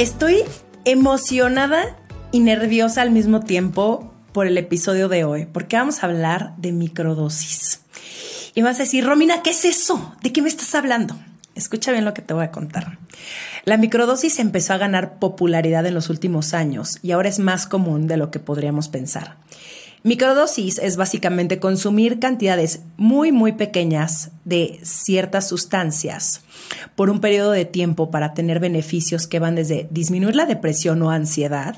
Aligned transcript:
Estoy 0.00 0.44
emocionada 0.86 1.94
y 2.32 2.40
nerviosa 2.40 3.02
al 3.02 3.10
mismo 3.10 3.40
tiempo 3.40 4.10
por 4.32 4.46
el 4.46 4.56
episodio 4.56 5.10
de 5.10 5.24
hoy, 5.24 5.44
porque 5.44 5.76
vamos 5.76 6.02
a 6.02 6.06
hablar 6.06 6.56
de 6.56 6.72
microdosis. 6.72 7.82
Y 8.54 8.62
vas 8.62 8.76
a 8.76 8.84
decir, 8.84 9.04
Romina, 9.04 9.42
¿qué 9.42 9.50
es 9.50 9.66
eso? 9.66 10.14
¿De 10.22 10.32
qué 10.32 10.40
me 10.40 10.48
estás 10.48 10.74
hablando? 10.74 11.16
Escucha 11.54 11.92
bien 11.92 12.06
lo 12.06 12.14
que 12.14 12.22
te 12.22 12.32
voy 12.32 12.44
a 12.44 12.50
contar. 12.50 12.96
La 13.66 13.76
microdosis 13.76 14.38
empezó 14.38 14.72
a 14.72 14.78
ganar 14.78 15.18
popularidad 15.18 15.84
en 15.84 15.92
los 15.92 16.08
últimos 16.08 16.54
años 16.54 16.98
y 17.02 17.10
ahora 17.10 17.28
es 17.28 17.38
más 17.38 17.66
común 17.66 18.06
de 18.06 18.16
lo 18.16 18.30
que 18.30 18.38
podríamos 18.38 18.88
pensar. 18.88 19.36
Microdosis 20.02 20.78
es 20.78 20.96
básicamente 20.96 21.58
consumir 21.58 22.20
cantidades 22.20 22.80
muy 22.96 23.32
muy 23.32 23.52
pequeñas 23.52 24.30
de 24.46 24.80
ciertas 24.82 25.46
sustancias 25.46 26.40
por 26.94 27.10
un 27.10 27.20
periodo 27.20 27.50
de 27.50 27.66
tiempo 27.66 28.10
para 28.10 28.32
tener 28.32 28.60
beneficios 28.60 29.26
que 29.26 29.38
van 29.38 29.56
desde 29.56 29.88
disminuir 29.90 30.36
la 30.36 30.46
depresión 30.46 31.02
o 31.02 31.10
ansiedad 31.10 31.76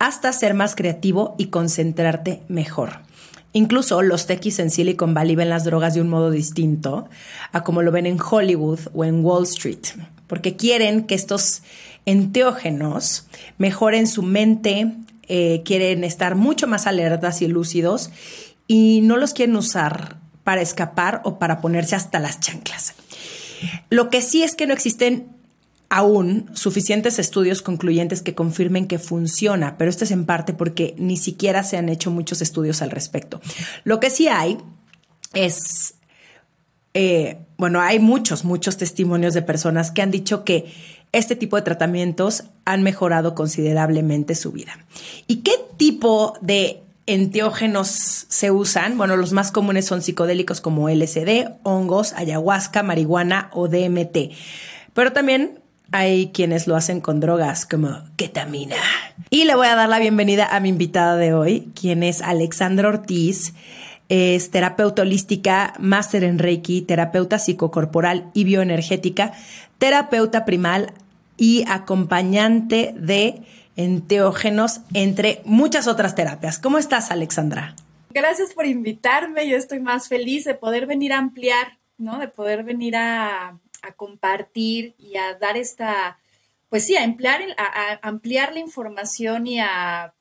hasta 0.00 0.32
ser 0.32 0.54
más 0.54 0.74
creativo 0.74 1.36
y 1.38 1.46
concentrarte 1.46 2.42
mejor. 2.48 2.98
Incluso 3.52 4.02
los 4.02 4.26
tequis 4.26 4.58
en 4.58 4.70
Silicon 4.70 5.14
Valley 5.14 5.36
ven 5.36 5.50
las 5.50 5.62
drogas 5.62 5.94
de 5.94 6.00
un 6.00 6.08
modo 6.08 6.32
distinto 6.32 7.08
a 7.52 7.62
como 7.62 7.82
lo 7.82 7.92
ven 7.92 8.06
en 8.06 8.18
Hollywood 8.20 8.80
o 8.92 9.04
en 9.04 9.24
Wall 9.24 9.44
Street, 9.44 9.86
porque 10.26 10.56
quieren 10.56 11.04
que 11.04 11.14
estos 11.14 11.62
enteógenos 12.06 13.26
mejoren 13.58 14.08
su 14.08 14.22
mente, 14.22 14.94
eh, 15.34 15.62
quieren 15.64 16.04
estar 16.04 16.34
mucho 16.34 16.66
más 16.66 16.86
alertas 16.86 17.40
y 17.40 17.48
lúcidos 17.48 18.10
y 18.66 19.00
no 19.02 19.16
los 19.16 19.32
quieren 19.32 19.56
usar 19.56 20.18
para 20.44 20.60
escapar 20.60 21.22
o 21.24 21.38
para 21.38 21.62
ponerse 21.62 21.96
hasta 21.96 22.18
las 22.18 22.38
chanclas. 22.38 22.92
Lo 23.88 24.10
que 24.10 24.20
sí 24.20 24.42
es 24.42 24.54
que 24.54 24.66
no 24.66 24.74
existen 24.74 25.28
aún 25.88 26.50
suficientes 26.52 27.18
estudios 27.18 27.62
concluyentes 27.62 28.20
que 28.20 28.34
confirmen 28.34 28.86
que 28.86 28.98
funciona, 28.98 29.78
pero 29.78 29.88
esto 29.88 30.04
es 30.04 30.10
en 30.10 30.26
parte 30.26 30.52
porque 30.52 30.94
ni 30.98 31.16
siquiera 31.16 31.64
se 31.64 31.78
han 31.78 31.88
hecho 31.88 32.10
muchos 32.10 32.42
estudios 32.42 32.82
al 32.82 32.90
respecto. 32.90 33.40
Lo 33.84 34.00
que 34.00 34.10
sí 34.10 34.28
hay 34.28 34.58
es, 35.32 35.94
eh, 36.92 37.38
bueno, 37.56 37.80
hay 37.80 38.00
muchos, 38.00 38.44
muchos 38.44 38.76
testimonios 38.76 39.32
de 39.32 39.40
personas 39.40 39.92
que 39.92 40.02
han 40.02 40.10
dicho 40.10 40.44
que 40.44 40.66
este 41.12 41.36
tipo 41.36 41.56
de 41.56 41.62
tratamientos 41.62 42.44
han 42.64 42.82
mejorado 42.82 43.34
considerablemente 43.34 44.34
su 44.34 44.50
vida. 44.52 44.78
¿Y 45.26 45.36
qué 45.36 45.52
tipo 45.76 46.34
de 46.40 46.82
enteógenos 47.06 48.26
se 48.28 48.50
usan? 48.50 48.96
Bueno, 48.96 49.16
los 49.16 49.32
más 49.32 49.52
comunes 49.52 49.84
son 49.84 50.02
psicodélicos 50.02 50.60
como 50.60 50.88
LSD, 50.88 51.50
hongos, 51.62 52.14
ayahuasca, 52.14 52.82
marihuana 52.82 53.50
o 53.52 53.68
DMT. 53.68 54.32
Pero 54.94 55.12
también 55.12 55.60
hay 55.90 56.30
quienes 56.32 56.66
lo 56.66 56.76
hacen 56.76 57.02
con 57.02 57.20
drogas 57.20 57.66
como 57.66 58.02
ketamina. 58.16 58.76
Y 59.28 59.44
le 59.44 59.54
voy 59.54 59.66
a 59.66 59.76
dar 59.76 59.90
la 59.90 59.98
bienvenida 59.98 60.46
a 60.46 60.60
mi 60.60 60.70
invitada 60.70 61.16
de 61.16 61.34
hoy, 61.34 61.70
quien 61.78 62.02
es 62.02 62.22
Alexandra 62.22 62.88
Ortiz. 62.88 63.52
Es 64.08 64.50
terapeuta 64.50 65.02
holística, 65.02 65.74
máster 65.78 66.24
en 66.24 66.38
Reiki, 66.38 66.82
terapeuta 66.82 67.38
psicocorporal 67.38 68.30
y 68.34 68.44
bioenergética, 68.44 69.32
terapeuta 69.78 70.44
primal 70.44 70.92
y 71.42 71.64
acompañante 71.66 72.94
de 72.96 73.42
enteógenos, 73.74 74.82
entre 74.94 75.42
muchas 75.44 75.88
otras 75.88 76.14
terapias. 76.14 76.58
¿Cómo 76.58 76.78
estás, 76.78 77.10
Alexandra? 77.10 77.74
Gracias 78.10 78.52
por 78.54 78.66
invitarme. 78.66 79.48
Yo 79.48 79.56
estoy 79.56 79.80
más 79.80 80.06
feliz 80.08 80.44
de 80.44 80.54
poder 80.54 80.86
venir 80.86 81.12
a 81.12 81.18
ampliar, 81.18 81.78
¿no? 81.98 82.18
De 82.18 82.28
poder 82.28 82.62
venir 82.62 82.94
a 82.96 83.58
a 83.82 83.92
compartir 83.92 84.94
y 84.96 85.16
a 85.16 85.34
dar 85.34 85.56
esta, 85.56 86.18
pues 86.68 86.86
sí, 86.86 86.96
a 86.96 87.04
ampliar, 87.04 87.42
a, 87.58 87.98
ampliar 88.02 88.54
la 88.54 88.60
información 88.60 89.46
y 89.46 89.58
a, 89.60 90.14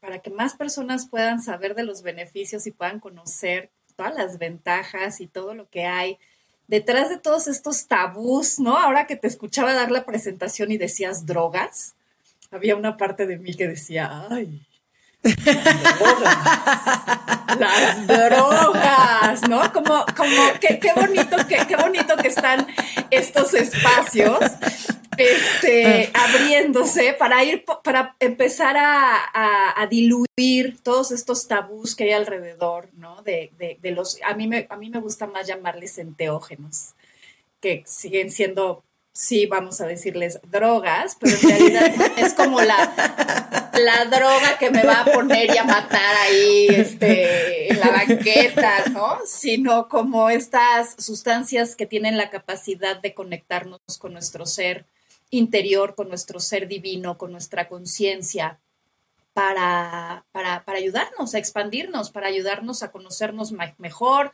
para 0.00 0.18
que 0.20 0.30
más 0.30 0.54
personas 0.54 1.08
puedan 1.08 1.40
saber 1.40 1.74
de 1.74 1.84
los 1.84 2.02
beneficios 2.02 2.66
y 2.66 2.72
puedan 2.72 3.00
conocer 3.00 3.70
todas 3.96 4.14
las 4.14 4.38
ventajas 4.38 5.20
y 5.20 5.28
todo 5.28 5.54
lo 5.54 5.68
que 5.70 5.84
hay 5.84 6.18
detrás 6.66 7.08
de 7.08 7.18
todos 7.18 7.46
estos 7.48 7.86
tabús, 7.86 8.58
¿no? 8.58 8.76
Ahora 8.78 9.06
que 9.06 9.16
te 9.16 9.28
escuchaba 9.28 9.74
dar 9.74 9.90
la 9.90 10.04
presentación 10.04 10.72
y 10.72 10.78
decías 10.78 11.26
drogas, 11.26 11.94
había 12.50 12.76
una 12.76 12.96
parte 12.96 13.26
de 13.26 13.38
mí 13.38 13.54
que 13.54 13.68
decía, 13.68 14.26
ay, 14.30 14.66
las 17.58 18.06
drogas, 18.06 19.48
¿no? 19.48 19.72
Como, 19.72 20.04
como, 20.16 20.42
qué, 20.60 20.78
qué 20.78 20.92
bonito, 20.94 21.36
qué, 21.48 21.64
qué 21.66 21.76
bonito 21.76 22.16
que 22.16 22.28
están 22.28 22.66
estos 23.10 23.54
espacios 23.54 24.38
este, 25.18 26.10
abriéndose 26.14 27.14
para 27.14 27.44
ir, 27.44 27.64
para 27.82 28.16
empezar 28.20 28.76
a, 28.78 29.86
diluir 29.90 30.78
todos 30.82 31.12
estos 31.12 31.46
tabús 31.46 31.94
que 31.94 32.04
hay 32.04 32.12
alrededor, 32.12 32.88
¿no? 32.94 33.22
De, 33.22 33.52
de, 33.58 33.90
los, 33.90 34.18
a 34.24 34.34
mí, 34.34 34.48
me, 34.48 34.66
a 34.70 34.76
mí 34.76 34.88
me 34.88 35.00
gusta 35.00 35.26
más 35.26 35.46
llamarles 35.46 35.98
enteógenos, 35.98 36.94
que 37.60 37.82
siguen 37.86 38.30
siendo 38.30 38.82
sí, 39.14 39.46
vamos 39.46 39.80
a 39.80 39.86
decirles 39.86 40.40
drogas, 40.50 41.16
pero 41.18 41.36
en 41.36 41.48
realidad 41.48 41.94
es 42.18 42.34
como 42.34 42.60
la, 42.60 43.70
la 43.80 44.04
droga 44.06 44.58
que 44.58 44.70
me 44.70 44.82
va 44.82 45.02
a 45.02 45.04
poner 45.04 45.54
y 45.54 45.56
a 45.56 45.64
matar 45.64 46.16
ahí 46.16 46.66
este, 46.68 47.72
en 47.72 47.80
la 47.80 47.90
banqueta, 47.90 48.84
¿no? 48.90 49.18
Sino 49.24 49.88
como 49.88 50.30
estas 50.30 50.96
sustancias 50.98 51.76
que 51.76 51.86
tienen 51.86 52.16
la 52.16 52.28
capacidad 52.28 53.00
de 53.00 53.14
conectarnos 53.14 53.80
con 53.98 54.12
nuestro 54.12 54.46
ser 54.46 54.86
interior, 55.34 55.94
con 55.94 56.08
nuestro 56.08 56.40
ser 56.40 56.68
divino, 56.68 57.18
con 57.18 57.32
nuestra 57.32 57.68
conciencia. 57.68 58.60
Para, 59.32 60.24
para, 60.30 60.64
para 60.64 60.78
ayudarnos 60.78 61.34
a 61.34 61.38
expandirnos, 61.38 62.10
para 62.10 62.28
ayudarnos 62.28 62.84
a 62.84 62.92
conocernos 62.92 63.52
mejor, 63.78 64.30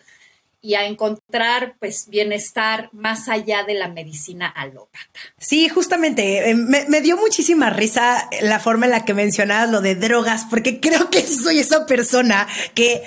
y 0.62 0.74
a 0.74 0.86
encontrar 0.86 1.76
pues 1.78 2.08
bienestar 2.08 2.90
más 2.92 3.28
allá 3.28 3.64
de 3.64 3.74
la 3.74 3.88
medicina 3.88 4.46
alópata. 4.46 5.20
Sí, 5.38 5.68
justamente, 5.68 6.50
eh, 6.50 6.54
me, 6.54 7.00
dio 7.00 7.16
muchísima 7.16 7.70
risa 7.70 8.28
la 8.42 8.60
forma 8.60 8.86
en 8.86 8.92
la 8.92 9.04
que 9.04 9.14
mencionabas 9.14 9.70
lo 9.70 9.80
de 9.80 9.94
drogas, 9.94 10.46
porque 10.50 10.80
creo 10.80 11.08
que 11.10 11.22
soy 11.22 11.58
esa 11.58 11.86
persona 11.86 12.46
que... 12.74 13.02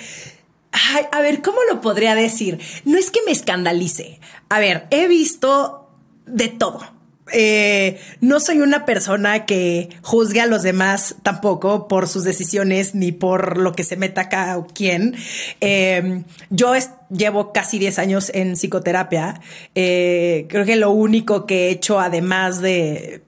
A 1.12 1.20
ver, 1.20 1.40
¿cómo 1.40 1.58
lo 1.70 1.80
podría 1.80 2.16
decir? 2.16 2.58
No 2.84 2.98
es 2.98 3.12
que 3.12 3.20
me 3.24 3.30
escandalice. 3.30 4.18
A 4.48 4.58
ver, 4.58 4.88
he 4.90 5.06
visto 5.06 5.88
de 6.26 6.48
todo. 6.48 6.93
Eh, 7.32 8.00
no 8.20 8.38
soy 8.38 8.60
una 8.60 8.84
persona 8.84 9.46
que 9.46 9.88
juzgue 10.02 10.40
a 10.40 10.46
los 10.46 10.62
demás 10.62 11.16
tampoco 11.22 11.88
por 11.88 12.06
sus 12.06 12.24
decisiones 12.24 12.94
ni 12.94 13.12
por 13.12 13.58
lo 13.58 13.72
que 13.72 13.84
se 13.84 13.96
meta 13.96 14.28
o 14.58 14.66
quién. 14.66 15.16
Eh, 15.60 16.22
yo 16.50 16.74
llevo 17.10 17.52
casi 17.52 17.78
10 17.78 17.98
años 17.98 18.30
en 18.34 18.54
psicoterapia. 18.54 19.40
Eh, 19.74 20.46
creo 20.48 20.64
que 20.64 20.76
lo 20.76 20.90
único 20.90 21.46
que 21.46 21.68
he 21.68 21.70
hecho, 21.70 21.98
además 21.98 22.60
de 22.60 23.22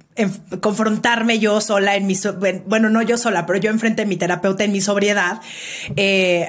confrontarme 0.61 1.39
yo 1.39 1.61
sola 1.61 1.95
en 1.95 2.07
mi, 2.07 2.19
bueno, 2.67 2.89
no 2.89 3.03
yo 3.03 3.19
sola, 3.19 3.45
pero 3.45 3.59
yo 3.59 3.71
enfrente 3.71 4.03
a 4.03 4.07
mi 4.07 4.17
terapeuta 4.17 4.65
en 4.65 4.73
mi 4.73 4.81
sobriedad, 4.81 5.41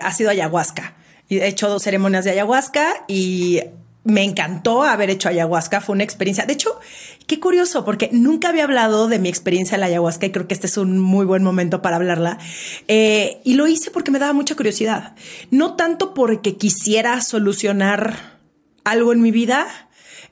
ha 0.01 0.13
sido 0.13 0.29
ayahuasca. 0.29 0.95
He 1.29 1.45
hecho 1.45 1.67
dos 1.67 1.83
ceremonias 1.83 2.23
de 2.23 2.31
ayahuasca 2.31 3.03
y 3.09 3.61
me 4.07 4.23
encantó 4.23 4.83
haber 4.83 5.09
hecho 5.09 5.27
ayahuasca, 5.27 5.81
fue 5.81 5.93
una 5.93 6.05
experiencia. 6.05 6.45
De 6.45 6.53
hecho, 6.53 6.79
qué 7.27 7.39
curioso, 7.39 7.83
porque 7.85 8.09
nunca 8.13 8.49
había 8.49 8.63
hablado 8.63 9.07
de 9.07 9.19
mi 9.19 9.29
experiencia 9.29 9.75
en 9.75 9.81
la 9.81 9.87
ayahuasca 9.87 10.25
y 10.25 10.31
creo 10.31 10.47
que 10.47 10.53
este 10.53 10.67
es 10.67 10.77
un 10.77 10.97
muy 10.97 11.25
buen 11.25 11.43
momento 11.43 11.81
para 11.81 11.97
hablarla. 11.97 12.39
Eh, 12.87 13.41
y 13.43 13.53
lo 13.55 13.67
hice 13.67 13.91
porque 13.91 14.11
me 14.11 14.19
daba 14.19 14.33
mucha 14.33 14.55
curiosidad. 14.55 15.13
No 15.51 15.75
tanto 15.75 16.13
porque 16.13 16.55
quisiera 16.55 17.21
solucionar 17.21 18.37
algo 18.85 19.11
en 19.11 19.21
mi 19.21 19.31
vida. 19.31 19.67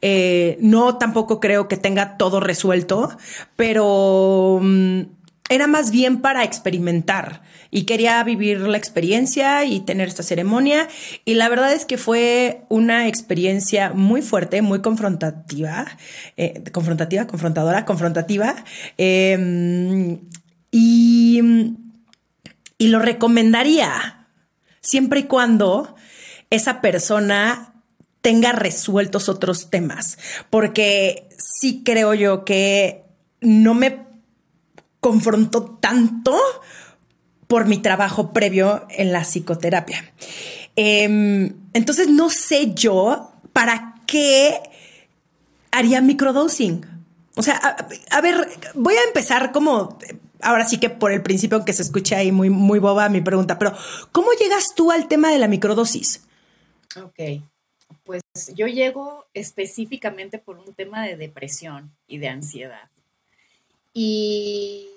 Eh, 0.02 0.58
no 0.62 0.98
tampoco 0.98 1.40
creo 1.40 1.68
que 1.68 1.78
tenga 1.78 2.18
todo 2.18 2.40
resuelto, 2.40 3.16
pero... 3.56 4.60
Mm, 4.62 5.02
era 5.50 5.68
más 5.68 5.92
bien 5.92 6.22
para 6.22 6.44
experimentar 6.44 7.42
y 7.70 7.84
quería 7.84 8.24
vivir 8.24 8.62
la 8.62 8.78
experiencia 8.78 9.64
y 9.66 9.80
tener 9.82 10.08
esta 10.08 10.24
ceremonia. 10.24 10.88
Y 11.24 11.36
la 11.36 11.50
verdad 11.50 11.72
es 11.74 11.86
que 11.86 11.98
fue 11.98 12.64
una 12.70 13.08
experiencia 13.08 13.92
muy 13.94 14.22
fuerte, 14.22 14.62
muy 14.62 14.82
confrontativa, 14.82 15.86
eh, 16.38 16.64
confrontativa, 16.72 17.28
confrontadora, 17.28 17.86
confrontativa. 17.86 18.56
Em, 18.98 20.20
y, 20.72 21.42
y 22.78 22.88
lo 22.88 23.00
recomendaría 23.00 24.28
siempre 24.82 25.22
y 25.22 25.24
cuando 25.24 25.96
esa 26.50 26.82
persona 26.82 27.74
tenga 28.22 28.52
resueltos 28.52 29.30
otros 29.30 29.70
temas, 29.70 30.18
porque 30.50 31.30
sí 31.38 31.84
creo 31.86 32.16
yo 32.16 32.44
que 32.46 33.04
no 33.42 33.76
me 33.76 34.05
confrontó 35.06 35.66
tanto 35.66 36.36
por 37.46 37.68
mi 37.68 37.78
trabajo 37.78 38.34
previo 38.34 38.88
en 38.90 39.12
la 39.12 39.22
psicoterapia. 39.22 40.04
Em, 40.76 41.54
entonces 41.74 42.10
no 42.10 42.32
sé 42.32 42.74
yo 42.74 43.32
para 43.54 44.02
qué 44.08 44.60
haría 45.70 46.02
microdosing. 46.02 46.88
O 47.36 47.44
sea, 47.44 47.78
a, 48.10 48.22
ver, 48.22 48.48
voy 48.74 48.96
a 48.96 49.04
empezar 49.04 49.52
como, 49.52 50.00
ahora 50.42 50.66
sí 50.68 50.80
que 50.80 50.90
por 50.90 51.12
el 51.12 51.22
principio, 51.22 51.58
aunque 51.58 51.74
se 51.74 51.84
escuche 51.84 52.16
ahí 52.16 52.32
muy, 52.32 52.50
muy 52.50 52.80
boba 52.80 53.08
mi 53.08 53.22
pregunta, 53.22 53.60
pero 53.60 53.78
¿cómo 54.12 54.30
llegas 54.32 54.74
tú 54.74 54.90
al 54.90 55.08
tema 55.08 55.30
de 55.30 55.38
la 55.38 55.48
microdosis? 55.48 56.24
Ok, 57.00 57.44
pues 58.06 58.24
yo 58.56 58.66
llego 58.66 59.28
específicamente 59.36 60.40
por 60.40 60.58
un 60.58 60.74
tema 60.74 61.06
de 61.06 61.16
depresión 61.16 61.96
y 62.08 62.18
de 62.18 62.30
ansiedad. 62.30 62.90
Y 63.94 64.90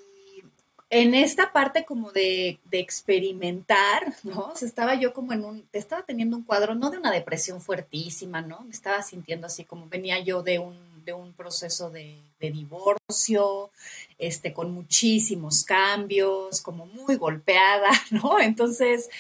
en 0.91 1.15
esta 1.15 1.53
parte 1.53 1.85
como 1.85 2.13
de, 2.13 2.59
experimentar, 2.73 4.15
¿no? 4.23 4.55
estaba 4.61 4.95
yo 4.95 5.13
como 5.13 5.33
en 5.33 5.45
un, 5.45 5.69
estaba 5.73 6.03
teniendo 6.03 6.37
un 6.37 6.45
cuadro, 6.45 6.75
no 6.75 6.91
de 6.91 6.99
una 6.99 7.13
depresión 7.13 7.61
fuertísima, 7.61 8.41
¿no? 8.41 8.61
Me 8.63 8.71
estaba 8.71 9.03
sintiendo 9.03 9.47
así 9.47 9.65
como 9.65 9.89
venía 9.89 10.19
yo 10.21 10.43
de 10.43 10.59
un, 10.59 11.05
de 11.05 11.13
un 11.13 11.33
proceso 11.35 11.91
de, 11.91 12.19
divorcio, 12.41 13.71
este, 14.19 14.53
con 14.53 14.71
muchísimos 14.71 15.65
cambios, 15.65 16.63
como 16.63 16.87
muy 16.87 17.17
golpeada, 17.17 17.91
¿no? 18.11 18.41
Entonces, 18.41 19.11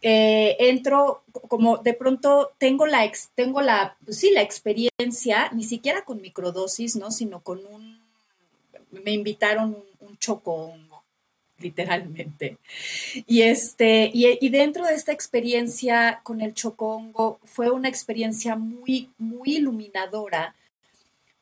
eh, 0.00 0.56
entro 0.60 1.22
como 1.48 1.78
de 1.78 1.92
pronto 1.92 2.52
tengo 2.58 2.86
la, 2.86 3.10
tengo 3.34 3.60
la, 3.60 3.96
pues 4.04 4.18
sí, 4.18 4.30
la 4.30 4.42
experiencia, 4.42 5.50
ni 5.52 5.64
siquiera 5.64 6.04
con 6.04 6.22
microdosis, 6.22 6.96
¿no? 6.96 7.10
Sino 7.10 7.40
con 7.40 7.66
un, 7.66 8.00
me 8.90 9.12
invitaron 9.12 9.74
un, 9.74 10.08
un 10.08 10.18
chocón 10.18 10.87
literalmente. 11.62 12.58
Y, 13.26 13.42
este, 13.42 14.10
y, 14.12 14.48
dentro 14.48 14.86
de 14.86 14.94
esta 14.94 15.12
experiencia 15.12 16.20
con 16.22 16.40
el 16.40 16.54
chocongo 16.54 17.40
fue 17.44 17.70
una 17.70 17.88
experiencia 17.88 18.56
muy, 18.56 19.10
muy 19.18 19.56
iluminadora 19.56 20.54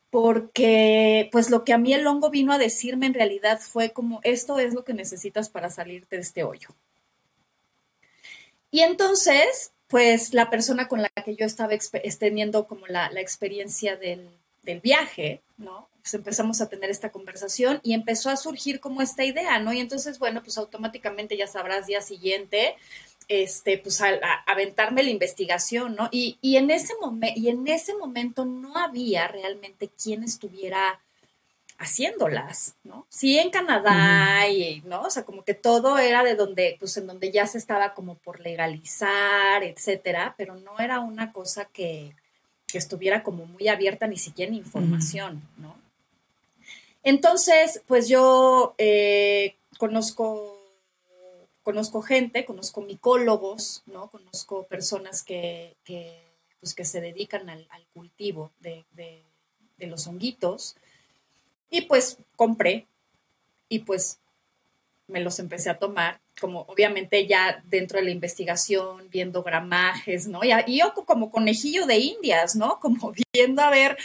porque 0.09 1.29
pues 1.31 1.49
lo 1.49 1.63
que 1.63 1.73
a 1.73 1.77
mí 1.77 1.93
el 1.93 2.07
hongo 2.07 2.29
vino 2.29 2.53
a 2.53 2.57
decirme 2.57 3.05
en 3.05 3.13
realidad 3.13 3.59
fue 3.59 3.91
como 3.91 4.21
esto 4.23 4.57
es 4.57 4.73
lo 4.73 4.83
que 4.83 4.93
necesitas 4.93 5.49
para 5.49 5.69
salirte 5.69 6.15
de 6.15 6.21
este 6.21 6.43
hoyo. 6.43 6.69
Y 8.71 8.81
entonces, 8.81 9.73
pues 9.87 10.33
la 10.33 10.49
persona 10.49 10.87
con 10.87 11.01
la 11.01 11.09
que 11.09 11.35
yo 11.35 11.45
estaba 11.45 11.73
teniendo 12.19 12.67
como 12.67 12.87
la, 12.87 13.11
la 13.11 13.21
experiencia 13.21 13.95
del, 13.95 14.29
del 14.63 14.79
viaje, 14.79 15.41
¿no? 15.57 15.87
Pues 16.07 16.13
empezamos 16.13 16.61
a 16.61 16.69
tener 16.69 16.89
esta 16.89 17.11
conversación 17.11 17.81
y 17.83 17.93
empezó 17.93 18.29
a 18.29 18.37
surgir 18.37 18.79
como 18.79 19.01
esta 19.01 19.25
idea, 19.25 19.59
¿no? 19.59 19.73
Y 19.73 19.81
entonces, 19.81 20.19
bueno, 20.19 20.41
pues 20.41 20.57
automáticamente 20.57 21.35
ya 21.35 21.47
sabrás 21.47 21.85
día 21.85 21.99
siguiente, 22.01 22.77
este, 23.27 23.77
pues 23.77 23.99
a, 23.99 24.13
aventarme 24.45 25.03
la 25.03 25.09
investigación, 25.09 25.97
¿no? 25.97 26.07
Y, 26.13 26.37
en 26.41 26.71
ese 26.71 26.93
y 27.35 27.49
en 27.49 27.67
ese 27.67 27.93
momento 27.95 28.45
no 28.45 28.77
había 28.77 29.27
realmente 29.27 29.89
quien 30.01 30.23
estuviera 30.23 31.01
haciéndolas, 31.77 32.75
¿no? 32.85 33.05
Sí, 33.09 33.37
en 33.37 33.49
Canadá 33.49 34.47
y, 34.47 34.79
¿no? 34.85 35.01
O 35.01 35.09
sea, 35.09 35.25
como 35.25 35.43
que 35.43 35.55
todo 35.55 35.97
era 35.97 36.23
de 36.23 36.35
donde, 36.35 36.77
pues 36.79 36.95
en 36.95 37.05
donde 37.05 37.33
ya 37.33 37.47
se 37.47 37.57
estaba 37.57 37.93
como 37.93 38.15
por 38.15 38.39
legalizar, 38.39 39.61
etcétera, 39.61 40.35
pero 40.37 40.55
no 40.55 40.79
era 40.79 41.01
una 41.01 41.33
cosa 41.33 41.65
que, 41.65 42.15
que 42.65 42.77
estuviera 42.77 43.23
como 43.23 43.45
muy 43.45 43.67
abierta 43.67 44.07
ni 44.07 44.17
siquiera 44.17 44.47
en 44.47 44.55
información, 44.55 45.41
¿no? 45.57 45.85
Entonces, 47.07 47.81
pues 47.87 48.09
yo 48.09 48.75
eh, 48.77 49.55
conozco, 49.77 50.61
conozco 51.63 52.01
gente, 52.01 52.43
conozco 52.43 52.81
micólogos, 52.81 53.81
¿no? 53.85 54.09
Conozco 54.09 54.67
personas 54.67 55.23
que, 55.23 55.77
pues 56.59 56.75
que 56.75 56.83
se 56.83 56.99
dedican 56.99 57.49
al, 57.49 57.65
cultivo 57.93 58.51
de, 58.59 58.83
de 58.93 59.87
los 59.87 60.05
honguitos. 60.05 60.75
Y 61.69 61.83
pues 61.83 62.17
compré 62.35 62.87
y 63.69 63.79
pues 63.79 64.19
me 65.07 65.21
los 65.21 65.39
empecé 65.39 65.69
a 65.69 65.79
tomar 65.79 66.19
como 66.39 66.61
obviamente 66.67 67.25
ya 67.27 67.63
dentro 67.65 67.99
de 67.99 68.05
la 68.05 68.11
investigación, 68.11 69.09
viendo 69.09 69.43
gramajes, 69.43 70.27
¿no? 70.27 70.41
Y, 70.43 70.77
yo 70.77 70.93
como 70.93 71.31
conejillo 71.31 71.85
de 71.85 71.97
indias, 71.97 72.55
¿no? 72.55 72.79
Como 72.79 73.13
viendo 73.33 73.61
a 73.61 73.69
ver 73.69 73.97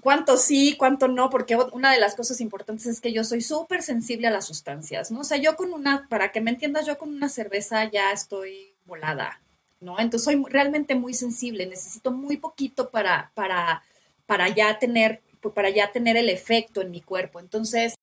cuánto 0.00 0.36
sí, 0.36 0.76
cuánto 0.78 1.08
no, 1.08 1.28
porque 1.28 1.56
una 1.56 1.92
de 1.92 2.00
las 2.00 2.14
cosas 2.14 2.40
importantes 2.40 2.86
es 2.86 3.00
que 3.00 3.12
yo 3.12 3.24
soy 3.24 3.42
súper 3.42 3.82
sensible 3.82 4.28
a 4.28 4.30
las 4.30 4.46
sustancias, 4.46 5.10
¿no? 5.10 5.20
O 5.20 5.24
sea, 5.24 5.36
yo 5.36 5.56
con 5.56 5.72
una, 5.72 6.06
para 6.08 6.32
que 6.32 6.40
me 6.40 6.50
entiendas, 6.50 6.86
yo 6.86 6.96
con 6.98 7.10
una 7.10 7.28
cerveza 7.28 7.90
ya 7.90 8.12
estoy 8.12 8.74
volada, 8.86 9.40
¿no? 9.80 9.98
Entonces 9.98 10.24
soy 10.24 10.42
realmente 10.48 10.94
muy 10.94 11.14
sensible, 11.14 11.66
necesito 11.66 12.10
muy 12.10 12.38
poquito 12.38 12.90
para, 12.90 13.30
para, 13.34 13.82
para 14.26 14.48
ya 14.48 14.78
tener, 14.78 15.20
para 15.54 15.70
ya 15.70 15.92
tener 15.92 16.16
el 16.16 16.30
efecto 16.30 16.80
en 16.80 16.90
mi 16.90 17.02
cuerpo. 17.02 17.38
Entonces, 17.40 17.94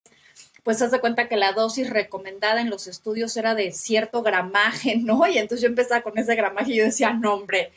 pues 0.64 0.82
haz 0.82 0.92
de 0.92 1.00
cuenta 1.00 1.28
que 1.28 1.38
la 1.38 1.54
dosis 1.54 1.90
recomendada 1.90 2.62
en 2.62 2.70
los 2.70 2.86
estudios 2.88 3.36
era 3.38 3.56
de 3.56 3.72
cierto 3.72 4.22
gramaje, 4.22 4.98
¿no? 5.02 5.28
Y 5.28 5.38
entonces 5.38 5.62
yo 5.64 5.68
empezaba 5.68 6.02
con 6.02 6.18
ese 6.18 6.36
gramaje 6.36 6.74
y 6.74 6.78
yo 6.78 6.84
decía, 6.84 7.14
no, 7.14 7.34
hombre, 7.34 7.72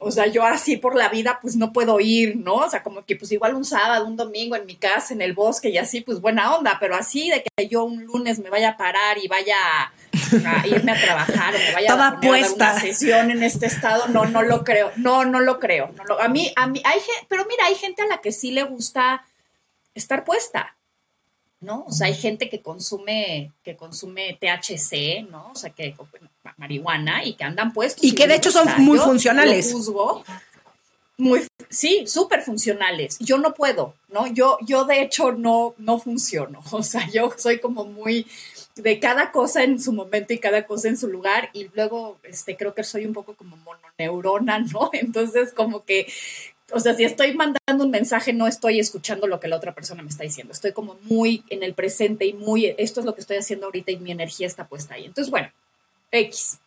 o 0.00 0.12
sea, 0.12 0.26
yo 0.26 0.44
así 0.44 0.76
por 0.76 0.94
la 0.94 1.08
vida, 1.08 1.40
pues 1.42 1.56
no 1.56 1.72
puedo 1.72 1.98
ir, 1.98 2.36
¿no? 2.36 2.54
O 2.54 2.70
sea, 2.70 2.84
como 2.84 3.04
que 3.04 3.16
pues 3.16 3.32
igual 3.32 3.54
un 3.54 3.64
sábado, 3.64 4.06
un 4.06 4.16
domingo 4.16 4.54
en 4.54 4.64
mi 4.64 4.76
casa, 4.76 5.12
en 5.12 5.20
el 5.20 5.32
bosque 5.32 5.70
y 5.70 5.78
así, 5.78 6.02
pues 6.02 6.20
buena 6.20 6.54
onda, 6.54 6.76
pero 6.78 6.94
así 6.94 7.30
de 7.30 7.42
que 7.42 7.68
yo 7.68 7.82
un 7.82 8.04
lunes 8.04 8.38
me 8.38 8.48
vaya 8.48 8.70
a 8.70 8.76
parar 8.76 9.18
y 9.18 9.26
vaya 9.26 9.56
a 9.60 10.66
irme 10.68 10.92
a 10.92 11.00
trabajar 11.00 11.52
o 11.54 11.58
me 11.58 11.72
vaya 11.72 11.92
a, 11.94 11.96
dar 11.96 12.18
una 12.54 12.78
sesión 12.78 13.32
en 13.32 13.42
este 13.42 13.66
estado, 13.66 14.06
no, 14.06 14.24
no 14.26 14.42
lo 14.42 14.62
creo, 14.62 14.92
no, 14.96 15.24
no 15.24 15.40
lo 15.40 15.58
creo. 15.58 15.90
No 15.96 16.04
lo, 16.04 16.20
a 16.20 16.28
mí, 16.28 16.52
a 16.54 16.68
mí, 16.68 16.80
hay 16.84 17.00
pero 17.26 17.44
mira, 17.46 17.64
hay 17.66 17.74
gente 17.74 18.02
a 18.02 18.06
la 18.06 18.20
que 18.20 18.30
sí 18.30 18.52
le 18.52 18.62
gusta 18.62 19.24
estar 19.94 20.24
puesta, 20.24 20.76
¿no? 21.60 21.84
O 21.86 21.92
sea, 21.92 22.06
hay 22.06 22.14
gente 22.14 22.48
que 22.48 22.60
consume, 22.62 23.52
que 23.62 23.76
consume 23.76 24.38
THC, 24.40 25.28
¿no? 25.28 25.50
O 25.52 25.54
sea, 25.54 25.70
que 25.70 25.94
marihuana 26.56 27.24
y 27.24 27.34
que 27.34 27.44
andan 27.44 27.72
puestos. 27.72 28.04
Y 28.04 28.14
que 28.14 28.26
de 28.26 28.36
hecho 28.36 28.50
son 28.50 28.68
muy 28.78 28.98
funcionales. 28.98 29.74
muy, 31.16 31.46
sí, 31.68 32.06
súper 32.06 32.42
funcionales. 32.42 33.18
Yo 33.18 33.38
no 33.38 33.54
puedo, 33.54 33.94
¿no? 34.08 34.26
Yo, 34.28 34.58
yo 34.62 34.84
de 34.84 35.02
hecho 35.02 35.32
no, 35.32 35.74
no 35.78 35.98
funciono. 35.98 36.62
O 36.70 36.82
sea, 36.82 37.08
yo 37.10 37.32
soy 37.36 37.58
como 37.58 37.84
muy 37.84 38.26
de 38.76 39.00
cada 39.00 39.32
cosa 39.32 39.64
en 39.64 39.80
su 39.80 39.92
momento 39.92 40.32
y 40.32 40.38
cada 40.38 40.64
cosa 40.64 40.88
en 40.88 40.96
su 40.96 41.08
lugar 41.08 41.50
y 41.52 41.68
luego 41.74 42.18
este 42.22 42.56
creo 42.56 42.74
que 42.74 42.84
soy 42.84 43.06
un 43.06 43.12
poco 43.12 43.34
como 43.34 43.56
mononeurona, 43.56 44.58
¿no? 44.72 44.90
Entonces 44.92 45.52
como 45.52 45.84
que 45.84 46.06
o 46.72 46.80
sea, 46.80 46.94
si 46.94 47.04
estoy 47.04 47.34
mandando 47.34 47.84
un 47.84 47.90
mensaje, 47.90 48.32
no 48.32 48.46
estoy 48.46 48.78
escuchando 48.78 49.26
lo 49.26 49.40
que 49.40 49.48
la 49.48 49.56
otra 49.56 49.74
persona 49.74 50.02
me 50.02 50.10
está 50.10 50.24
diciendo. 50.24 50.52
Estoy 50.52 50.72
como 50.72 50.98
muy 51.02 51.42
en 51.48 51.62
el 51.62 51.74
presente 51.74 52.26
y 52.26 52.34
muy, 52.34 52.74
esto 52.76 53.00
es 53.00 53.06
lo 53.06 53.14
que 53.14 53.22
estoy 53.22 53.38
haciendo 53.38 53.66
ahorita 53.66 53.90
y 53.90 53.98
mi 53.98 54.10
energía 54.10 54.46
está 54.46 54.66
puesta 54.66 54.94
ahí. 54.94 55.06
Entonces, 55.06 55.30
bueno, 55.30 55.50
X. 56.10 56.58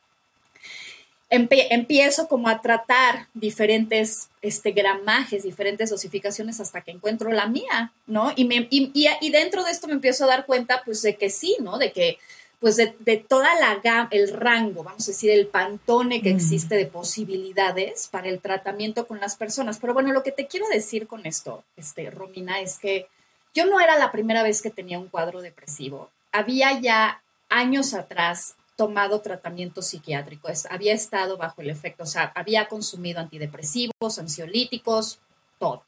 empiezo 1.30 2.28
como 2.28 2.50
a 2.50 2.62
tratar 2.62 3.28
diferentes 3.36 4.30
este, 4.42 4.72
gramajes, 4.72 5.44
diferentes 5.44 5.92
dosificaciones 5.92 6.60
hasta 6.60 6.82
que 6.82 6.92
encuentro 6.92 7.32
la 7.32 7.46
mía, 7.46 7.94
¿no? 8.08 8.34
Y, 8.36 8.46
me, 8.46 8.68
y, 8.72 8.92
y 8.94 9.30
dentro 9.30 9.64
de 9.64 9.72
esto 9.72 9.88
me 9.88 9.94
empiezo 9.94 10.24
a 10.24 10.28
dar 10.28 10.46
cuenta, 10.48 10.82
pues, 10.84 11.04
de 11.04 11.16
que 11.16 11.30
sí, 11.30 11.58
¿no? 11.62 11.78
De 11.78 11.92
que 11.92 12.18
pues 12.62 12.78
de, 12.78 13.18
toda 13.28 13.60
la 13.60 13.78
gama, 13.78 14.08
el 14.12 14.32
rango, 14.32 14.84
vamos 14.84 15.08
a 15.08 15.12
decir, 15.12 15.32
el 15.32 15.48
pantone 15.48 16.22
que 16.22 16.32
mm. 16.32 16.36
existe 16.36 16.76
de 16.76 16.86
posibilidades 16.86 18.08
para 18.08 18.30
el 18.30 18.40
tratamiento 18.40 19.08
con 19.08 19.20
las 19.20 19.36
personas. 19.36 19.80
Pero 19.80 19.96
bueno, 19.96 20.14
lo 20.14 20.22
que 20.22 20.32
te 20.32 20.46
quiero 20.46 20.68
decir 20.70 21.08
con 21.08 21.26
esto, 21.26 21.64
este, 21.76 22.12
Romina, 22.12 22.60
es 22.60 22.78
que 22.78 23.08
yo 23.56 23.66
no 23.66 23.80
era 23.80 23.98
la 23.98 24.12
primera 24.12 24.44
vez 24.44 24.62
que 24.62 24.70
tenía 24.70 25.00
un 25.00 25.08
cuadro 25.08 25.42
depresivo. 25.42 26.12
Había 26.32 26.80
ya 26.80 27.24
años 27.50 27.96
atrás 27.96 28.54
tomado 28.76 29.22
tratamiento 29.22 29.82
psiquiátrico, 29.82 30.48
había 30.70 30.94
estado 30.94 31.38
bajo 31.38 31.62
el 31.62 31.70
efecto, 31.72 32.04
o 32.04 32.08
sea, 32.08 32.32
había 32.36 32.68
consumido 32.68 33.20
antidepresivos, 33.20 34.20
ansiolíticos, 34.20 35.20
todo. 35.58 35.84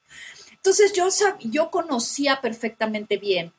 Entonces 0.51 0.91
yo, 0.93 1.07
yo 1.39 1.69
conocía 1.69 2.41
perfectamente 2.41 3.17
bien 3.17 3.53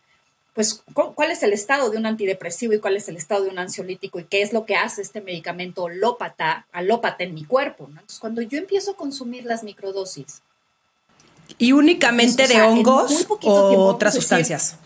pues, 0.54 0.84
cuál 0.92 1.32
es 1.32 1.42
el 1.42 1.52
estado 1.52 1.90
de 1.90 1.98
un 1.98 2.06
antidepresivo 2.06 2.72
y 2.72 2.78
cuál 2.78 2.96
es 2.96 3.08
el 3.08 3.16
estado 3.16 3.44
de 3.44 3.50
un 3.50 3.58
ansiolítico 3.58 4.20
y 4.20 4.24
qué 4.24 4.40
es 4.40 4.52
lo 4.52 4.64
que 4.64 4.76
hace 4.76 5.02
este 5.02 5.20
medicamento 5.20 5.88
alópata, 5.88 6.66
alópata 6.70 7.24
en 7.24 7.34
mi 7.34 7.44
cuerpo. 7.44 7.86
Entonces, 7.88 8.20
cuando 8.20 8.40
yo 8.40 8.58
empiezo 8.58 8.92
a 8.92 8.96
consumir 8.96 9.44
las 9.44 9.64
microdosis. 9.64 10.42
¿Y 11.58 11.72
únicamente 11.72 12.46
de 12.46 12.62
hongos 12.62 13.26
o 13.42 13.86
otras 13.86 14.14
sustancias? 14.14 14.78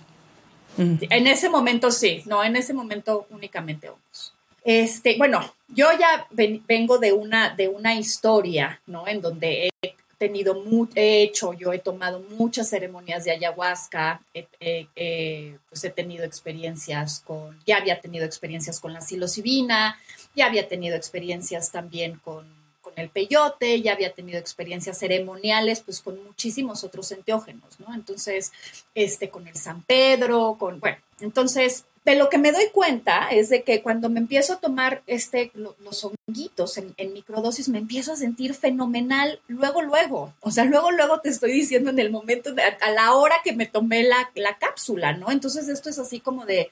En 0.79 1.27
ese 1.27 1.51
momento 1.51 1.91
sí, 1.91 2.23
no, 2.25 2.43
en 2.43 2.57
ese 2.57 2.73
momento 2.73 3.27
únicamente 3.31 3.91
hongos. 3.91 4.33
Este, 4.65 5.17
bueno, 5.19 5.55
yo 5.69 5.89
ya 5.99 6.27
vengo 6.67 6.99
de 6.99 7.13
una, 7.13 7.55
de 7.55 7.69
una 7.69 7.95
historia, 7.95 8.81
¿no? 8.87 9.07
En 9.07 9.21
donde 9.21 9.71
he 9.83 9.95
tenido, 10.19 10.61
he 10.97 11.23
hecho, 11.23 11.53
yo 11.53 11.73
he 11.73 11.79
tomado 11.79 12.21
muchas 12.37 12.69
ceremonias 12.69 13.25
de 13.25 13.31
ayahuasca, 13.31 14.21
pues 14.33 15.85
he 15.85 15.91
tenido 15.91 16.25
experiencias 16.25 17.21
con, 17.21 17.59
ya 17.65 17.77
había 17.77 18.01
tenido 18.01 18.27
experiencias 18.27 18.81
con 18.81 18.93
la 18.93 19.01
psilocibina, 19.01 19.99
ya 20.35 20.47
había 20.47 20.69
tenido 20.69 20.97
experiencias 20.97 21.71
también 21.71 22.19
con, 22.19 22.47
con 22.81 22.93
el 22.97 23.11
peyote, 23.11 23.81
ya 23.81 23.93
había 23.93 24.13
tenido 24.13 24.39
experiencias 24.39 24.99
ceremoniales, 24.99 25.81
pues 25.81 26.01
con 26.01 26.23
muchísimos 26.25 26.83
otros 26.83 27.13
enteógenos, 27.13 27.79
¿no? 27.79 27.95
Entonces, 27.95 28.53
este, 28.95 29.31
con 29.31 29.47
el 29.47 29.55
San 29.55 29.83
Pedro, 29.83 30.57
con, 30.59 30.81
bueno, 30.81 30.99
entonces 31.21 31.85
de 32.09 32.15
lo 32.15 32.31
que 32.31 32.39
me 32.39 32.53
doy 32.53 32.71
cuenta 32.73 33.29
es 33.31 33.51
de 33.51 33.65
que 33.65 33.83
cuando 33.83 34.09
me 34.09 34.19
empiezo 34.19 34.55
a 34.55 34.61
tomar 34.61 35.03
este, 35.07 35.53
los 35.55 36.05
honguitos 36.05 36.79
en, 36.79 37.13
microdosis, 37.13 37.69
me 37.69 37.77
empiezo 37.77 38.15
a 38.15 38.17
sentir 38.17 38.55
fenomenal 38.55 39.41
luego, 39.47 39.83
luego. 39.83 40.33
O 40.41 40.51
sea, 40.51 40.65
luego, 40.65 40.91
luego 40.91 41.21
te 41.21 41.29
estoy 41.29 41.53
diciendo 41.53 41.91
en 41.91 41.99
el 41.99 42.11
momento, 42.11 42.55
a 42.81 42.91
la 42.93 43.13
hora 43.13 43.37
que 43.45 43.53
me 43.53 43.67
tomé 43.67 44.05
la, 44.05 44.31
la 44.35 44.57
cápsula, 44.57 45.13
¿no? 45.13 45.31
Entonces 45.31 45.69
esto 45.69 45.91
es 45.91 45.99
así 45.99 46.19
como 46.19 46.47
de, 46.47 46.71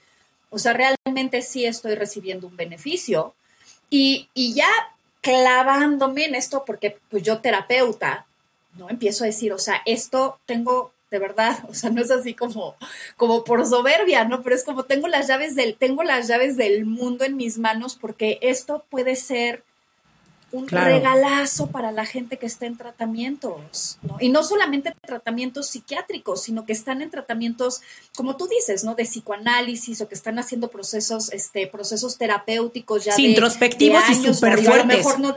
o 0.49 0.59
sea, 0.59 0.73
realmente 0.73 1.43
sí 1.43 1.67
estoy 1.67 1.97
recibiendo 1.97 2.47
un 2.47 2.57
beneficio. 2.57 3.35
Y, 3.91 4.31
y 4.33 4.55
ya 4.55 4.71
clavándome 5.21 6.25
en 6.25 6.35
esto, 6.35 6.65
porque 6.65 6.97
pues 7.11 7.23
yo 7.23 7.41
terapeuta, 7.41 8.25
¿no? 8.79 8.89
Empiezo 8.89 9.25
a 9.25 9.27
decir, 9.27 9.53
o 9.53 9.59
sea, 9.59 9.83
esto 9.85 10.39
tengo 10.47 10.93
de 11.11 11.19
verdad, 11.19 11.59
o 11.69 11.75
sea, 11.75 11.91
no 11.91 12.03
es 12.03 12.11
así 12.11 12.35
como, 12.35 12.77
como 13.17 13.45
por 13.45 13.65
soberbia, 13.67 14.25
¿no? 14.25 14.43
Pero 14.43 14.57
es 14.57 14.65
como 14.65 14.85
tengo 14.85 15.09
las 15.09 15.29
llaves 15.29 15.55
del, 15.55 15.77
tengo 15.77 16.03
las 16.03 16.29
llaves 16.29 16.57
del 16.57 16.85
mundo 16.85 17.25
en 17.25 17.37
mis 17.37 17.59
manos 17.59 17.97
porque 18.01 18.39
esto 18.43 18.85
puede 18.91 19.17
ser 19.17 19.63
un 20.53 20.69
regalazo 20.69 21.67
para 21.69 21.91
la 21.91 22.07
gente 22.07 22.39
que 22.39 22.47
está 22.47 22.67
en 22.67 22.77
tratamientos, 22.77 23.99
¿no? 24.03 24.17
Y 24.21 24.29
no 24.29 24.45
solamente 24.45 24.95
tratamientos 25.03 25.69
psiquiátricos, 25.69 26.43
sino 26.43 26.65
que 26.65 26.73
están 26.73 27.03
en 27.03 27.11
tratamientos, 27.11 27.83
como 28.17 28.37
tú 28.37 28.47
dices, 28.47 28.85
¿no? 28.85 28.95
De 28.95 29.05
psicoanálisis 29.05 30.01
o 30.01 30.09
que 30.09 30.15
están 30.15 30.39
haciendo 30.39 30.69
procesos, 30.69 31.33
este, 31.33 31.67
procesos 31.67 32.17
terapéuticos 32.17 33.05
ya 33.05 33.17
de, 33.17 33.23
introspectivos 33.23 34.09
y 34.09 34.15
súper 34.15 34.63
fuertes. 34.63 34.87
mejor 34.87 35.21
no, 35.21 35.37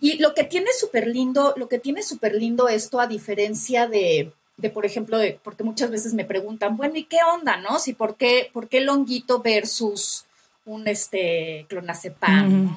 y 0.00 0.18
lo 0.18 0.34
que 0.34 0.44
tiene 0.44 0.68
súper 0.78 1.08
lindo, 1.08 1.54
lo 1.56 1.68
que 1.68 1.78
tiene 1.78 2.02
súper 2.02 2.34
lindo 2.34 2.68
esto, 2.68 3.00
a 3.00 3.06
diferencia 3.06 3.86
de, 3.86 4.32
de, 4.56 4.70
por 4.70 4.86
ejemplo, 4.86 5.18
de, 5.18 5.38
porque 5.42 5.64
muchas 5.64 5.90
veces 5.90 6.14
me 6.14 6.24
preguntan, 6.24 6.76
bueno, 6.76 6.96
¿y 6.96 7.04
qué 7.04 7.18
onda, 7.34 7.56
no? 7.56 7.78
Si 7.78 7.94
por 7.94 8.16
qué, 8.16 8.50
por 8.52 8.68
qué 8.68 8.80
longuito 8.80 9.40
versus 9.40 10.24
un 10.64 10.86
este 10.86 11.66
clonazepam, 11.68 12.76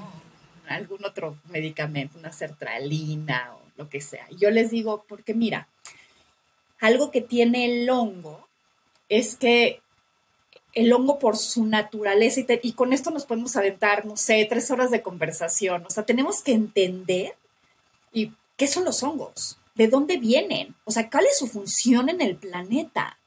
algún 0.67 1.03
otro 1.05 1.37
medicamento, 1.49 2.17
una 2.17 2.31
sertralina 2.31 3.53
o 3.55 3.61
lo 3.77 3.89
que 3.89 4.01
sea. 4.01 4.27
Yo 4.39 4.49
les 4.49 4.71
digo, 4.71 5.05
porque 5.07 5.33
mira, 5.33 5.67
algo 6.79 7.11
que 7.11 7.21
tiene 7.21 7.65
el 7.65 7.89
hongo 7.89 8.47
es 9.09 9.35
que 9.35 9.80
el 10.73 10.93
hongo 10.93 11.19
por 11.19 11.37
su 11.37 11.65
naturaleza 11.65 12.41
y, 12.61 12.73
con 12.73 12.93
esto 12.93 13.11
nos 13.11 13.25
podemos 13.25 13.55
aventar, 13.55 14.05
no 14.05 14.15
sé, 14.15 14.45
tres 14.49 14.71
horas 14.71 14.91
de 14.91 15.01
conversación. 15.01 15.85
O 15.85 15.89
sea, 15.89 16.03
tenemos 16.03 16.41
que 16.41 16.53
entender 16.53 17.35
y 18.13 18.31
qué 18.57 18.67
son 18.67 18.85
los 18.85 19.03
hongos, 19.03 19.57
de 19.75 19.87
dónde 19.87 20.17
vienen, 20.17 20.75
o 20.85 20.91
sea, 20.91 21.09
cuál 21.09 21.25
es 21.25 21.37
su 21.37 21.47
función 21.47 22.09
en 22.09 22.21
el 22.21 22.35
planeta. 22.35 23.17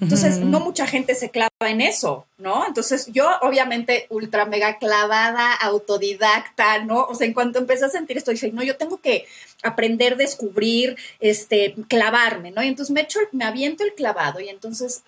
Entonces, 0.00 0.38
no 0.38 0.60
mucha 0.60 0.86
gente 0.86 1.16
se 1.16 1.30
clava 1.30 1.50
en 1.62 1.80
eso, 1.80 2.24
¿no? 2.38 2.64
Entonces, 2.68 3.08
yo 3.12 3.28
obviamente 3.42 4.06
ultra 4.10 4.44
mega 4.44 4.78
clavada, 4.78 5.52
autodidacta, 5.54 6.84
¿no? 6.84 7.04
O 7.06 7.16
sea, 7.16 7.26
en 7.26 7.34
cuanto 7.34 7.58
empecé 7.58 7.86
a 7.86 7.88
sentir 7.88 8.16
esto, 8.16 8.30
dije, 8.30 8.52
no, 8.52 8.62
yo 8.62 8.76
tengo 8.76 9.00
que 9.00 9.26
aprender, 9.64 10.16
descubrir, 10.16 10.96
este, 11.18 11.74
clavarme, 11.88 12.52
¿no? 12.52 12.62
Y 12.62 12.68
entonces 12.68 12.92
me 12.92 13.00
echo, 13.00 13.18
me 13.32 13.44
aviento 13.44 13.82
el 13.82 13.92
clavado 13.94 14.38
y 14.38 14.48
entonces 14.48 15.02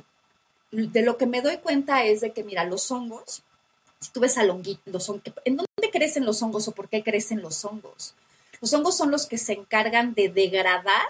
de 0.70 1.02
lo 1.02 1.16
que 1.16 1.26
me 1.26 1.42
doy 1.42 1.58
cuenta 1.58 2.04
es 2.04 2.20
de 2.20 2.32
que, 2.32 2.44
mira, 2.44 2.64
los 2.64 2.90
hongos, 2.90 3.42
si 4.00 4.10
tú 4.12 4.20
ves 4.20 4.38
al 4.38 4.50
honguito, 4.50 4.82
los 4.86 5.08
hongos, 5.08 5.22
¿en 5.44 5.56
dónde 5.56 5.90
crecen 5.92 6.24
los 6.24 6.42
hongos 6.42 6.68
o 6.68 6.72
por 6.72 6.88
qué 6.88 7.02
crecen 7.02 7.42
los 7.42 7.64
hongos? 7.64 8.14
Los 8.60 8.72
hongos 8.72 8.96
son 8.96 9.10
los 9.10 9.26
que 9.26 9.38
se 9.38 9.52
encargan 9.52 10.14
de 10.14 10.28
degradar 10.28 11.02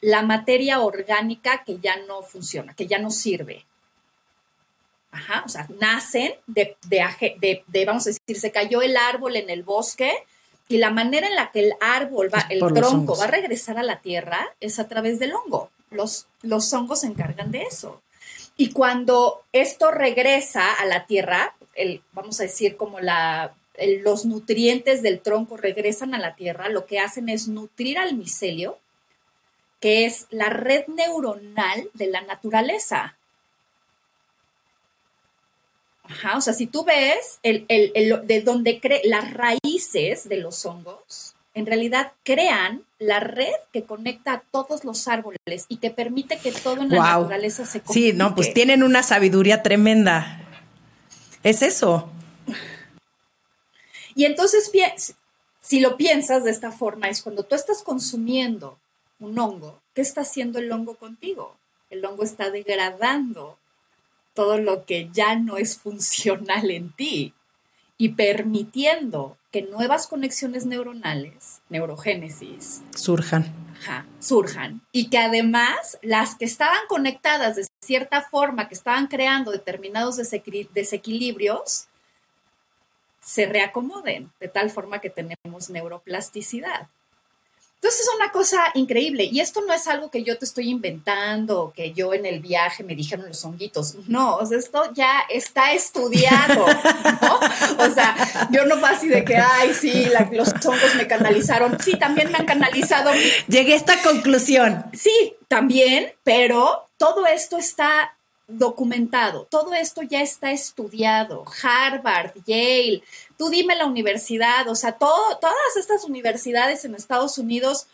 la 0.00 0.22
materia 0.22 0.80
orgánica 0.80 1.64
que 1.64 1.78
ya 1.78 1.96
no 2.06 2.22
funciona, 2.22 2.74
que 2.74 2.86
ya 2.86 2.98
no 2.98 3.10
sirve. 3.10 3.64
Ajá, 5.10 5.42
o 5.46 5.48
sea, 5.48 5.66
nacen 5.80 6.34
de, 6.46 6.76
de, 6.88 7.64
de, 7.66 7.84
vamos 7.84 8.06
a 8.06 8.10
decir, 8.10 8.38
se 8.38 8.52
cayó 8.52 8.82
el 8.82 8.96
árbol 8.96 9.36
en 9.36 9.48
el 9.48 9.62
bosque 9.62 10.12
y 10.68 10.78
la 10.78 10.90
manera 10.90 11.26
en 11.26 11.36
la 11.36 11.50
que 11.50 11.60
el 11.60 11.72
árbol 11.80 12.30
va, 12.32 12.46
el 12.50 12.60
tronco 12.74 13.16
va 13.16 13.24
a 13.24 13.28
regresar 13.28 13.78
a 13.78 13.82
la 13.82 14.00
tierra 14.00 14.54
es 14.60 14.78
a 14.78 14.88
través 14.88 15.18
del 15.18 15.32
hongo. 15.32 15.70
Los, 15.90 16.26
los 16.42 16.70
hongos 16.72 17.00
se 17.00 17.06
encargan 17.06 17.50
de 17.50 17.62
eso. 17.62 18.02
Y 18.56 18.72
cuando 18.72 19.44
esto 19.52 19.90
regresa 19.90 20.72
a 20.72 20.86
la 20.86 21.06
tierra, 21.06 21.54
el, 21.74 22.02
vamos 22.12 22.40
a 22.40 22.44
decir 22.44 22.76
como 22.76 23.00
la, 23.00 23.54
los 24.02 24.24
nutrientes 24.24 25.02
del 25.02 25.20
tronco 25.20 25.56
regresan 25.56 26.14
a 26.14 26.18
la 26.18 26.34
tierra, 26.34 26.68
lo 26.68 26.86
que 26.86 26.98
hacen 26.98 27.28
es 27.28 27.48
nutrir 27.48 27.98
al 27.98 28.14
micelio, 28.14 28.78
que 29.80 30.06
es 30.06 30.26
la 30.30 30.48
red 30.48 30.86
neuronal 30.88 31.90
de 31.92 32.06
la 32.06 32.22
naturaleza. 32.22 33.16
Ajá, 36.02 36.38
o 36.38 36.40
sea, 36.40 36.54
si 36.54 36.66
tú 36.66 36.84
ves 36.84 37.40
el, 37.42 37.66
de 37.66 38.40
donde 38.40 38.80
cree 38.80 39.02
las 39.04 39.32
raíces 39.34 40.28
de 40.28 40.38
los 40.38 40.64
hongos, 40.64 41.35
en 41.56 41.64
realidad 41.64 42.12
crean 42.22 42.84
la 42.98 43.18
red 43.18 43.54
que 43.72 43.84
conecta 43.84 44.34
a 44.34 44.40
todos 44.40 44.84
los 44.84 45.08
árboles 45.08 45.64
y 45.70 45.78
que 45.78 45.90
permite 45.90 46.36
que 46.36 46.52
todo 46.52 46.82
en 46.82 46.90
la 46.90 47.18
naturaleza 47.18 47.64
se 47.64 47.80
comunique. 47.80 48.12
Sí, 48.12 48.16
no, 48.16 48.34
pues 48.34 48.52
tienen 48.52 48.82
una 48.82 49.02
sabiduría 49.02 49.62
tremenda. 49.62 50.38
Es 51.42 51.62
eso. 51.62 52.10
Y 54.14 54.26
entonces, 54.26 54.70
si 55.62 55.80
lo 55.80 55.96
piensas 55.96 56.44
de 56.44 56.50
esta 56.50 56.72
forma, 56.72 57.08
es 57.08 57.22
cuando 57.22 57.42
tú 57.42 57.54
estás 57.54 57.82
consumiendo 57.82 58.78
un 59.18 59.38
hongo, 59.38 59.80
¿qué 59.94 60.02
está 60.02 60.20
haciendo 60.20 60.58
el 60.58 60.70
hongo 60.70 60.96
contigo? 60.96 61.56
El 61.88 62.04
hongo 62.04 62.22
está 62.22 62.50
degradando 62.50 63.56
todo 64.34 64.58
lo 64.58 64.84
que 64.84 65.08
ya 65.10 65.36
no 65.36 65.56
es 65.56 65.78
funcional 65.82 66.70
en 66.70 66.92
ti 66.92 67.32
y 67.98 68.10
permitiendo 68.10 69.36
que 69.50 69.62
nuevas 69.62 70.06
conexiones 70.06 70.66
neuronales, 70.66 71.62
neurogénesis, 71.68 72.82
surjan. 72.94 73.46
surjan. 74.18 74.82
Y 74.92 75.08
que 75.08 75.18
además 75.18 75.98
las 76.02 76.34
que 76.34 76.44
estaban 76.44 76.80
conectadas 76.88 77.56
de 77.56 77.66
cierta 77.80 78.22
forma, 78.22 78.68
que 78.68 78.74
estaban 78.74 79.06
creando 79.06 79.50
determinados 79.50 80.16
desequilibrios, 80.16 81.88
se 83.20 83.46
reacomoden 83.46 84.30
de 84.40 84.48
tal 84.48 84.70
forma 84.70 85.00
que 85.00 85.10
tenemos 85.10 85.70
neuroplasticidad. 85.70 86.88
Entonces 87.76 88.00
es 88.00 88.10
una 88.16 88.32
cosa 88.32 88.58
increíble 88.74 89.24
y 89.24 89.40
esto 89.40 89.60
no 89.66 89.72
es 89.72 89.86
algo 89.86 90.10
que 90.10 90.22
yo 90.22 90.38
te 90.38 90.44
estoy 90.44 90.70
inventando, 90.70 91.72
que 91.76 91.92
yo 91.92 92.14
en 92.14 92.24
el 92.26 92.40
viaje 92.40 92.82
me 92.82 92.96
dijeron 92.96 93.28
los 93.28 93.44
honguitos, 93.44 93.96
no, 94.08 94.36
o 94.36 94.46
sea, 94.46 94.58
esto 94.58 94.92
ya 94.94 95.20
está 95.28 95.72
estudiado, 95.72 96.66
¿no? 96.66 97.40
O 97.86 97.90
sea, 97.90 98.48
yo 98.50 98.64
no 98.64 98.84
así 98.86 99.08
de 99.08 99.24
que, 99.24 99.36
ay, 99.36 99.74
sí, 99.74 100.08
los 100.32 100.48
hongos 100.64 100.94
me 100.96 101.06
canalizaron, 101.06 101.78
sí, 101.80 101.96
también 101.98 102.30
me 102.32 102.38
han 102.38 102.46
canalizado. 102.46 103.10
Llegué 103.48 103.74
a 103.74 103.76
esta 103.76 104.02
conclusión. 104.02 104.84
Sí, 104.92 105.36
también, 105.48 106.12
pero 106.24 106.88
todo 106.96 107.26
esto 107.26 107.58
está 107.58 108.15
documentado, 108.48 109.46
todo 109.50 109.74
esto 109.74 110.02
ya 110.02 110.22
está 110.22 110.52
estudiado, 110.52 111.44
Harvard, 111.62 112.32
Yale, 112.46 113.02
tú 113.36 113.48
dime 113.48 113.74
la 113.74 113.86
universidad, 113.86 114.68
o 114.68 114.74
sea, 114.74 114.92
todas 114.92 115.76
estas 115.76 116.04
universidades 116.04 116.84
en 116.84 116.94
Estados 116.94 117.38
Unidos 117.38 117.88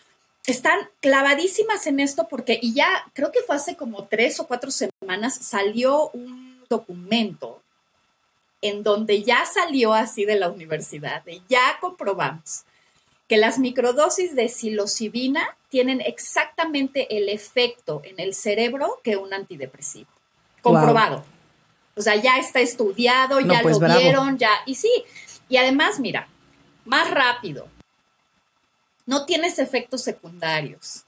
están 0.47 0.79
clavadísimas 1.01 1.87
en 1.87 2.01
esto 2.01 2.29
porque, 2.29 2.59
y 2.61 2.75
ya 2.75 3.05
creo 3.15 3.33
que 3.33 3.43
fue 3.43 3.57
hace 3.57 3.77
como 3.77 4.05
tres 4.05 4.41
o 4.41 4.47
cuatro 4.47 4.71
semanas, 4.71 5.39
salió 5.41 6.11
un 6.11 6.63
documento 6.69 7.63
en 8.61 8.83
donde 8.83 9.23
ya 9.23 9.47
salió 9.47 9.95
así 9.95 10.25
de 10.25 10.39
la 10.39 10.51
universidad, 10.51 11.27
y 11.27 11.43
ya 11.49 11.79
comprobamos 11.81 12.65
que 13.27 13.39
las 13.39 13.59
microdosis 13.59 14.37
de 14.37 14.51
psilocibina 14.51 15.57
tienen 15.71 16.03
exactamente 16.03 17.17
el 17.17 17.31
efecto 17.31 18.03
en 18.05 18.21
el 18.21 18.35
cerebro 18.35 19.01
que 19.03 19.17
un 19.17 19.33
antidepresivo. 19.33 20.12
Comprobado. 20.63 21.25
O 21.95 22.01
sea, 22.01 22.17
ya 22.17 22.39
está 22.39 22.61
estudiado, 22.61 23.41
ya 23.41 23.61
pues 23.61 23.79
lo 23.79 23.99
vieron, 23.99 24.39
ya. 24.39 24.51
Y 24.65 24.77
sí, 24.77 24.91
y 25.49 25.59
además, 25.59 26.01
mira, 26.01 26.29
más 26.87 27.11
rápido. 27.11 27.69
No 29.05 29.27
tienes 29.27 29.59
efectos 29.59 30.03
secundarios. 30.03 31.05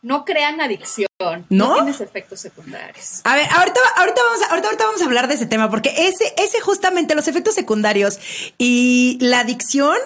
No 0.00 0.24
crean 0.24 0.60
adicción. 0.60 1.08
No, 1.48 1.74
tienes 1.74 2.00
efectos 2.00 2.40
secundarios. 2.40 3.20
A 3.24 3.36
ver, 3.36 3.46
ahorita, 3.50 3.80
ahorita, 3.96 4.20
vamos 4.22 4.42
a, 4.42 4.50
ahorita, 4.50 4.84
vamos 4.84 5.02
a 5.02 5.04
hablar 5.04 5.28
de 5.28 5.34
ese 5.34 5.46
tema, 5.46 5.70
porque 5.70 5.94
ese, 5.96 6.34
ese 6.36 6.60
justamente, 6.60 7.14
los 7.14 7.28
efectos 7.28 7.54
secundarios 7.54 8.18
y 8.58 9.18
la 9.20 9.40
adicción, 9.40 9.96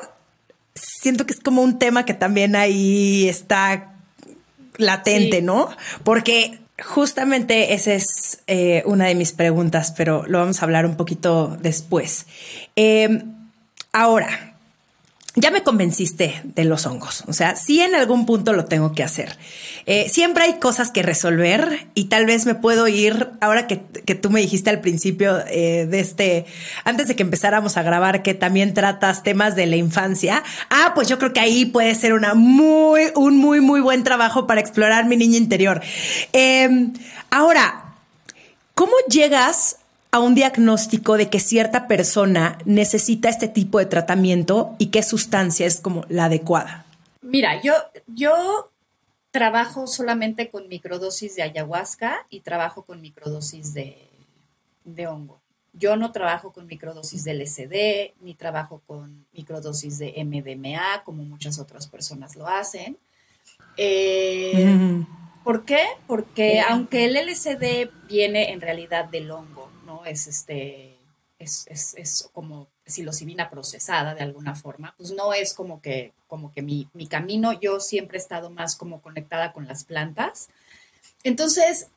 siento 0.74 1.26
que 1.26 1.34
es 1.34 1.40
como 1.40 1.62
un 1.62 1.78
tema 1.78 2.04
que 2.04 2.14
también 2.14 2.56
ahí 2.56 3.28
está 3.28 3.94
latente, 4.76 5.42
¿no? 5.42 5.68
Porque 6.04 6.60
justamente 6.82 7.74
esa 7.74 7.94
es 7.94 8.42
eh, 8.46 8.82
una 8.86 9.06
de 9.06 9.14
mis 9.14 9.32
preguntas, 9.32 9.92
pero 9.96 10.24
lo 10.26 10.38
vamos 10.38 10.60
a 10.60 10.64
hablar 10.64 10.86
un 10.86 10.96
poquito 10.96 11.56
después. 11.60 12.26
Eh, 12.76 13.24
ahora, 13.92 14.47
ya 15.40 15.50
me 15.50 15.62
convenciste 15.62 16.40
de 16.44 16.64
los 16.64 16.86
hongos. 16.86 17.24
O 17.26 17.32
sea, 17.32 17.56
sí 17.56 17.80
en 17.80 17.94
algún 17.94 18.26
punto 18.26 18.52
lo 18.52 18.64
tengo 18.64 18.92
que 18.92 19.02
hacer. 19.02 19.36
Eh, 19.86 20.08
siempre 20.08 20.44
hay 20.44 20.54
cosas 20.54 20.90
que 20.90 21.02
resolver 21.02 21.88
y 21.94 22.04
tal 22.04 22.26
vez 22.26 22.46
me 22.46 22.54
puedo 22.54 22.88
ir, 22.88 23.30
ahora 23.40 23.66
que, 23.66 23.76
tú 23.76 24.30
me 24.30 24.40
dijiste 24.40 24.70
al 24.70 24.80
principio 24.80 25.38
eh, 25.48 25.86
de 25.88 26.00
este, 26.00 26.46
antes 26.84 27.08
de 27.08 27.16
que 27.16 27.22
empezáramos 27.22 27.76
a 27.76 27.82
grabar, 27.82 28.22
que 28.22 28.34
también 28.34 28.74
tratas 28.74 29.22
temas 29.22 29.54
de 29.54 29.66
la 29.66 29.76
infancia. 29.76 30.42
Ah, 30.70 30.92
pues 30.94 31.08
yo 31.08 31.18
creo 31.18 31.32
que 31.32 31.40
ahí 31.40 31.64
puede 31.64 31.94
ser 31.94 32.12
una 32.12 32.34
muy, 32.34 33.12
un 33.14 33.36
muy, 33.36 33.60
muy 33.60 33.80
buen 33.80 34.04
trabajo 34.04 34.46
para 34.46 34.60
explorar 34.60 35.06
mi 35.06 35.16
niña 35.16 35.38
interior. 35.38 35.80
Em, 36.32 36.92
ahora, 37.30 37.94
¿cómo 38.74 38.92
llegas 39.08 39.77
a 40.10 40.20
un 40.20 40.34
diagnóstico 40.34 41.16
de 41.16 41.28
que 41.28 41.40
cierta 41.40 41.86
persona 41.86 42.58
necesita 42.64 43.28
este 43.28 43.48
tipo 43.48 43.78
de 43.78 43.86
tratamiento 43.86 44.74
y 44.78 44.86
qué 44.86 45.02
sustancia 45.02 45.66
es 45.66 45.80
como 45.80 46.04
la 46.08 46.26
adecuada? 46.26 46.86
Mira, 47.20 47.60
yo, 47.62 47.74
yo 48.06 48.70
trabajo 49.30 49.86
solamente 49.86 50.48
con 50.48 50.68
microdosis 50.68 51.36
de 51.36 51.42
ayahuasca 51.42 52.26
y 52.30 52.40
trabajo 52.40 52.82
con 52.82 53.00
microdosis 53.00 53.74
de, 53.74 54.08
hongo. 55.06 55.40
Yo 55.74 55.96
no 55.96 56.10
trabajo 56.12 56.52
con 56.52 56.66
microdosis 56.66 57.24
de 57.24 57.34
LSD, 57.34 58.14
ni 58.24 58.34
trabajo 58.34 58.82
con 58.86 59.26
microdosis 59.32 59.98
de 59.98 60.14
MDMA, 60.24 61.04
como 61.04 61.22
muchas 61.22 61.58
otras 61.58 61.86
personas 61.86 62.34
lo 62.34 62.48
hacen. 62.48 62.96
Eh, 63.76 65.04
¿Por 65.44 65.64
qué? 65.64 65.82
Porque 66.06 66.60
aunque 66.60 67.04
el 67.04 67.14
LSD 67.14 67.90
viene 68.08 68.52
en 68.52 68.60
realidad 68.60 69.04
del 69.04 69.30
hongo, 69.30 69.57
es 70.04 70.26
este, 70.26 70.98
es, 71.38 71.66
es, 71.68 71.94
es 71.94 72.28
como 72.32 72.68
psilocibina 72.84 73.50
procesada 73.50 74.14
de 74.14 74.22
alguna 74.22 74.54
forma, 74.54 74.94
pues 74.96 75.12
no 75.12 75.32
es 75.32 75.54
como 75.54 75.80
que, 75.80 76.12
como 76.26 76.52
que 76.52 76.62
mi, 76.62 76.88
mi 76.94 77.06
camino, 77.06 77.52
yo 77.52 77.80
siempre 77.80 78.18
he 78.18 78.20
estado 78.20 78.50
más 78.50 78.76
como 78.76 79.00
conectada 79.00 79.52
con 79.52 79.66
las 79.66 79.84
plantas. 79.84 80.48
Entonces, 81.22 81.88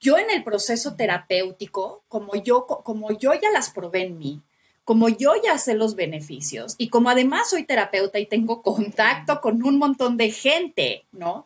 yo 0.00 0.18
en 0.18 0.30
el 0.30 0.44
proceso 0.44 0.94
terapéutico, 0.94 2.02
como 2.08 2.34
yo, 2.36 2.66
como 2.66 3.10
yo 3.12 3.32
ya 3.34 3.50
las 3.52 3.70
probé 3.70 4.02
en 4.02 4.18
mí, 4.18 4.42
como 4.86 5.08
yo 5.08 5.32
ya 5.42 5.58
sé 5.58 5.74
los 5.74 5.96
beneficios 5.96 6.76
y 6.78 6.90
como 6.90 7.10
además 7.10 7.50
soy 7.50 7.64
terapeuta 7.64 8.20
y 8.20 8.26
tengo 8.26 8.62
contacto 8.62 9.40
con 9.40 9.64
un 9.64 9.78
montón 9.78 10.16
de 10.16 10.30
gente, 10.30 11.06
¿no? 11.10 11.44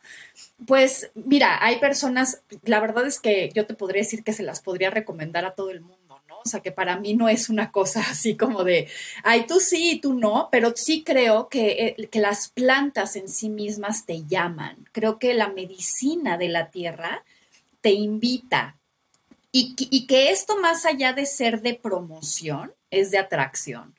Pues 0.67 1.11
mira, 1.15 1.65
hay 1.65 1.81
personas, 1.81 2.43
la 2.65 2.81
verdad 2.81 3.07
es 3.07 3.19
que 3.19 3.49
yo 3.55 3.65
te 3.65 3.73
podría 3.73 4.03
decir 4.03 4.25
que 4.25 4.35
se 4.35 4.43
las 4.43 4.61
podría 4.61 4.91
recomendar 4.91 5.47
a 5.47 5.55
todo 5.55 5.71
el 5.71 5.81
mundo, 5.81 6.21
¿no? 6.29 6.37
O 6.45 6.47
sea, 6.47 6.61
que 6.61 6.71
para 6.71 7.01
mí 7.01 7.15
no 7.15 7.31
es 7.31 7.49
una 7.49 7.73
cosa 7.73 8.01
así 8.11 8.37
como 8.37 8.63
de, 8.63 8.89
ay, 9.25 9.47
tú 9.47 9.59
sí 9.59 9.93
y 9.93 10.01
tú 10.03 10.13
no, 10.13 10.51
pero 10.53 10.75
sí 10.77 11.03
creo 11.03 11.49
que, 11.49 11.97
eh, 11.99 12.09
que 12.09 12.21
las 12.21 12.51
plantas 12.51 13.17
en 13.17 13.31
sí 13.31 13.49
mismas 13.49 14.05
te 14.05 14.27
llaman. 14.27 14.87
Creo 14.93 15.19
que 15.19 15.33
la 15.33 15.49
medicina 15.49 16.37
de 16.37 16.51
la 16.51 16.71
tierra 16.71 17.25
te 17.81 17.93
invita 17.93 18.77
y, 19.51 19.75
y 19.79 20.07
que 20.07 20.31
esto 20.31 20.59
más 20.59 20.85
allá 20.85 21.15
de 21.15 21.25
ser 21.25 21.63
de 21.63 21.73
promoción, 21.73 22.75
es 22.91 23.11
de 23.11 23.19
atracción. 23.19 23.95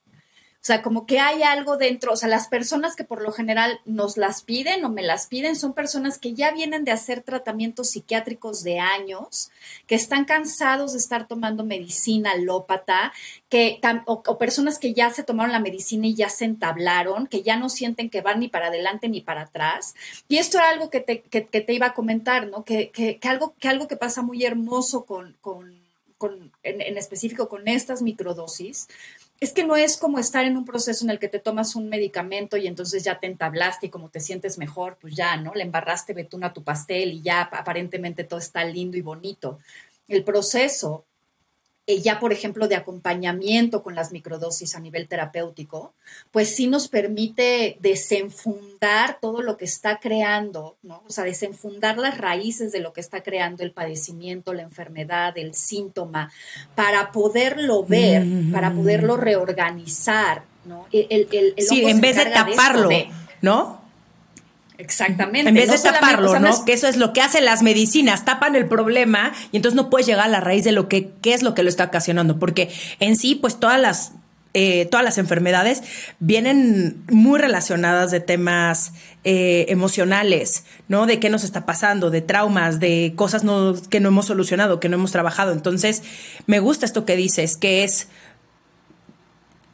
O 0.61 0.63
sea, 0.63 0.83
como 0.83 1.07
que 1.07 1.19
hay 1.19 1.41
algo 1.41 1.75
dentro, 1.75 2.13
o 2.13 2.15
sea, 2.15 2.29
las 2.29 2.47
personas 2.47 2.95
que 2.95 3.03
por 3.03 3.23
lo 3.23 3.31
general 3.31 3.79
nos 3.85 4.15
las 4.15 4.43
piden 4.43 4.85
o 4.85 4.89
me 4.89 5.01
las 5.01 5.25
piden 5.25 5.55
son 5.55 5.73
personas 5.73 6.19
que 6.19 6.35
ya 6.35 6.51
vienen 6.51 6.83
de 6.83 6.91
hacer 6.91 7.23
tratamientos 7.23 7.89
psiquiátricos 7.89 8.61
de 8.61 8.77
años, 8.77 9.49
que 9.87 9.95
están 9.95 10.23
cansados 10.23 10.91
de 10.91 10.99
estar 10.99 11.27
tomando 11.27 11.63
medicina 11.65 12.35
lópata, 12.35 13.11
que, 13.49 13.81
o, 14.05 14.37
personas 14.37 14.77
que 14.77 14.93
ya 14.93 15.09
se 15.09 15.23
tomaron 15.23 15.51
la 15.51 15.59
medicina 15.59 16.05
y 16.05 16.13
ya 16.13 16.29
se 16.29 16.45
entablaron, 16.45 17.25
que 17.25 17.41
ya 17.41 17.57
no 17.57 17.67
sienten 17.67 18.11
que 18.11 18.21
van 18.21 18.39
ni 18.39 18.47
para 18.47 18.67
adelante 18.67 19.09
ni 19.09 19.21
para 19.21 19.41
atrás. 19.41 19.95
Y 20.27 20.37
esto 20.37 20.59
era 20.59 20.69
algo 20.69 20.91
que 20.91 20.99
te, 20.99 21.21
que, 21.23 21.41
te 21.41 21.73
iba 21.73 21.87
a 21.87 21.93
comentar, 21.95 22.45
¿no? 22.45 22.63
Que, 22.63 22.91
que, 22.91 23.19
algo, 23.27 23.55
que 23.59 23.67
algo 23.67 23.87
que 23.87 23.97
pasa 23.97 24.21
muy 24.21 24.45
hermoso 24.45 25.05
con, 25.05 25.35
con, 25.41 25.80
en 26.63 26.97
específico 26.97 27.49
con 27.49 27.67
estas 27.67 28.01
microdosis 28.01 28.87
es 29.41 29.53
que 29.53 29.63
no 29.63 29.75
es 29.75 29.97
como 29.97 30.19
estar 30.19 30.45
en 30.45 30.55
un 30.55 30.65
proceso 30.65 31.03
en 31.03 31.09
el 31.09 31.17
que 31.17 31.27
te 31.27 31.39
tomas 31.39 31.75
un 31.75 31.89
medicamento 31.89 32.57
y 32.57 32.67
entonces 32.67 33.03
ya 33.03 33.19
te 33.19 33.25
entablaste 33.25 33.87
y 33.87 33.89
como 33.89 34.09
te 34.09 34.19
sientes 34.19 34.59
mejor, 34.59 34.97
pues 35.01 35.15
ya, 35.15 35.35
¿no? 35.35 35.53
Le 35.55 35.63
embarraste 35.63 36.13
betún 36.13 36.43
a 36.43 36.53
tu 36.53 36.63
pastel 36.63 37.13
y 37.13 37.21
ya 37.21 37.41
aparentemente 37.41 38.23
todo 38.23 38.39
está 38.39 38.63
lindo 38.63 38.97
y 38.97 39.01
bonito. 39.01 39.57
El 40.07 40.23
proceso 40.23 41.05
eh, 41.91 42.01
ya, 42.01 42.19
por 42.19 42.31
ejemplo, 42.31 42.69
de 42.69 42.75
acompañamiento 42.75 43.83
con 43.83 43.95
las 43.95 44.13
microdosis 44.13 44.75
a 44.75 44.79
nivel 44.79 45.09
terapéutico, 45.09 45.93
pues 46.31 46.55
sí 46.55 46.67
nos 46.67 46.87
permite 46.87 47.77
desenfundar 47.81 49.19
todo 49.19 49.41
lo 49.41 49.57
que 49.57 49.65
está 49.65 49.99
creando, 49.99 50.77
¿no? 50.83 51.03
O 51.05 51.11
sea, 51.11 51.25
desenfundar 51.25 51.97
las 51.97 52.17
raíces 52.17 52.71
de 52.71 52.79
lo 52.79 52.93
que 52.93 53.01
está 53.01 53.23
creando 53.23 53.63
el 53.63 53.71
padecimiento, 53.71 54.53
la 54.53 54.61
enfermedad, 54.61 55.37
el 55.37 55.53
síntoma, 55.53 56.31
para 56.75 57.11
poderlo 57.11 57.83
ver, 57.83 58.23
para 58.53 58.73
poderlo 58.73 59.17
reorganizar, 59.17 60.45
¿no? 60.63 60.87
sí, 60.91 61.85
en 61.85 61.99
vez 61.99 62.15
de 62.15 62.25
taparlo, 62.27 62.89
¿no? 63.41 63.80
Exactamente. 64.81 65.49
En 65.49 65.55
vez 65.55 65.69
de 65.69 65.77
taparlo, 65.77 66.39
¿no? 66.39 66.65
Que 66.65 66.73
eso 66.73 66.87
es 66.87 66.97
lo 66.97 67.13
que 67.13 67.21
hacen 67.21 67.45
las 67.45 67.61
medicinas, 67.61 68.25
tapan 68.25 68.55
el 68.55 68.67
problema 68.67 69.31
y 69.51 69.57
entonces 69.57 69.75
no 69.75 69.89
puedes 69.89 70.07
llegar 70.07 70.25
a 70.25 70.29
la 70.29 70.41
raíz 70.41 70.63
de 70.63 70.71
lo 70.71 70.87
que 70.87 71.11
qué 71.21 71.33
es 71.33 71.43
lo 71.43 71.53
que 71.53 71.61
lo 71.61 71.69
está 71.69 71.85
ocasionando, 71.85 72.39
porque 72.39 72.69
en 72.99 73.15
sí, 73.15 73.35
pues 73.35 73.59
todas 73.59 73.79
las 73.79 74.13
eh, 74.53 74.85
todas 74.87 75.05
las 75.05 75.17
enfermedades 75.17 75.81
vienen 76.19 77.03
muy 77.09 77.39
relacionadas 77.39 78.11
de 78.11 78.19
temas 78.19 78.91
eh, 79.23 79.67
emocionales, 79.69 80.65
¿no? 80.89 81.05
De 81.05 81.19
qué 81.19 81.29
nos 81.29 81.43
está 81.45 81.65
pasando, 81.65 82.09
de 82.09 82.21
traumas, 82.21 82.79
de 82.79 83.13
cosas 83.15 83.43
que 83.89 83.99
no 83.99 84.09
hemos 84.09 84.25
solucionado, 84.25 84.79
que 84.79 84.89
no 84.89 84.97
hemos 84.97 85.11
trabajado. 85.11 85.53
Entonces, 85.53 86.03
me 86.47 86.59
gusta 86.59 86.85
esto 86.85 87.05
que 87.05 87.15
dices, 87.15 87.55
que 87.55 87.83
es 87.85 88.09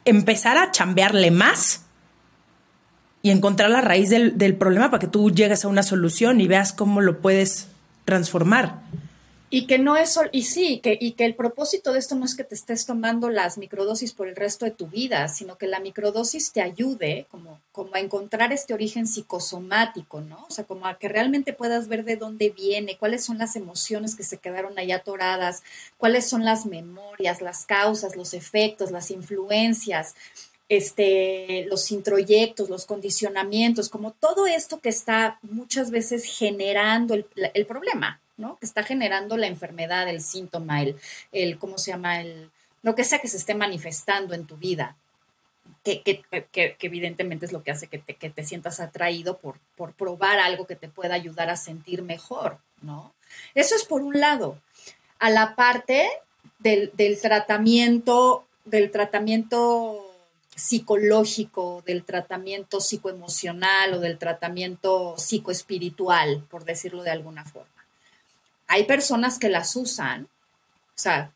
empezar 0.04 0.58
a 0.58 0.70
chambearle 0.70 1.30
más 1.30 1.86
y 3.22 3.30
encontrar 3.30 3.70
la 3.70 3.80
raíz 3.80 4.10
del, 4.10 4.56
problema 4.56 4.90
para 4.90 5.00
que 5.00 5.08
tú 5.08 5.30
llegues 5.30 5.64
a 5.64 5.68
una 5.68 5.82
solución 5.82 6.40
y 6.40 6.46
veas 6.46 6.72
cómo 6.72 7.00
lo 7.00 7.20
puedes 7.20 7.68
transformar. 8.04 8.80
Y 9.50 9.66
que 9.66 9.78
no 9.78 9.96
es, 9.96 10.20
y 10.30 10.42
sí, 10.42 10.78
que, 10.80 10.98
y 11.00 11.12
que 11.12 11.24
el 11.24 11.34
propósito 11.34 11.94
de 11.94 11.98
esto 11.98 12.14
no 12.14 12.26
es 12.26 12.34
que 12.34 12.44
te 12.44 12.54
estés 12.54 12.84
tomando 12.84 13.30
las 13.30 13.56
microdosis 13.56 14.12
por 14.12 14.28
el 14.28 14.36
resto 14.36 14.66
de 14.66 14.72
tu 14.72 14.88
vida, 14.88 15.26
sino 15.28 15.56
que 15.56 15.66
la 15.66 15.80
microdosis 15.80 16.52
te 16.52 16.60
ayude 16.60 17.26
como, 17.30 17.58
como 17.72 17.94
a 17.94 18.00
encontrar 18.00 18.52
este 18.52 18.74
origen 18.74 19.06
psicosomático, 19.06 20.20
¿no? 20.20 20.44
O 20.46 20.50
sea, 20.50 20.64
como 20.64 20.86
a 20.86 20.98
que 20.98 21.08
realmente 21.08 21.54
puedas 21.54 21.88
ver 21.88 22.04
de 22.04 22.16
dónde 22.16 22.50
viene, 22.50 22.98
cuáles 22.98 23.24
son 23.24 23.38
las 23.38 23.56
emociones 23.56 24.16
que 24.16 24.22
se 24.22 24.36
quedaron 24.36 24.78
ahí 24.78 24.92
atoradas, 24.92 25.62
cuáles 25.96 26.28
son 26.28 26.44
las 26.44 26.66
memorias, 26.66 27.40
las 27.40 27.64
causas, 27.64 28.16
los 28.16 28.34
efectos, 28.34 28.90
las 28.90 29.10
influencias, 29.10 30.14
este, 30.68 31.64
los 31.68 31.90
introyectos, 31.90 32.68
los 32.68 32.84
condicionamientos, 32.84 33.88
como 33.88 34.12
todo 34.12 34.46
esto 34.46 34.80
que 34.80 34.90
está 34.90 35.38
muchas 35.42 35.90
veces 35.90 36.24
generando 36.24 37.14
el, 37.14 37.66
problema, 37.66 38.20
¿no? 38.36 38.58
Que 38.58 38.66
está 38.66 38.82
generando 38.82 39.36
la 39.36 39.46
enfermedad, 39.46 40.08
el 40.08 40.20
síntoma, 40.20 40.82
el, 40.82 40.96
el, 41.32 41.58
¿cómo 41.58 41.78
se 41.78 41.92
llama? 41.92 42.20
El, 42.20 42.50
lo 42.82 42.94
que 42.94 43.04
sea 43.04 43.20
que 43.20 43.28
se 43.28 43.38
esté 43.38 43.54
manifestando 43.54 44.34
en 44.34 44.46
tu 44.46 44.56
vida. 44.56 44.96
Que, 45.84 46.02
que, 46.02 46.22
que, 46.52 46.76
evidentemente 46.80 47.46
es 47.46 47.52
lo 47.52 47.62
que 47.62 47.70
hace 47.70 47.86
que 47.86 47.98
te, 47.98 48.12
te 48.14 48.44
sientas 48.44 48.78
atraído 48.78 49.38
por, 49.38 49.58
por 49.74 49.94
probar 49.94 50.38
algo 50.38 50.66
que 50.66 50.76
te 50.76 50.88
pueda 50.88 51.14
ayudar 51.14 51.48
a 51.48 51.56
sentir 51.56 52.02
mejor, 52.02 52.58
¿no? 52.82 53.14
Eso 53.54 53.74
es 53.74 53.84
por 53.84 54.02
un 54.02 54.20
lado. 54.20 54.60
A 55.18 55.30
la 55.30 55.54
parte 55.54 56.10
del, 56.58 56.90
del 56.94 57.18
tratamiento, 57.18 58.46
del 58.66 58.90
tratamiento 58.90 60.08
psicológico, 60.58 61.82
del 61.86 62.04
tratamiento 62.04 62.80
psicoemocional 62.80 63.94
o 63.94 64.00
del 64.00 64.18
tratamiento 64.18 65.14
psicoespiritual, 65.16 66.44
por 66.50 66.64
decirlo 66.64 67.04
de 67.04 67.12
alguna 67.12 67.44
forma. 67.44 67.68
Hay 68.66 68.84
personas 68.84 69.38
que 69.38 69.48
las 69.48 69.76
usan, 69.76 70.24
o 70.24 70.98
sea, 70.98 71.32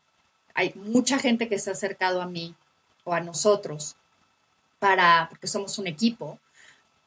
hay 0.53 0.73
mucha 0.75 1.19
gente 1.19 1.47
que 1.47 1.57
se 1.57 1.69
ha 1.69 1.73
acercado 1.73 2.21
a 2.21 2.27
mí 2.27 2.53
o 3.05 3.13
a 3.13 3.21
nosotros 3.21 3.95
para, 4.77 5.27
porque 5.29 5.47
somos 5.47 5.77
un 5.79 5.87
equipo, 5.87 6.37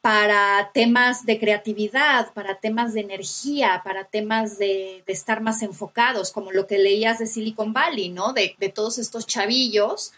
para 0.01 0.71
temas 0.73 1.25
de 1.25 1.39
creatividad, 1.39 2.33
para 2.33 2.59
temas 2.59 2.93
de 2.93 3.01
energía, 3.01 3.81
para 3.83 4.05
temas 4.05 4.57
de, 4.57 5.03
estar 5.05 5.41
más 5.41 5.61
enfocados, 5.61 6.31
como 6.31 6.51
lo 6.51 6.65
que 6.65 6.79
leías 6.79 7.19
de 7.19 7.27
Silicon 7.27 7.73
Valley, 7.73 8.09
¿no? 8.09 8.33
De, 8.33 8.55
de 8.57 8.69
todos 8.69 8.97
estos 8.97 9.27
chavillos 9.27 10.13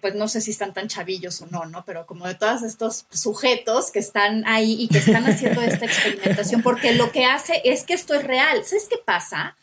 pues 0.00 0.14
no 0.14 0.28
sé 0.28 0.40
si 0.40 0.50
están 0.50 0.72
tan 0.72 0.88
chavillos 0.88 1.40
o 1.42 1.46
no, 1.46 1.66
¿no? 1.66 1.84
Pero 1.84 2.06
como 2.06 2.26
de 2.26 2.34
todos 2.34 2.62
estos 2.62 3.04
sujetos 3.10 3.90
que 3.90 3.98
están 3.98 4.44
ahí 4.46 4.76
y 4.78 4.88
que 4.88 4.98
están 4.98 5.24
haciendo 5.26 5.60
esta 5.60 5.84
experimentación, 5.84 6.62
porque 6.62 6.94
lo 6.94 7.12
que 7.12 7.24
hace 7.24 7.60
es 7.64 7.84
que 7.84 7.94
esto 7.94 8.14
es 8.14 8.24
real. 8.24 8.64
¿Sabes 8.64 8.88
qué 8.88 8.96
pasa? 8.96 9.56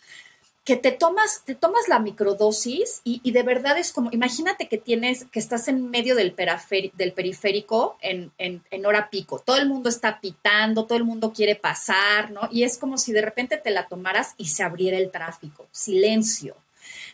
Que 0.63 0.75
te 0.75 0.91
tomas, 0.91 1.43
te 1.45 1.55
tomas 1.55 1.87
la 1.87 1.99
microdosis 1.99 3.01
y, 3.05 3.31
de 3.31 3.41
verdad 3.41 3.77
es 3.77 3.93
como, 3.93 4.11
imagínate 4.11 4.67
que 4.67 4.77
tienes, 4.77 5.25
que 5.31 5.39
estás 5.39 5.69
en 5.69 5.89
medio 5.89 6.13
del, 6.13 6.33
periférico 6.33 7.97
en, 8.01 8.31
en 8.37 8.85
hora 8.85 9.09
pico. 9.09 9.39
Todo 9.39 9.57
el 9.57 9.67
mundo 9.67 9.89
está 9.89 10.19
pitando, 10.19 10.85
todo 10.85 10.97
el 10.97 11.05
mundo 11.05 11.31
quiere 11.31 11.55
pasar, 11.55 12.31
¿no? 12.31 12.49
Y 12.51 12.63
es 12.63 12.77
como 12.77 12.97
si 12.97 13.13
de 13.13 13.21
repente 13.21 13.57
te 13.57 13.71
la 13.71 13.87
tomaras 13.87 14.35
y 14.37 14.47
se 14.49 14.63
abriera 14.63 14.97
el 14.97 15.09
tráfico. 15.09 15.67
Silencio 15.71 16.57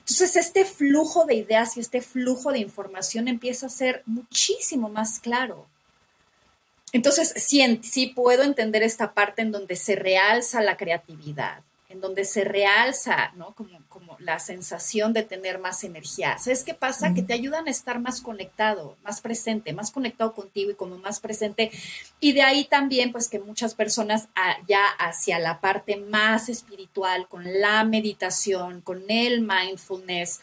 entonces, 0.05 0.35
este 0.35 0.65
flujo 0.65 1.25
de 1.25 1.35
ideas 1.35 1.77
y 1.77 1.79
este 1.79 2.01
flujo 2.01 2.51
de 2.51 2.59
información 2.59 3.29
empieza 3.29 3.67
a 3.67 3.69
ser 3.69 4.03
muchísimo 4.05 4.89
más 4.89 5.21
claro. 5.21 5.65
Entonces, 6.91 7.33
sí, 7.37 8.07
puedo 8.13 8.43
entender 8.43 8.83
esta 8.83 9.13
parte 9.13 9.41
en 9.41 9.51
donde 9.51 9.77
se 9.77 9.95
realza 9.95 10.61
la 10.61 10.75
creatividad, 10.75 11.61
en 11.93 12.01
donde 12.01 12.25
se 12.25 12.43
realza, 12.43 13.31
¿no? 13.35 13.53
Como, 13.53 13.79
como 13.87 14.17
la 14.19 14.39
sensación 14.39 15.13
de 15.13 15.21
tener 15.21 15.59
más 15.59 15.83
energía. 15.83 16.39
¿Sabes 16.39 16.63
qué 16.63 16.73
pasa? 16.73 17.13
Que 17.13 17.21
te 17.21 17.33
ayudan 17.33 17.67
a 17.67 17.71
estar 17.71 17.99
más 17.99 18.19
conectado, 18.19 18.97
más 19.03 19.21
presente, 19.21 19.73
más 19.73 19.91
conectado 19.91 20.33
contigo 20.33 20.71
y 20.71 20.75
como 20.75 20.97
más 20.97 21.19
presente. 21.19 21.69
Y 22.19 22.33
de 22.33 22.41
ahí 22.41 22.65
también, 22.65 23.11
pues 23.11 23.29
que 23.29 23.37
muchas 23.37 23.75
personas 23.75 24.27
ah, 24.35 24.57
ya 24.67 24.83
hacia 24.97 25.37
la 25.37 25.61
parte 25.61 25.97
más 25.97 26.49
espiritual, 26.49 27.27
con 27.27 27.61
la 27.61 27.83
meditación, 27.83 28.81
con 28.81 29.03
el 29.07 29.41
mindfulness 29.41 30.41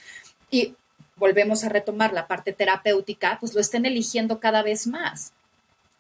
y 0.53 0.77
volvemos 1.17 1.65
a 1.65 1.69
retomar 1.69 2.13
la 2.13 2.29
parte 2.29 2.53
terapéutica, 2.53 3.39
pues 3.41 3.55
lo 3.55 3.61
estén 3.61 3.87
eligiendo 3.87 4.39
cada 4.39 4.63
vez 4.63 4.87
más. 4.87 5.33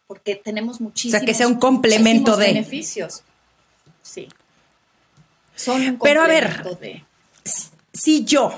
Porque 0.07 0.37
tenemos 0.37 0.81
muchísimos, 0.81 1.17
o 1.17 1.19
sea, 1.19 1.27
que 1.27 1.35
sea 1.35 1.49
un 1.49 1.57
complemento 1.57 2.37
de 2.37 2.47
beneficios. 2.47 3.23
Sí. 4.01 4.29
Pero 6.03 6.23
a 6.23 6.27
ver, 6.27 6.65
si 7.93 8.25
yo, 8.25 8.53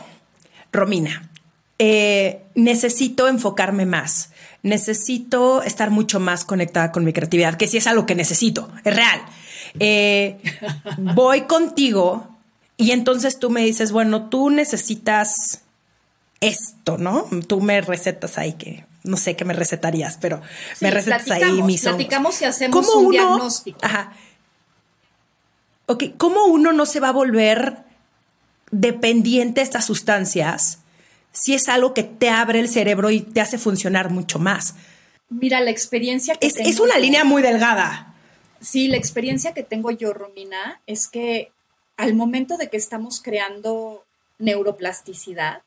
Romina, 0.73 1.31
eh, 1.79 2.45
necesito 2.55 3.29
enfocarme 3.29 3.87
más, 3.87 4.31
necesito 4.63 5.63
estar 5.63 5.91
mucho 5.91 6.21
más 6.21 6.45
conectada 6.45 6.93
con 6.93 7.05
mi 7.05 7.13
creatividad, 7.13 7.57
que 7.57 7.67
si 7.67 7.79
es 7.79 7.87
algo 7.87 8.07
que 8.07 8.15
necesito, 8.15 8.71
es 8.85 8.95
real. 8.95 9.23
Eh, 9.81 10.39
voy 10.99 11.43
contigo 11.43 12.29
y 12.77 12.93
entonces 12.93 13.39
tú 13.39 13.51
me 13.51 13.63
dices, 13.63 13.93
bueno, 13.93 14.29
tú 14.29 14.51
necesitas 14.51 15.63
esto, 16.41 16.99
¿no? 16.99 17.29
Tú 17.47 17.61
me 17.61 17.81
recetas 17.81 18.39
ahí 18.39 18.55
que 18.55 18.85
no 19.05 19.17
sé 19.17 19.37
qué 19.37 19.45
me 19.45 19.55
recetarías, 19.55 20.19
pero 20.21 20.41
me 20.81 20.91
recetas 20.91 21.31
ahí 21.31 21.63
mis 21.63 21.83
Platicamos 21.83 22.41
y 22.43 22.45
hacemos 22.45 22.89
un 22.95 23.11
diagnóstico. 23.11 23.79
Ajá. 23.83 24.13
Ok, 25.87 26.05
¿cómo 26.17 26.47
uno 26.47 26.73
no 26.73 26.87
se 26.87 27.01
va 27.01 27.09
a 27.09 27.13
volver 27.13 27.79
dependiente 28.71 29.61
de 29.61 29.65
estas 29.65 29.85
sustancias 29.85 30.79
si 31.33 31.55
es 31.55 31.69
algo 31.69 31.95
que 31.95 32.03
te 32.03 32.29
abre 32.29 32.61
el 32.61 32.69
cerebro 32.69 33.11
y 33.11 33.21
te 33.21 33.41
hace 33.41 33.59
funcionar 33.59 34.11
mucho 34.11 34.39
más? 34.39 34.75
Mira, 35.29 35.61
la 35.61 35.71
experiencia 35.71 36.35
que 36.35 36.47
es, 36.47 36.57
es 36.57 36.79
una 36.79 36.99
línea 36.99 37.25
muy 37.25 37.43
delgada. 37.43 38.15
Sí, 38.61 38.89
la 38.89 38.97
experiencia 38.97 39.55
que 39.55 39.63
tengo 39.63 39.91
yo, 39.91 40.13
Romina, 40.13 40.81
es 40.87 41.09
que 41.09 41.51
al 41.97 42.15
momento 42.15 42.57
de 42.57 42.69
que 42.69 42.77
estamos 42.77 43.21
creando 43.21 44.05
neuroplasticidad, 44.39 45.63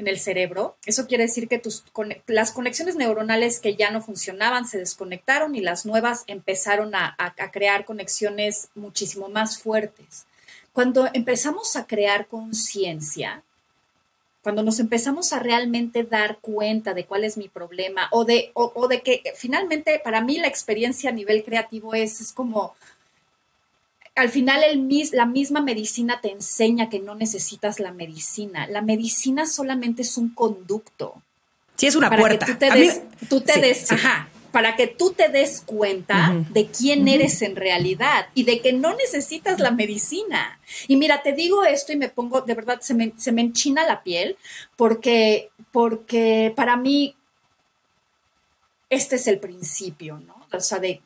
en 0.00 0.08
el 0.08 0.18
cerebro. 0.18 0.76
Eso 0.86 1.06
quiere 1.06 1.24
decir 1.24 1.48
que 1.48 1.58
tus, 1.58 1.84
las 2.26 2.52
conexiones 2.52 2.96
neuronales 2.96 3.60
que 3.60 3.76
ya 3.76 3.90
no 3.90 4.00
funcionaban 4.00 4.66
se 4.66 4.78
desconectaron 4.78 5.54
y 5.54 5.60
las 5.60 5.86
nuevas 5.86 6.24
empezaron 6.26 6.94
a, 6.94 7.14
a 7.18 7.50
crear 7.50 7.84
conexiones 7.84 8.68
muchísimo 8.74 9.28
más 9.28 9.58
fuertes. 9.58 10.26
Cuando 10.72 11.08
empezamos 11.12 11.76
a 11.76 11.86
crear 11.86 12.26
conciencia, 12.26 13.42
cuando 14.42 14.62
nos 14.62 14.80
empezamos 14.80 15.32
a 15.32 15.38
realmente 15.38 16.04
dar 16.04 16.38
cuenta 16.38 16.94
de 16.94 17.04
cuál 17.04 17.24
es 17.24 17.36
mi 17.36 17.48
problema 17.48 18.08
o 18.10 18.24
de, 18.24 18.52
o, 18.54 18.88
de 18.88 19.02
que 19.02 19.22
finalmente 19.36 20.00
para 20.02 20.22
mí 20.22 20.38
la 20.38 20.48
experiencia 20.48 21.10
a 21.10 21.12
nivel 21.12 21.44
creativo 21.44 21.94
es, 21.94 22.20
es 22.20 22.32
como 22.32 22.74
al 24.20 24.28
final 24.28 24.62
el 24.62 24.86
la 25.12 25.24
misma 25.24 25.62
medicina 25.62 26.20
te 26.20 26.30
enseña 26.30 26.90
que 26.90 27.00
no 27.00 27.14
necesitas 27.14 27.80
la 27.80 27.90
medicina. 27.90 28.66
La 28.66 28.82
medicina 28.82 29.46
solamente 29.46 30.02
es 30.02 30.18
un 30.18 30.34
conducto. 30.34 31.22
Sí, 31.76 31.86
es 31.86 31.96
una 31.96 32.10
puerta. 32.10 32.44
tú 32.44 32.54
te 32.56 32.70
des, 32.70 33.02
tú 33.30 33.40
te 33.40 33.58
des 33.58 33.90
ajá, 33.90 34.28
para 34.52 34.76
que 34.76 34.86
tú 34.86 35.12
te 35.12 35.30
des 35.30 35.62
cuenta 35.62 36.34
de 36.50 36.66
quién 36.66 37.08
eres 37.08 37.40
en 37.40 37.56
realidad 37.56 38.26
y 38.34 38.44
de 38.44 38.60
que 38.60 38.74
no 38.74 38.94
necesitas 38.94 39.58
la 39.58 39.70
medicina. 39.70 40.60
Y 40.86 40.96
mira, 40.96 41.22
te 41.22 41.32
digo 41.32 41.64
esto 41.64 41.92
y 41.92 41.96
me 41.96 42.10
pongo, 42.10 42.42
de 42.42 42.54
verdad, 42.54 42.80
se 42.80 42.92
me, 42.92 43.14
se 43.16 43.32
me 43.32 43.40
enchina 43.40 43.86
la 43.86 44.02
piel 44.02 44.36
porque, 44.76 45.50
porque 45.72 46.52
para 46.54 46.76
mí 46.76 47.16
este 48.90 49.16
es 49.16 49.26
el 49.28 49.38
principio, 49.38 50.18
¿no? 50.18 50.39
O 50.52 50.60
sea, 50.60 50.78
de, 50.78 51.00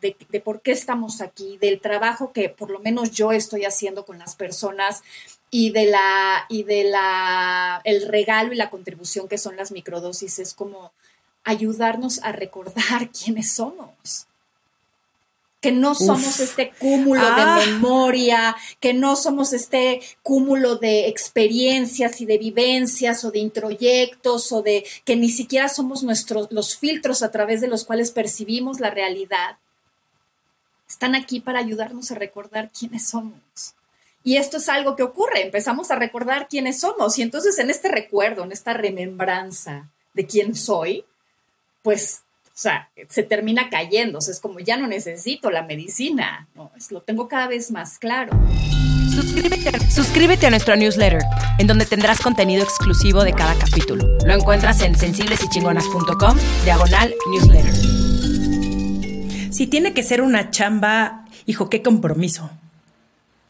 por 0.44 0.62
qué 0.62 0.72
estamos 0.72 1.20
aquí, 1.20 1.58
del 1.58 1.80
trabajo 1.80 2.32
que 2.32 2.48
por 2.48 2.70
lo 2.70 2.80
menos 2.80 3.10
yo 3.10 3.32
estoy 3.32 3.64
haciendo 3.64 4.04
con 4.04 4.18
las 4.18 4.36
personas 4.36 5.02
y 5.50 5.70
de 5.70 5.86
la, 5.86 6.46
y 6.48 6.64
de 6.64 6.84
la, 6.84 7.80
el 7.84 8.08
regalo 8.08 8.52
y 8.52 8.56
la 8.56 8.70
contribución 8.70 9.28
que 9.28 9.38
son 9.38 9.56
las 9.56 9.72
microdosis, 9.72 10.38
es 10.38 10.54
como 10.54 10.92
ayudarnos 11.44 12.22
a 12.22 12.32
recordar 12.32 13.10
quiénes 13.24 13.52
somos 13.52 14.26
que 15.64 15.72
no 15.72 15.94
somos 15.94 16.40
este 16.40 16.72
cúmulo 16.78 17.22
de 17.22 17.40
ah. 17.40 17.58
memoria, 17.64 18.54
que 18.80 18.92
no 18.92 19.16
somos 19.16 19.54
este 19.54 20.02
cúmulo 20.22 20.76
de 20.76 21.08
experiencias 21.08 22.20
y 22.20 22.26
de 22.26 22.36
vivencias 22.36 23.24
o 23.24 23.30
de 23.30 23.38
introyectos 23.38 24.52
o 24.52 24.60
de 24.60 24.84
que 25.06 25.16
ni 25.16 25.30
siquiera 25.30 25.70
somos 25.70 26.02
nuestros 26.02 26.52
los 26.52 26.76
filtros 26.76 27.22
a 27.22 27.30
través 27.30 27.62
de 27.62 27.68
los 27.68 27.86
cuales 27.86 28.10
percibimos 28.10 28.78
la 28.78 28.90
realidad. 28.90 29.56
Están 30.86 31.14
aquí 31.14 31.40
para 31.40 31.60
ayudarnos 31.60 32.10
a 32.10 32.16
recordar 32.16 32.70
quiénes 32.78 33.08
somos. 33.08 33.40
Y 34.22 34.36
esto 34.36 34.58
es 34.58 34.68
algo 34.68 34.96
que 34.96 35.02
ocurre, 35.02 35.44
empezamos 35.46 35.90
a 35.90 35.96
recordar 35.96 36.46
quiénes 36.46 36.80
somos 36.80 37.18
y 37.18 37.22
entonces 37.22 37.58
en 37.58 37.70
este 37.70 37.88
recuerdo, 37.88 38.44
en 38.44 38.52
esta 38.52 38.74
remembranza 38.74 39.88
de 40.12 40.26
quién 40.26 40.56
soy, 40.56 41.06
pues 41.82 42.23
o 42.54 42.56
sea, 42.56 42.88
se 43.08 43.24
termina 43.24 43.68
cayendo, 43.68 44.18
o 44.18 44.20
sea, 44.20 44.30
es 44.30 44.38
como 44.38 44.60
ya 44.60 44.76
no 44.76 44.86
necesito 44.86 45.50
la 45.50 45.64
medicina, 45.64 46.46
¿no? 46.54 46.70
Es, 46.76 46.92
lo 46.92 47.00
tengo 47.00 47.26
cada 47.26 47.48
vez 47.48 47.72
más 47.72 47.98
claro. 47.98 48.30
Suscríbete, 49.90 50.46
a 50.46 50.50
nuestro 50.50 50.76
newsletter, 50.76 51.20
en 51.58 51.66
donde 51.66 51.84
tendrás 51.84 52.20
contenido 52.20 52.62
exclusivo 52.62 53.24
de 53.24 53.32
cada 53.32 53.56
capítulo. 53.56 54.06
Lo 54.24 54.34
encuentras 54.34 54.82
en 54.82 54.96
sensiblesychingonas.com, 54.96 56.38
diagonal 56.62 57.12
newsletter. 57.28 57.74
Si 59.52 59.66
tiene 59.66 59.92
que 59.92 60.04
ser 60.04 60.22
una 60.22 60.52
chamba, 60.52 61.24
hijo, 61.46 61.68
qué 61.68 61.82
compromiso. 61.82 62.52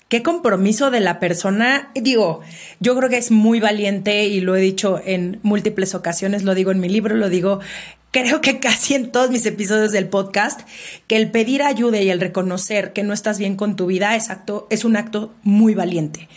Qué 0.09 0.23
compromiso 0.23 0.91
de 0.91 1.01
la 1.01 1.21
persona. 1.21 1.91
Digo, 1.95 2.41
yo 2.81 2.97
creo 2.97 3.11
que 3.11 3.19
es 3.19 3.31
muy 3.31 3.61
valiente 3.61 4.25
y 4.25 4.41
lo 4.41 4.57
he 4.57 4.61
dicho 4.61 4.99
en 5.05 5.41
múltiples 5.43 5.95
ocasiones, 5.95 6.43
lo 6.43 6.55
digo 6.55 6.71
en 6.71 6.81
mi 6.81 6.89
libro, 6.89 7.17
lo 7.17 7.29
digo 7.29 7.61
creo 8.15 8.41
que 8.41 8.61
casi 8.61 8.95
en 8.95 9.11
todos 9.11 9.31
mis 9.31 9.45
episodios 9.45 9.91
del 9.91 10.09
podcast, 10.09 10.61
que 11.09 11.17
el 11.17 11.33
pedir 11.33 11.63
ayuda 11.63 12.01
y 12.01 12.11
el 12.11 12.21
reconocer 12.21 12.93
que 12.93 13.03
no 13.03 13.13
estás 13.13 13.41
bien 13.41 13.57
con 13.57 13.75
tu 13.75 13.87
vida 13.87 14.15
es, 14.15 14.31
acto, 14.31 14.69
es 14.71 14.85
un 14.85 14.97
acto 14.97 15.35
muy 15.43 15.75
valiente. 15.75 16.29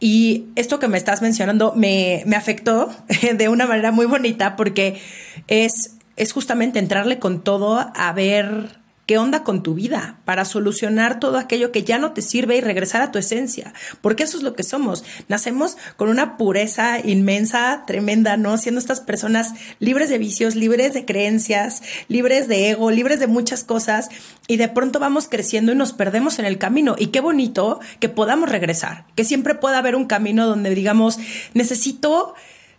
Y 0.00 0.46
esto 0.56 0.80
que 0.80 0.88
me 0.88 0.98
estás 0.98 1.22
mencionando 1.22 1.74
me, 1.76 2.24
me 2.26 2.34
afectó 2.34 2.90
de 3.34 3.48
una 3.48 3.66
manera 3.66 3.92
muy 3.92 4.06
bonita 4.06 4.56
porque 4.56 5.00
es, 5.46 5.94
es 6.16 6.32
justamente 6.32 6.80
entrarle 6.80 7.20
con 7.20 7.44
todo 7.44 7.92
a 7.94 8.12
ver 8.12 8.81
qué 9.06 9.18
onda 9.18 9.42
con 9.42 9.62
tu 9.62 9.74
vida 9.74 10.20
para 10.24 10.44
solucionar 10.44 11.18
todo 11.18 11.36
aquello 11.36 11.72
que 11.72 11.82
ya 11.82 11.98
no 11.98 12.12
te 12.12 12.22
sirve 12.22 12.56
y 12.56 12.60
regresar 12.60 13.02
a 13.02 13.10
tu 13.10 13.18
esencia, 13.18 13.74
porque 14.00 14.22
eso 14.22 14.36
es 14.36 14.42
lo 14.42 14.54
que 14.54 14.62
somos. 14.62 15.04
Nacemos 15.28 15.76
con 15.96 16.08
una 16.08 16.36
pureza 16.36 17.00
inmensa, 17.00 17.84
tremenda, 17.86 18.36
¿no? 18.36 18.56
Siendo 18.58 18.78
estas 18.78 19.00
personas 19.00 19.54
libres 19.80 20.08
de 20.08 20.18
vicios, 20.18 20.54
libres 20.54 20.94
de 20.94 21.04
creencias, 21.04 21.82
libres 22.08 22.46
de 22.46 22.70
ego, 22.70 22.90
libres 22.90 23.18
de 23.18 23.26
muchas 23.26 23.64
cosas 23.64 24.08
y 24.46 24.56
de 24.56 24.68
pronto 24.68 25.00
vamos 25.00 25.28
creciendo 25.28 25.72
y 25.72 25.76
nos 25.76 25.92
perdemos 25.92 26.38
en 26.38 26.44
el 26.44 26.58
camino. 26.58 26.94
Y 26.98 27.08
qué 27.08 27.20
bonito 27.20 27.80
que 27.98 28.08
podamos 28.08 28.50
regresar, 28.50 29.04
que 29.16 29.24
siempre 29.24 29.56
pueda 29.56 29.78
haber 29.78 29.96
un 29.96 30.06
camino 30.06 30.46
donde 30.46 30.74
digamos, 30.74 31.18
necesito 31.54 32.34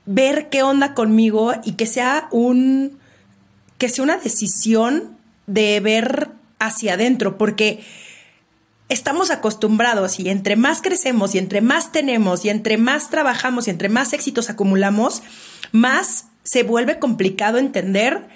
ver 0.06 0.50
qué 0.50 0.64
onda 0.64 0.94
conmigo 0.94 1.54
y 1.64 1.74
que 1.74 1.86
sea 1.86 2.28
un 2.32 2.98
que 3.78 3.90
sea 3.90 4.04
una 4.04 4.18
decisión 4.18 5.18
de 5.48 5.80
ver 5.80 6.30
hacia 6.60 6.94
adentro, 6.94 7.38
porque 7.38 7.84
estamos 8.90 9.32
acostumbrados 9.32 10.20
y 10.20 10.30
entre 10.30 10.56
más 10.56 10.82
crecemos 10.82 11.36
y 11.36 11.40
entre 11.40 11.62
más 11.62 11.92
tenemos 11.92 12.46
y 12.46 12.50
entre 12.50 12.78
más 12.78 13.10
trabajamos 13.10 13.68
y 13.68 13.72
entre 13.72 13.90
más 13.90 14.14
éxitos 14.14 14.50
acumulamos, 14.50 15.24
más 15.72 16.28
se 16.44 16.64
vuelve 16.64 17.00
complicado 17.00 17.58
entender 17.58 18.28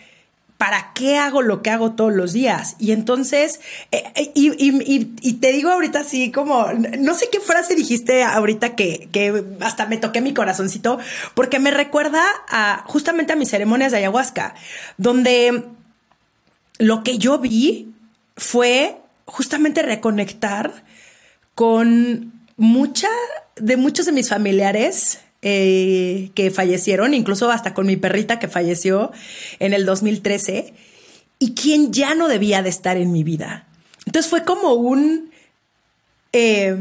para 0.58 0.92
qué 0.96 1.18
hago 1.18 1.44
lo 1.44 1.62
que 1.62 1.70
hago 1.70 1.92
todos 1.92 2.12
los 2.12 2.34
días. 2.34 2.76
Y 2.80 2.92
entonces, 2.92 3.60
eh, 3.92 4.04
eh, 4.16 4.32
y, 4.34 5.34
te 5.34 5.52
digo 5.52 5.70
ahorita 5.70 6.00
así 6.00 6.32
como, 6.32 6.68
no 7.00 7.14
sé 7.14 7.30
qué 7.32 7.40
frase 7.40 7.76
dijiste 7.76 8.24
ahorita 8.24 8.76
que, 8.76 9.08
que 9.12 9.44
hasta 9.60 9.86
me 9.86 9.98
toqué 9.98 10.20
mi 10.20 10.34
corazoncito, 10.34 10.98
porque 11.36 11.60
me 11.60 11.70
recuerda 11.70 12.24
justamente 12.86 13.34
a 13.34 13.36
mis 13.36 13.50
ceremonias 13.50 13.92
de 13.92 14.00
ayahuasca, 14.00 14.56
donde 14.98 15.64
lo 16.80 17.04
que 17.04 17.18
yo 17.18 17.40
vi 17.40 17.94
fue 18.36 18.98
justamente 19.26 19.82
reconectar 19.82 20.84
con 21.56 22.34
mucha 22.56 23.10
de 23.56 23.78
muchos 23.78 24.06
de 24.06 24.12
mis 24.12 24.30
familiares 24.30 25.20
eh, 25.42 26.32
que 26.36 26.52
fallecieron, 26.52 27.14
incluso 27.14 27.50
hasta 27.52 27.74
con 27.74 27.88
mi 27.88 27.96
perrita 27.96 28.40
que 28.40 28.48
falleció 28.48 29.12
en 29.60 29.74
el 29.74 29.86
2013, 29.86 30.74
y 31.40 31.54
quien 31.54 31.94
ya 31.94 32.16
no 32.16 32.28
debía 32.28 32.62
de 32.62 32.70
estar 32.70 32.98
en 32.98 33.12
mi 33.12 33.24
vida. 33.24 33.68
Entonces 34.06 34.30
fue 34.30 34.44
como 34.44 34.74
un, 34.74 35.32
eh, 36.34 36.76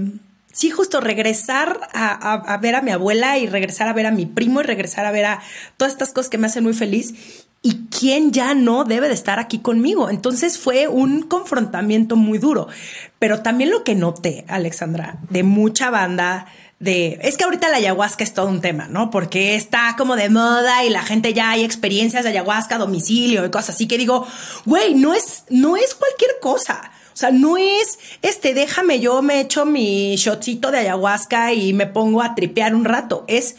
sí, 0.53 0.71
justo 0.71 1.01
regresar 1.01 1.81
a, 1.93 2.33
a, 2.35 2.57
ver 2.59 2.75
a 2.77 2.83
mi 2.83 2.91
abuela 2.91 3.39
y 3.39 3.47
regresar 3.47 3.89
a 3.89 3.93
ver 3.93 4.07
a 4.07 4.11
mi 4.11 4.27
primo 4.27 4.61
y 4.61 4.65
regresar 4.65 5.05
a 5.05 5.11
ver 5.11 5.27
a 5.27 5.43
todas 5.77 5.93
estas 5.93 6.13
cosas 6.13 6.31
que 6.31 6.39
me 6.39 6.47
hacen 6.47 6.65
muy 6.65 6.75
feliz 6.75 7.46
y 7.67 7.89
quién 7.91 8.31
ya 8.31 8.55
no 8.55 8.85
debe 8.85 9.09
de 9.09 9.15
estar 9.15 9.41
aquí 9.41 9.59
conmigo. 9.59 10.09
Entonces 10.09 10.57
fue 10.57 10.87
un 10.87 11.23
confrontamiento 11.23 12.15
muy 12.15 12.39
duro. 12.39 12.69
Pero 13.19 13.43
también 13.43 13.71
lo 13.71 13.83
que 13.83 13.97
noté, 13.97 14.45
Alexandra, 14.47 15.19
de 15.31 15.43
mucha 15.43 15.91
banda, 15.91 16.47
de... 16.79 17.19
Es 17.23 17.37
que 17.37 17.43
ahorita 17.43 17.69
la 17.69 17.79
ayahuasca 17.79 18.23
es 18.23 18.35
todo 18.35 18.47
un 18.47 18.61
tema, 18.61 18.87
¿no? 18.87 19.11
Porque 19.11 19.57
está 19.57 19.97
como 19.99 20.15
de 20.15 20.29
moda 20.29 20.85
y 20.85 20.91
la 20.91 21.03
gente 21.03 21.35
ya 21.35 21.51
hay 21.51 21.65
experiencias 21.65 22.23
de 22.23 22.31
ayahuasca 22.31 22.79
domicilio 22.79 23.45
y 23.45 23.51
cosas 23.51 23.71
así 23.71 23.89
que 23.89 23.99
digo, 23.99 24.25
güey, 24.65 24.95
no 24.95 25.13
es, 25.13 25.43
no 25.51 25.77
es 25.77 25.97
cualquier 25.97 26.39
cosa. 26.41 26.93
O 27.15 27.17
sea, 27.17 27.33
no 27.33 27.57
es, 27.57 27.99
este, 28.23 28.55
déjame, 28.55 29.01
yo 29.01 29.23
me 29.23 29.41
echo 29.41 29.67
mi 29.67 30.15
shotcito 30.15 30.71
de 30.71 30.79
ayahuasca 30.79 31.53
y 31.53 31.73
me 31.73 31.87
pongo 31.87 32.23
a 32.23 32.37
tripear 32.37 32.77
un 32.77 32.85
rato. 32.85 33.25
Es 33.27 33.57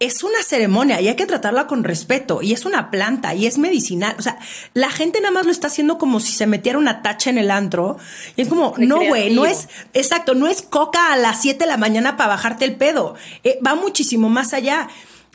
es 0.00 0.22
una 0.22 0.42
ceremonia 0.42 1.00
y 1.00 1.08
hay 1.08 1.16
que 1.16 1.26
tratarla 1.26 1.66
con 1.66 1.82
respeto 1.82 2.40
y 2.40 2.52
es 2.52 2.64
una 2.64 2.90
planta 2.90 3.34
y 3.34 3.46
es 3.46 3.58
medicinal. 3.58 4.14
O 4.18 4.22
sea, 4.22 4.38
la 4.72 4.90
gente 4.90 5.20
nada 5.20 5.32
más 5.32 5.44
lo 5.44 5.50
está 5.50 5.66
haciendo 5.66 5.98
como 5.98 6.20
si 6.20 6.32
se 6.32 6.46
metiera 6.46 6.78
una 6.78 7.02
tacha 7.02 7.30
en 7.30 7.38
el 7.38 7.50
antro 7.50 7.98
y 8.36 8.42
es 8.42 8.48
como, 8.48 8.74
no, 8.78 9.04
güey, 9.04 9.34
no 9.34 9.44
es, 9.44 9.68
exacto, 9.94 10.34
no 10.34 10.46
es 10.46 10.62
coca 10.62 11.12
a 11.12 11.16
las 11.16 11.42
7 11.42 11.64
de 11.64 11.66
la 11.66 11.76
mañana 11.76 12.16
para 12.16 12.30
bajarte 12.30 12.64
el 12.64 12.76
pedo. 12.76 13.16
Eh, 13.42 13.58
va 13.66 13.74
muchísimo 13.74 14.28
más 14.28 14.52
allá. 14.52 14.88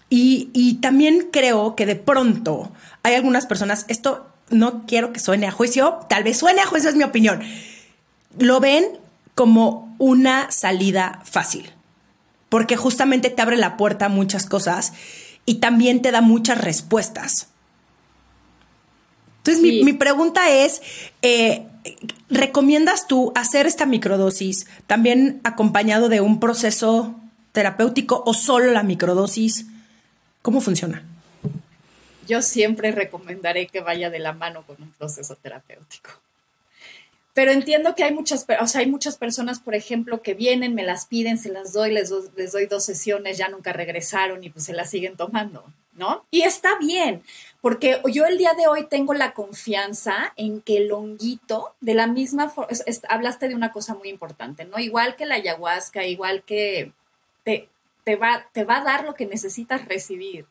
Y, 0.09 0.49
y 0.53 0.75
también 0.75 1.29
creo 1.31 1.75
que 1.75 1.85
de 1.85 1.95
pronto 1.95 2.71
hay 3.01 3.15
algunas 3.15 3.45
personas, 3.45 3.85
esto 3.87 4.27
no 4.49 4.85
quiero 4.85 5.11
que 5.11 5.19
suene 5.19 5.47
a 5.47 5.51
juicio, 5.51 5.99
tal 6.07 6.23
vez 6.23 6.37
suene 6.37 6.61
a 6.61 6.67
juicio, 6.67 6.89
es 6.89 6.95
mi 6.95 7.03
opinión. 7.03 7.41
Lo 8.37 8.59
ven 8.59 8.85
como 9.35 9.95
una 9.97 10.51
salida 10.51 11.21
fácil 11.25 11.72
porque 12.53 12.77
justamente 12.77 13.31
te 13.31 13.41
abre 13.41 13.57
la 13.57 13.77
puerta 13.77 14.05
a 14.05 14.09
muchas 14.09 14.45
cosas 14.45 14.93
y 15.43 15.55
también 15.55 16.03
te 16.03 16.11
da 16.11 16.21
muchas 16.21 16.61
respuestas. 16.61 17.47
Entonces, 19.37 19.83
mi, 19.83 19.93
pregunta 19.93 20.51
es, 20.51 20.83
eh, 21.23 21.65
¿recomiendas 22.29 23.07
tú 23.07 23.31
hacer 23.33 23.65
esta 23.65 23.87
microdosis 23.87 24.67
también 24.85 25.41
acompañado 25.43 26.09
de 26.09 26.21
un 26.21 26.39
proceso 26.39 27.15
terapéutico 27.53 28.21
o 28.23 28.35
solo 28.35 28.71
la 28.71 28.83
microdosis? 28.83 29.65
¿Cómo 30.43 30.61
funciona? 30.61 31.03
Yo 32.27 32.43
siempre 32.43 32.91
recomendaré 32.91 33.65
que 33.65 33.81
vaya 33.81 34.11
de 34.11 34.19
la 34.19 34.33
mano 34.33 34.61
con 34.61 34.75
un 34.79 34.91
proceso 34.91 35.35
terapéutico. 35.37 36.22
Pero 37.33 37.51
entiendo 37.51 37.95
que 37.95 38.03
hay 38.03 38.13
muchas, 38.13 38.45
o 38.61 38.67
sea, 38.67 38.81
hay 38.81 38.87
muchas 38.87 39.17
personas, 39.17 39.59
por 39.59 39.73
ejemplo, 39.73 40.21
que 40.21 40.35
vienen, 40.35 40.75
me 40.75 40.83
las 40.83 41.07
piden, 41.07 41.39
se 41.39 41.49
las 41.49 41.73
doy, 41.73 41.91
les, 41.91 42.11
les 42.35 42.51
doy 42.51 42.67
dos 42.67 42.85
sesiones, 42.85 43.39
ya 43.39 43.47
nunca 43.49 43.73
regresaron 43.73 44.43
y 44.43 44.51
pues 44.51 44.65
se 44.65 44.73
las 44.73 44.91
siguen 44.91 45.17
tomando, 45.17 45.65
¿no? 45.93 46.23
Y 46.29 46.43
está 46.43 46.77
bien, 46.79 47.23
porque 47.59 47.99
yo 48.11 48.25
el 48.25 48.37
día 48.37 48.53
de 48.53 48.67
hoy 48.67 48.85
tengo 48.87 49.15
la 49.15 49.33
confianza 49.33 50.31
en 50.35 50.61
que 50.61 50.77
el 50.77 50.91
honguito, 50.91 51.73
de 51.81 51.95
la 51.95 52.05
misma 52.05 52.49
forma, 52.49 52.69
hablaste 53.09 53.47
de 53.47 53.55
una 53.55 53.71
cosa 53.71 53.95
muy 53.95 54.09
importante, 54.09 54.65
¿no? 54.65 54.77
Igual 54.77 55.15
que 55.15 55.25
la 55.25 55.35
ayahuasca, 55.35 56.05
igual 56.05 56.43
que 56.43 56.91
te, 57.43 57.67
te, 58.03 58.15
va, 58.15 58.45
te 58.51 58.63
va 58.63 58.77
a 58.77 58.83
dar 58.83 59.05
lo 59.05 59.15
que 59.15 59.25
necesitas 59.25 59.85
recibir. 59.85 60.45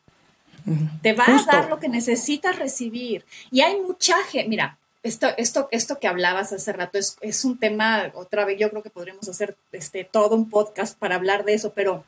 Te 1.01 1.13
va 1.13 1.25
a 1.27 1.45
dar 1.45 1.69
lo 1.69 1.79
que 1.79 1.89
necesitas 1.89 2.57
recibir. 2.57 3.25
Y 3.51 3.61
hay 3.61 3.81
mucha 3.81 4.15
gente, 4.23 4.47
mira, 4.47 4.77
esto, 5.03 5.27
esto, 5.37 5.67
esto 5.71 5.99
que 5.99 6.07
hablabas 6.07 6.53
hace 6.53 6.71
rato 6.71 6.97
es, 6.97 7.17
es, 7.19 7.43
un 7.43 7.59
tema, 7.59 8.11
otra 8.15 8.45
vez, 8.45 8.57
yo 8.57 8.69
creo 8.69 8.81
que 8.81 8.89
podríamos 8.89 9.27
hacer 9.27 9.57
este, 9.73 10.05
todo 10.05 10.35
un 10.35 10.49
podcast 10.49 10.97
para 10.97 11.15
hablar 11.15 11.43
de 11.43 11.53
eso, 11.53 11.73
pero 11.73 12.05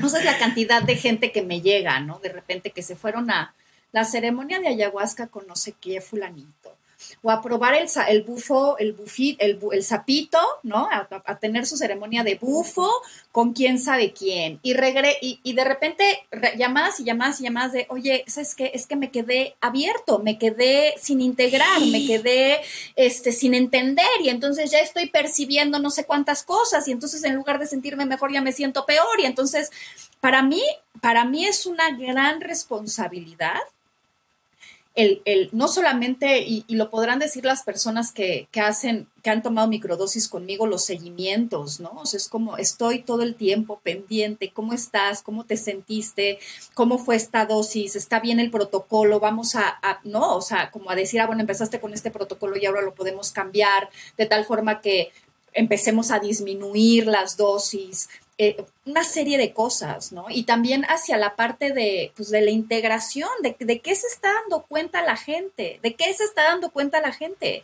no 0.00 0.08
sé 0.08 0.24
la 0.24 0.38
cantidad 0.38 0.82
de 0.82 0.96
gente 0.96 1.30
que 1.30 1.42
me 1.42 1.60
llega, 1.60 2.00
¿no? 2.00 2.18
De 2.20 2.30
repente 2.30 2.70
que 2.70 2.82
se 2.82 2.96
fueron 2.96 3.30
a 3.30 3.54
la 3.92 4.04
ceremonia 4.04 4.60
de 4.60 4.68
ayahuasca 4.68 5.26
con 5.26 5.46
no 5.46 5.56
sé 5.56 5.74
qué 5.78 6.00
fulanito, 6.00 6.74
o 7.22 7.30
a 7.30 7.40
probar 7.42 7.74
el, 7.74 7.88
el 8.08 8.22
bufo, 8.22 8.76
el 8.78 8.92
bufit, 8.92 9.40
el, 9.40 9.58
el 9.72 9.82
sapito, 9.82 10.38
¿no? 10.62 10.88
A, 10.90 11.38
tener 11.38 11.66
su 11.66 11.76
ceremonia 11.76 12.24
de 12.24 12.36
bufo 12.36 12.90
con 13.32 13.52
quién 13.52 13.78
sabe 13.78 14.12
quién. 14.12 14.58
Y, 14.62 14.74
regre 14.74 15.16
y, 15.20 15.40
y 15.42 15.52
de 15.52 15.64
repente 15.64 16.26
llamadas 16.56 17.00
y 17.00 17.04
llamadas 17.04 17.40
y 17.40 17.44
llamadas 17.44 17.72
de, 17.72 17.86
oye, 17.90 18.24
¿sabes 18.26 18.54
qué? 18.54 18.72
Es 18.74 18.86
que 18.86 18.96
me 18.96 19.10
quedé 19.10 19.56
abierto, 19.60 20.18
me 20.18 20.38
quedé 20.38 20.94
sin 20.98 21.20
integrar, 21.20 21.80
me 21.80 22.06
quedé 22.06 22.60
este, 22.96 23.32
sin 23.32 23.54
entender 23.54 24.06
y 24.22 24.28
entonces 24.28 24.70
ya 24.70 24.80
estoy 24.80 25.08
percibiendo 25.08 25.78
no 25.78 25.90
sé 25.90 26.04
cuántas 26.04 26.42
cosas 26.42 26.86
y 26.88 26.92
entonces 26.92 27.24
en 27.24 27.34
lugar 27.34 27.58
de 27.58 27.66
sentirme 27.66 28.06
mejor 28.06 28.32
ya 28.32 28.40
me 28.40 28.52
siento 28.52 28.86
peor 28.86 29.20
y 29.20 29.26
entonces 29.26 29.70
para 30.20 30.42
mí, 30.42 30.62
para 31.00 31.24
mí 31.24 31.46
es 31.46 31.66
una 31.66 31.90
gran 31.96 32.40
responsabilidad 32.40 33.60
el, 34.98 35.48
no 35.52 35.68
solamente, 35.68 36.40
y, 36.40 36.64
lo 36.68 36.90
podrán 36.90 37.20
decir 37.20 37.44
las 37.44 37.62
personas 37.62 38.10
que, 38.10 38.48
hacen, 38.60 39.06
que 39.22 39.30
han 39.30 39.44
tomado 39.44 39.68
microdosis 39.68 40.26
conmigo, 40.26 40.66
los 40.66 40.84
seguimientos, 40.84 41.78
¿no? 41.78 41.90
O 41.90 42.04
sea, 42.04 42.18
es 42.18 42.28
como 42.28 42.56
estoy 42.56 43.02
todo 43.02 43.22
el 43.22 43.36
tiempo 43.36 43.78
pendiente, 43.84 44.50
¿cómo 44.52 44.72
estás? 44.72 45.22
¿Cómo 45.22 45.44
te 45.44 45.56
sentiste? 45.56 46.40
¿Cómo 46.74 46.98
fue 46.98 47.14
esta 47.14 47.46
dosis? 47.46 47.94
¿Está 47.94 48.18
bien 48.18 48.40
el 48.40 48.50
protocolo? 48.50 49.20
Vamos 49.20 49.54
a, 49.54 49.78
no, 50.02 50.34
o 50.34 50.42
sea, 50.42 50.72
como 50.72 50.90
a 50.90 50.96
decir, 50.96 51.20
ah, 51.20 51.26
bueno, 51.26 51.42
empezaste 51.42 51.78
con 51.78 51.94
este 51.94 52.10
protocolo 52.10 52.56
y 52.56 52.66
ahora 52.66 52.82
lo 52.82 52.94
podemos 52.94 53.30
cambiar 53.30 53.90
de 54.16 54.26
tal 54.26 54.46
forma 54.46 54.80
que 54.80 55.12
empecemos 55.52 56.10
a 56.10 56.18
disminuir 56.18 57.06
las 57.06 57.36
dosis, 57.36 58.08
eh, 58.38 58.64
una 58.88 59.04
serie 59.04 59.36
de 59.36 59.52
cosas, 59.52 60.12
¿no? 60.12 60.26
Y 60.30 60.44
también 60.44 60.84
hacia 60.84 61.18
la 61.18 61.36
parte 61.36 61.72
de, 61.72 62.12
pues, 62.16 62.30
de 62.30 62.40
la 62.40 62.50
integración, 62.50 63.28
de, 63.42 63.56
de, 63.58 63.80
qué 63.80 63.94
se 63.94 64.06
está 64.06 64.32
dando 64.32 64.62
cuenta 64.62 65.02
la 65.02 65.16
gente, 65.16 65.78
de 65.82 65.94
qué 65.94 66.12
se 66.14 66.24
está 66.24 66.44
dando 66.44 66.70
cuenta 66.70 67.00
la 67.00 67.12
gente. 67.12 67.62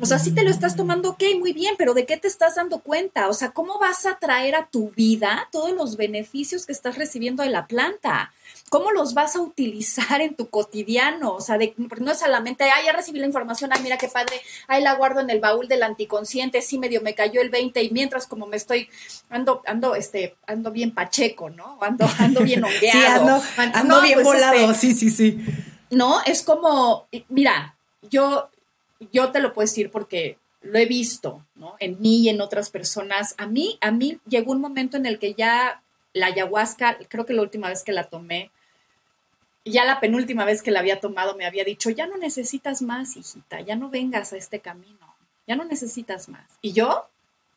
O 0.00 0.06
sea, 0.06 0.18
si 0.18 0.34
te 0.34 0.42
lo 0.42 0.50
estás 0.50 0.74
tomando, 0.74 1.10
ok, 1.10 1.22
muy 1.38 1.52
bien, 1.52 1.74
pero 1.78 1.94
¿de 1.94 2.06
qué 2.06 2.16
te 2.16 2.28
estás 2.28 2.56
dando 2.56 2.80
cuenta? 2.80 3.28
O 3.28 3.32
sea, 3.32 3.50
¿cómo 3.50 3.78
vas 3.78 4.06
a 4.06 4.18
traer 4.18 4.56
a 4.56 4.66
tu 4.66 4.90
vida 4.90 5.48
todos 5.52 5.72
los 5.72 5.96
beneficios 5.96 6.66
que 6.66 6.72
estás 6.72 6.96
recibiendo 6.98 7.42
de 7.42 7.50
la 7.50 7.66
planta? 7.66 8.32
¿Cómo 8.68 8.90
los 8.90 9.14
vas 9.14 9.36
a 9.36 9.40
utilizar 9.40 10.20
en 10.20 10.34
tu 10.34 10.50
cotidiano? 10.50 11.34
O 11.34 11.40
sea, 11.40 11.56
de, 11.56 11.74
no 11.76 12.10
es 12.10 12.18
solamente, 12.18 12.64
ay, 12.64 12.86
ya 12.86 12.92
recibí 12.92 13.20
la 13.20 13.26
información, 13.26 13.70
ay, 13.72 13.80
mira 13.82 13.96
qué 13.96 14.08
padre, 14.08 14.40
ahí 14.66 14.82
la 14.82 14.94
guardo 14.94 15.20
en 15.20 15.30
el 15.30 15.38
baúl 15.38 15.68
del 15.68 15.84
anticonsciente, 15.84 16.60
sí 16.62 16.78
medio 16.78 17.00
me 17.00 17.14
cayó 17.14 17.40
el 17.40 17.50
20 17.50 17.80
y 17.82 17.90
mientras 17.90 18.26
como 18.26 18.46
me 18.46 18.56
estoy, 18.56 18.88
ando, 19.30 19.62
ando, 19.66 19.94
este, 20.06 20.36
ando 20.46 20.70
bien 20.70 20.92
pacheco, 20.92 21.50
¿no? 21.50 21.78
Ando, 21.80 22.08
ando 22.18 22.40
bien 22.40 22.64
sí, 22.80 22.88
ando, 22.88 24.00
bien 24.02 24.14
pues, 24.14 24.26
volado, 24.26 24.70
este, 24.70 24.74
sí, 24.74 24.94
sí, 24.94 25.10
sí. 25.10 25.44
No, 25.90 26.20
es 26.24 26.42
como, 26.42 27.06
mira, 27.28 27.76
yo 28.10 28.50
yo 29.12 29.30
te 29.30 29.40
lo 29.40 29.52
puedo 29.52 29.66
decir 29.66 29.90
porque 29.90 30.38
lo 30.62 30.78
he 30.78 30.86
visto, 30.86 31.44
¿no? 31.54 31.76
En 31.78 32.00
mí 32.00 32.22
y 32.22 32.28
en 32.28 32.40
otras 32.40 32.70
personas. 32.70 33.34
A 33.38 33.46
mí, 33.46 33.78
a 33.80 33.90
mí 33.90 34.18
llegó 34.26 34.52
un 34.52 34.60
momento 34.60 34.96
en 34.96 35.06
el 35.06 35.18
que 35.18 35.34
ya 35.34 35.82
la 36.12 36.26
ayahuasca, 36.26 36.98
creo 37.08 37.26
que 37.26 37.34
la 37.34 37.42
última 37.42 37.68
vez 37.68 37.84
que 37.84 37.92
la 37.92 38.04
tomé, 38.04 38.50
ya 39.64 39.84
la 39.84 40.00
penúltima 40.00 40.44
vez 40.44 40.62
que 40.62 40.70
la 40.70 40.80
había 40.80 41.00
tomado 41.00 41.36
me 41.36 41.44
había 41.44 41.64
dicho, 41.64 41.90
ya 41.90 42.06
no 42.06 42.16
necesitas 42.16 42.82
más, 42.82 43.16
hijita, 43.16 43.60
ya 43.60 43.76
no 43.76 43.90
vengas 43.90 44.32
a 44.32 44.36
este 44.36 44.60
camino, 44.60 45.14
ya 45.46 45.56
no 45.56 45.64
necesitas 45.64 46.28
más. 46.28 46.46
Y 46.62 46.72
yo 46.72 47.08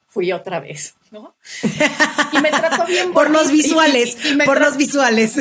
fui 0.10 0.32
otra 0.32 0.60
vez, 0.60 0.96
¿no? 1.12 1.36
Y 2.32 2.42
me 2.42 2.50
trató 2.50 2.86
bien 2.86 3.14
Por 3.14 3.30
los 3.30 3.52
visuales, 3.52 4.18
por 4.46 4.60
los 4.60 4.76
visuales. 4.76 5.36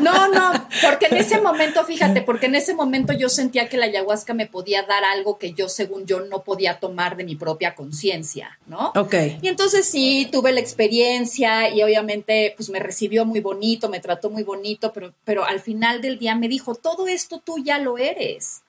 No, 0.00 0.28
no, 0.28 0.68
porque 0.82 1.06
en 1.06 1.16
ese 1.16 1.40
momento, 1.42 1.84
fíjate, 1.84 2.20
porque 2.22 2.46
en 2.46 2.54
ese 2.54 2.74
momento 2.74 3.14
yo 3.14 3.28
sentía 3.28 3.68
que 3.68 3.78
la 3.78 3.86
ayahuasca 3.86 4.34
me 4.34 4.46
podía 4.46 4.82
dar 4.82 5.04
algo 5.04 5.38
que 5.38 5.54
yo, 5.54 5.68
según 5.68 6.06
yo, 6.06 6.20
no 6.20 6.42
podía 6.42 6.78
tomar 6.78 7.16
de 7.16 7.24
mi 7.24 7.36
propia 7.36 7.74
conciencia, 7.74 8.58
¿no? 8.66 8.92
Ok. 8.96 9.14
Y 9.40 9.48
entonces 9.48 9.86
sí, 9.86 10.28
tuve 10.30 10.52
la 10.52 10.60
experiencia 10.60 11.70
y 11.70 11.82
obviamente, 11.82 12.52
pues 12.56 12.68
me 12.68 12.78
recibió 12.78 13.24
muy 13.24 13.40
bonito, 13.40 13.88
me 13.88 14.00
trató 14.00 14.28
muy 14.28 14.42
bonito, 14.42 14.92
pero, 14.92 15.14
pero 15.24 15.44
al 15.44 15.60
final 15.60 16.02
del 16.02 16.18
día 16.18 16.34
me 16.34 16.48
dijo, 16.48 16.74
todo 16.74 17.08
esto 17.08 17.40
tú 17.42 17.56
ya 17.64 17.78
lo 17.78 17.96
eres. 17.96 18.62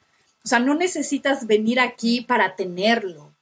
O 0.45 0.47
sea, 0.47 0.59
no 0.59 0.73
necesitas 0.73 1.47
venir 1.47 1.79
aquí 1.79 2.21
para 2.21 2.55
tenerlo 2.55 3.32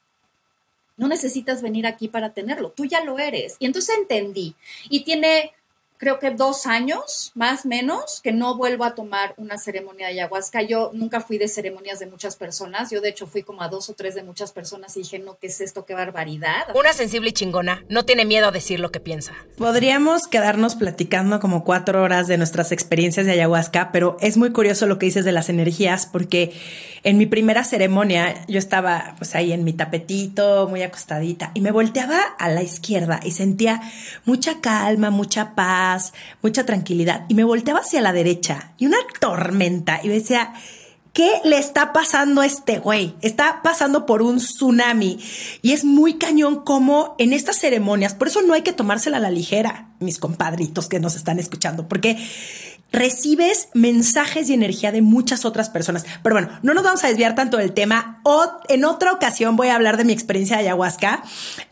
no 1.02 1.08
necesitas 1.08 1.64
venir 1.64 1.88
aquí 1.88 2.08
para 2.08 2.36
tenerlo, 2.36 2.72
tú 2.72 2.86
ya 2.86 3.04
lo 3.04 3.18
eres. 3.18 3.56
Y 3.58 3.66
entonces 3.66 3.98
entendí. 3.98 4.56
Y 4.88 5.04
tiene 5.04 5.52
creo 6.02 6.18
que 6.18 6.32
dos 6.32 6.66
años, 6.66 7.32
más 7.36 7.64
o 7.64 7.68
menos, 7.68 8.22
que 8.24 8.32
no 8.32 8.58
vuelvo 8.58 8.86
a 8.86 8.96
tomar 8.96 9.36
una 9.38 9.60
ceremonia 9.60 10.08
de 10.08 10.14
ayahuasca. 10.14 10.64
Yo 10.64 10.90
nunca 10.96 11.22
fui 11.22 11.38
de 11.38 11.48
ceremonias 11.48 12.00
de 12.00 12.08
muchas 12.08 12.36
personas. 12.36 12.90
Yo, 12.90 13.02
de 13.02 13.10
hecho, 13.10 13.28
fui 13.28 13.44
como 13.44 13.62
a 13.62 13.68
dos 13.68 13.88
o 13.88 13.94
tres 13.94 14.16
de 14.16 14.24
muchas 14.24 14.52
personas 14.52 14.98
y 14.98 15.02
dije, 15.02 15.20
no, 15.20 15.38
¿qué 15.40 15.46
es 15.46 15.62
esto? 15.62 15.86
¡Qué 15.86 15.94
barbaridad! 15.94 16.76
Una 16.76 16.92
sensible 16.94 17.30
y 17.30 17.34
chingona. 17.34 17.86
No 17.88 18.04
tiene 18.04 18.26
miedo 18.26 18.48
a 18.48 18.52
decir 18.52 18.80
lo 18.80 18.92
que 18.92 19.00
piensa. 19.00 19.34
Podríamos 19.60 20.26
quedarnos 20.26 20.74
platicando 20.74 21.40
como 21.40 21.64
cuatro 21.64 22.02
horas 22.02 22.26
de 22.26 22.40
nuestras 22.40 22.72
experiencias 22.72 23.28
de 23.28 23.34
ayahuasca, 23.34 23.92
pero 23.92 24.18
es 24.22 24.38
muy 24.38 24.52
curioso 24.52 24.88
lo 24.88 24.98
que 24.98 25.06
dices 25.06 25.24
de 25.24 25.34
las 25.34 25.50
energías, 25.50 26.08
porque 26.08 26.52
en 27.04 27.20
mi 27.20 27.28
primera 27.28 27.64
ceremonia 27.64 28.44
yo 28.48 28.58
estaba 28.58 29.14
pues 29.20 29.36
ahí 29.36 29.54
en 29.54 29.64
mi 29.64 29.74
tapetito, 29.74 30.68
muy 30.68 30.82
acostadita, 30.82 31.52
y 31.54 31.62
me 31.62 31.70
volteaba 31.70 32.20
a 32.40 32.50
la 32.50 32.64
izquierda 32.64 33.20
y 33.24 33.32
sentía 33.32 33.82
mucha 34.26 34.62
calma, 34.62 35.12
mucha 35.12 35.54
paz 35.54 35.91
mucha 36.42 36.66
tranquilidad. 36.66 37.26
Y 37.28 37.34
me 37.34 37.44
volteaba 37.44 37.80
hacia 37.80 38.02
la 38.02 38.14
derecha 38.14 38.74
y 38.78 38.86
una 38.86 38.98
tormenta. 39.20 40.00
Y 40.04 40.08
me 40.08 40.16
decía, 40.16 40.54
¿qué 41.14 41.42
le 41.44 41.58
está 41.58 41.94
pasando 41.94 42.42
a 42.42 42.46
este 42.46 42.80
güey? 42.80 43.16
Está 43.22 43.62
pasando 43.64 44.06
por 44.06 44.22
un 44.22 44.38
tsunami. 44.38 45.20
Y 45.62 45.74
es 45.74 45.84
muy 45.84 46.16
cañón 46.16 46.64
como 46.64 47.16
en 47.18 47.34
estas 47.34 47.58
ceremonias, 47.58 48.14
por 48.14 48.28
eso 48.28 48.42
no 48.42 48.54
hay 48.54 48.62
que 48.62 48.74
tomársela 48.74 49.18
a 49.18 49.22
la 49.22 49.32
ligera, 49.32 49.90
mis 50.00 50.20
compadritos 50.20 50.88
que 50.88 51.00
nos 51.00 51.16
están 51.16 51.40
escuchando, 51.40 51.88
porque 51.88 52.18
recibes 52.92 53.70
mensajes 53.74 54.50
y 54.50 54.54
energía 54.54 54.92
de 54.92 55.02
muchas 55.02 55.46
otras 55.46 55.70
personas. 55.70 56.06
Pero 56.24 56.36
bueno, 56.36 56.50
no 56.62 56.74
nos 56.74 56.84
vamos 56.84 57.04
a 57.04 57.08
desviar 57.08 57.36
tanto 57.36 57.58
del 57.58 57.74
tema. 57.74 58.20
O 58.24 58.46
en 58.68 58.86
otra 58.86 59.14
ocasión 59.14 59.56
voy 59.56 59.70
a 59.70 59.76
hablar 59.76 59.98
de 59.98 60.06
mi 60.06 60.14
experiencia 60.14 60.58
de 60.58 60.64
ayahuasca. 60.64 61.24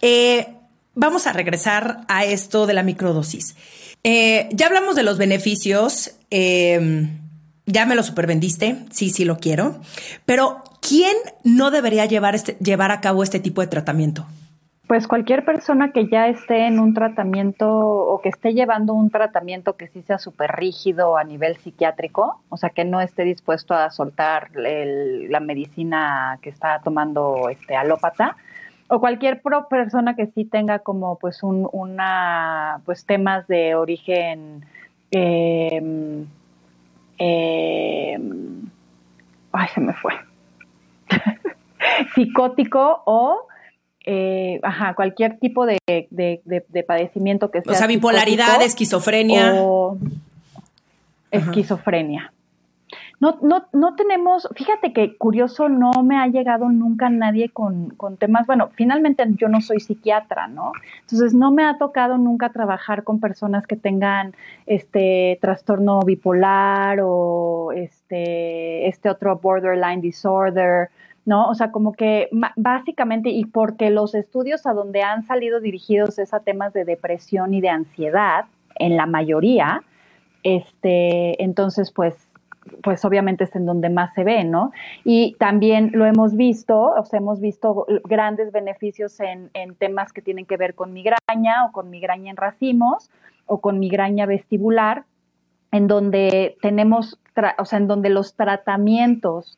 Eh, 0.01 0.55
vamos 0.95 1.27
a 1.27 1.33
regresar 1.33 2.05
a 2.07 2.25
esto 2.25 2.67
de 2.67 2.73
la 2.73 2.83
microdosis. 2.83 3.55
Eh, 4.03 4.49
ya 4.51 4.67
hablamos 4.67 4.95
de 4.95 5.03
los 5.03 5.17
beneficios. 5.17 6.17
Em, 6.29 7.19
ya 7.65 7.85
me 7.85 7.95
lo 7.95 8.03
supervendiste. 8.03 8.77
Sí, 8.91 9.09
sí 9.09 9.25
lo 9.25 9.37
quiero. 9.37 9.79
Pero, 10.25 10.63
¿quién 10.81 11.15
no 11.43 11.71
debería 11.71 12.05
llevar, 12.05 12.35
este, 12.35 12.57
llevar 12.59 12.91
a 12.91 13.01
cabo 13.01 13.23
este 13.23 13.39
tipo 13.39 13.61
de 13.61 13.67
tratamiento? 13.67 14.25
Pues 14.89 15.07
cualquier 15.07 15.45
persona 15.45 15.91
que 15.91 16.07
ya 16.07 16.29
esté 16.29 16.65
en 16.65 16.79
un 16.79 16.95
tratamiento 16.95 17.69
o 17.69 18.21
que 18.21 18.29
esté 18.29 18.55
llevando 18.55 18.95
un 18.95 19.11
tratamiento 19.11 19.77
que 19.77 19.87
sí 19.87 20.01
sea 20.01 20.17
súper 20.17 20.49
rígido 20.53 21.15
a 21.15 21.23
nivel 21.23 21.57
psiquiátrico, 21.57 22.41
o 22.49 22.57
sea, 22.57 22.71
que 22.71 22.85
no 22.85 22.99
esté 22.99 23.23
dispuesto 23.23 23.75
a 23.75 23.91
soltar 23.91 24.49
la 24.55 25.39
medicina 25.41 26.39
que 26.41 26.49
está 26.49 26.81
tomando 26.83 27.49
este 27.49 27.75
alópata, 27.75 28.35
o 28.89 28.99
cualquier 28.99 29.41
persona 29.69 30.15
que 30.15 30.27
sí 30.27 30.45
tenga 30.45 30.79
como 30.79 31.17
pues 31.17 31.43
un, 31.43 31.69
una 31.71 32.81
pues 32.85 33.05
temas 33.05 33.47
de 33.47 33.75
origen 33.75 34.65
em, 35.11 36.25
em, 37.17 38.69
ay 39.51 39.67
se 39.73 39.81
me 39.81 39.93
fue 39.93 40.13
psicótico 42.15 43.03
o 43.05 43.47
eh, 44.05 44.59
ajá, 44.63 44.95
cualquier 44.95 45.37
tipo 45.37 45.67
de, 45.67 45.77
padecimiento 46.87 47.51
que 47.51 47.61
sea. 47.61 47.73
O 47.73 47.75
sea, 47.75 47.85
bipolaridad, 47.85 48.59
esquizofrenia. 48.63 49.53
O 49.55 49.99
esquizofrenia. 51.29 52.33
No, 53.19 53.37
no, 53.41 53.65
no 53.73 53.95
tenemos, 53.95 54.47
fíjate 54.55 54.93
que 54.93 55.17
curioso, 55.17 55.67
no 55.67 55.91
me 56.03 56.17
ha 56.17 56.27
llegado 56.27 56.69
nunca 56.69 57.09
nadie 57.09 57.49
con, 57.49 57.89
con, 57.89 58.15
temas, 58.15 58.47
bueno, 58.47 58.69
finalmente 58.75 59.23
yo 59.35 59.49
no 59.49 59.59
soy 59.59 59.81
psiquiatra, 59.81 60.47
¿no? 60.47 60.71
Entonces 61.01 61.33
no 61.33 61.51
me 61.51 61.65
ha 61.65 61.77
tocado 61.77 62.17
nunca 62.17 62.53
trabajar 62.53 63.03
con 63.03 63.19
personas 63.19 63.67
que 63.67 63.75
tengan 63.75 64.35
este 64.67 65.37
trastorno 65.41 65.99
bipolar 65.99 66.99
o 67.03 67.73
este, 67.73 68.87
este 68.87 69.09
otro 69.09 69.35
borderline 69.35 69.99
disorder, 69.99 70.89
¿no? 71.25 71.49
O 71.49 71.55
sea, 71.55 71.71
como 71.73 71.91
que 71.91 72.29
básicamente, 72.55 73.31
y 73.31 73.43
porque 73.43 73.89
los 73.89 74.15
estudios 74.15 74.65
a 74.65 74.73
donde 74.73 75.01
han 75.01 75.23
salido 75.23 75.59
dirigidos 75.59 76.19
es 76.19 76.33
a 76.33 76.39
temas 76.39 76.71
de 76.71 76.85
depresión 76.85 77.53
y 77.53 77.59
de 77.59 77.69
ansiedad, 77.69 78.45
en 78.75 78.95
la 78.95 79.05
mayoría, 79.05 79.83
este, 80.43 81.43
entonces, 81.43 81.91
pues 81.91 82.28
pues 82.83 83.03
obviamente 83.05 83.43
es 83.43 83.55
en 83.55 83.65
donde 83.65 83.89
más 83.89 84.13
se 84.13 84.23
ve, 84.23 84.43
¿no? 84.43 84.71
Y 85.03 85.35
también 85.39 85.91
lo 85.93 86.05
hemos 86.05 86.35
visto, 86.35 86.77
o 86.79 87.05
sea, 87.05 87.19
hemos 87.19 87.39
visto 87.39 87.85
grandes 88.05 88.51
beneficios 88.51 89.19
en, 89.19 89.49
temas 89.77 90.11
que 90.13 90.21
tienen 90.21 90.45
que 90.45 90.57
ver 90.57 90.75
con 90.75 90.93
migraña 90.93 91.65
o 91.67 91.71
con 91.71 91.89
migraña 91.89 92.31
en 92.31 92.37
racimos 92.37 93.09
o 93.45 93.61
con 93.61 93.79
migraña 93.79 94.25
vestibular, 94.25 95.03
en 95.71 95.87
donde 95.87 96.57
tenemos, 96.61 97.19
o 97.57 97.65
sea, 97.65 97.77
en 97.77 97.87
donde 97.87 98.09
los 98.09 98.35
tratamientos 98.35 99.57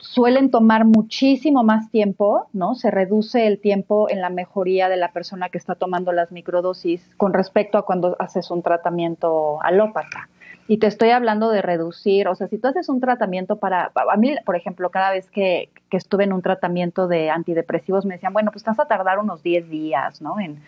suelen 0.00 0.50
tomar 0.50 0.84
muchísimo 0.84 1.64
más 1.64 1.90
tiempo, 1.90 2.48
¿no? 2.52 2.74
Se 2.74 2.90
reduce 2.90 3.46
el 3.46 3.60
tiempo 3.60 4.08
en 4.08 4.20
la 4.20 4.30
mejoría 4.30 4.88
de 4.88 4.96
la 4.96 5.12
persona 5.12 5.48
que 5.48 5.58
está 5.58 5.74
tomando 5.74 6.12
las 6.12 6.32
microdosis 6.32 7.14
con 7.16 7.32
respecto 7.32 7.78
a 7.78 7.84
cuando 7.84 8.16
haces 8.18 8.50
un 8.50 8.62
tratamiento 8.62 9.62
alópata. 9.62 10.28
Y 10.70 10.76
te 10.76 10.86
estoy 10.86 11.10
hablando 11.10 11.48
de 11.50 11.62
reducir, 11.62 12.28
o 12.28 12.34
sea, 12.34 12.46
si 12.46 12.58
tú 12.58 12.68
haces 12.68 12.90
un 12.90 13.00
tratamiento 13.00 13.56
para, 13.56 13.90
a 13.94 14.16
mí, 14.18 14.36
por 14.44 14.54
ejemplo, 14.54 14.90
cada 14.90 15.10
vez 15.10 15.30
que, 15.30 15.70
estuve 15.90 16.24
en 16.24 16.34
un 16.34 16.42
tratamiento 16.42 17.08
de 17.08 17.30
antidepresivos, 17.30 18.04
me 18.04 18.14
decían, 18.14 18.34
bueno, 18.34 18.52
pues 18.52 18.64
vas 18.64 18.78
a 18.78 18.84
tardar 18.84 19.18
unos 19.18 19.42
10 19.42 19.70
días, 19.70 20.20
¿no? 20.20 20.38
En, 20.38 20.60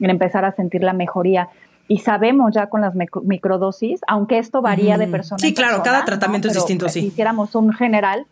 empezar 0.00 0.46
a 0.46 0.52
sentir 0.52 0.82
la 0.82 0.94
mejoría. 0.94 1.50
Y 1.86 1.98
sabemos 1.98 2.54
ya 2.54 2.70
con 2.70 2.80
las 2.80 2.94
microdosis, 2.94 4.00
aunque 4.08 4.38
esto 4.38 4.62
varía 4.62 4.96
de 4.96 5.06
persona 5.06 5.38
Sí, 5.38 5.52
claro, 5.52 5.82
cada 5.84 6.04
tratamiento 6.06 6.48
es 6.48 6.54
distinto, 6.54 6.88
sí. 6.88 7.02
Si 7.02 7.06
hiciéramos 7.08 7.54
un 7.54 7.74
general, 7.74 8.26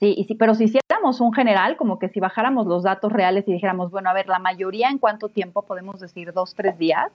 sí, 0.00 0.14
y 0.18 0.24
sí, 0.24 0.34
pero 0.34 0.56
si 0.56 0.64
hiciéramos 0.64 1.20
un 1.20 1.32
general, 1.32 1.76
como 1.76 2.00
que 2.00 2.08
si 2.08 2.18
bajáramos 2.18 2.66
los 2.66 2.82
datos 2.82 3.12
reales 3.12 3.44
y 3.46 3.52
dijéramos, 3.52 3.92
bueno, 3.92 4.10
a 4.10 4.12
ver, 4.12 4.26
la 4.26 4.40
mayoría 4.40 4.90
en 4.90 4.98
cuánto 4.98 5.28
tiempo 5.28 5.62
podemos 5.62 6.00
decir 6.00 6.32
dos, 6.32 6.54
tres 6.56 6.76
días, 6.76 7.12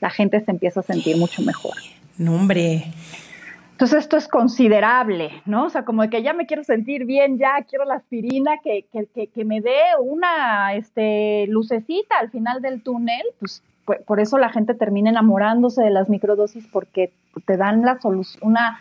la 0.00 0.08
gente 0.08 0.40
se 0.40 0.50
empieza 0.50 0.80
a 0.80 0.82
sentir 0.82 1.18
mucho 1.18 1.42
mejor. 1.42 1.74
No, 2.18 2.34
hombre. 2.34 2.84
Entonces 3.72 4.04
esto 4.04 4.16
es 4.16 4.28
considerable, 4.28 5.42
¿no? 5.46 5.64
O 5.64 5.68
sea, 5.68 5.84
como 5.84 6.08
que 6.08 6.22
ya 6.22 6.32
me 6.32 6.46
quiero 6.46 6.62
sentir 6.62 7.06
bien, 7.06 7.38
ya 7.38 7.64
quiero 7.68 7.84
la 7.84 7.94
aspirina 7.94 8.52
que, 8.62 8.86
que, 8.92 9.26
que, 9.26 9.44
me 9.44 9.60
dé 9.60 9.80
una 10.00 10.74
este, 10.74 11.46
lucecita 11.48 12.18
al 12.20 12.30
final 12.30 12.62
del 12.62 12.82
túnel, 12.82 13.22
pues 13.40 13.64
por, 13.84 14.20
eso 14.20 14.38
la 14.38 14.48
gente 14.48 14.74
termina 14.74 15.10
enamorándose 15.10 15.82
de 15.82 15.90
las 15.90 16.08
microdosis 16.08 16.66
porque 16.68 17.12
te 17.46 17.56
dan 17.56 17.82
la 17.82 18.00
solución, 18.00 18.48
una, 18.48 18.78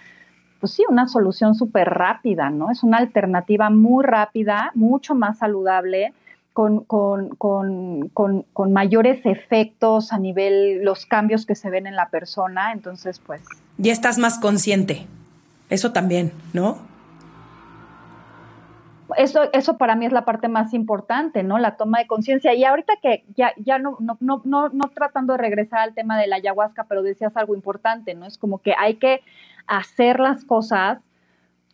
pues 0.60 0.74
sí, 0.74 0.84
una 0.88 1.08
solución 1.08 1.56
súper 1.56 1.89
rápida, 1.89 2.50
¿no? 2.50 2.72
Es 2.72 2.84
una 2.84 2.98
alternativa 2.98 3.69
muy 3.69 4.06
rápida, 4.06 4.72
mucho 4.76 5.15
más 5.15 5.39
saludable, 5.39 6.13
con, 6.54 6.84
con, 6.84 7.30
con, 7.30 8.10
con, 8.54 8.74
mayores 8.74 9.26
efectos 9.26 10.13
a 10.13 10.20
nivel 10.20 10.84
los 10.84 11.06
cambios 11.08 11.46
que 11.46 11.56
se 11.56 11.70
ven 11.70 11.88
en 11.88 11.96
la 11.96 12.10
persona, 12.10 12.72
entonces 12.72 13.20
pues... 13.20 13.42
Ya 13.78 13.92
estás 13.92 14.20
más 14.20 14.38
consciente, 14.38 15.08
eso 15.70 15.92
también, 15.92 16.32
¿no? 16.54 16.77
Eso, 19.17 19.52
eso 19.52 19.77
para 19.77 19.96
mí 19.96 20.06
es 20.06 20.12
la 20.12 20.25
parte 20.25 20.48
más 20.48 20.73
importante, 20.73 21.44
¿no? 21.44 21.58
La 21.60 21.75
toma 21.75 22.00
de 22.00 22.08
conciencia. 22.08 22.54
Y 22.54 22.63
ahorita 22.63 22.94
que 23.02 23.23
ya, 23.36 23.54
ya 23.58 23.77
no, 23.77 23.98
no, 24.00 24.17
no, 24.21 24.42
no, 24.44 24.69
no 24.69 24.90
tratando 24.90 25.34
de 25.34 25.40
regresar 25.40 25.80
al 25.80 25.94
tema 25.94 26.19
de 26.19 26.27
la 26.27 26.38
ayahuasca, 26.38 26.86
pero 26.86 27.04
decías 27.04 27.36
algo 27.36 27.54
importante, 27.54 28.15
¿no? 28.15 28.25
Es 28.25 28.38
como 28.38 28.60
que 28.60 28.73
hay 28.77 28.96
que 28.96 29.21
hacer 29.67 30.19
las 30.19 30.46
cosas 30.46 31.00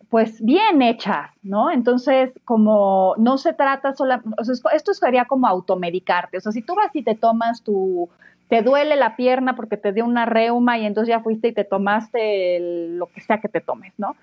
pues 0.10 0.44
bien 0.44 0.82
hechas, 0.82 1.32
¿no? 1.44 1.70
Entonces, 1.70 2.32
como 2.44 3.14
no 3.18 3.38
se 3.38 3.54
trata 3.54 3.94
solo, 3.94 4.16
o 4.38 4.44
sea, 4.44 4.56
esto 4.74 4.94
sería 4.94 5.26
como 5.26 5.48
automedicarte, 5.48 6.38
o 6.38 6.42
sea, 6.42 6.52
si 6.52 6.62
tú 6.62 6.76
vas 6.76 6.90
y 6.96 7.04
te 7.04 7.16
tomas 7.16 7.64
tu, 7.64 8.10
te 8.50 8.64
duele 8.64 8.96
la 8.96 9.16
pierna 9.16 9.56
porque 9.56 9.78
te 9.78 9.94
dio 9.94 10.06
una 10.06 10.26
reuma 10.26 10.80
y 10.80 10.86
entonces 10.86 11.10
ya 11.10 11.22
fuiste 11.22 11.50
y 11.50 11.54
te 11.54 11.64
tomaste 11.64 12.60
lo 12.90 13.06
que 13.06 13.22
sea 13.22 13.40
que 13.40 13.48
te 13.48 13.62
tomes, 13.62 13.94
¿no? 13.98 14.16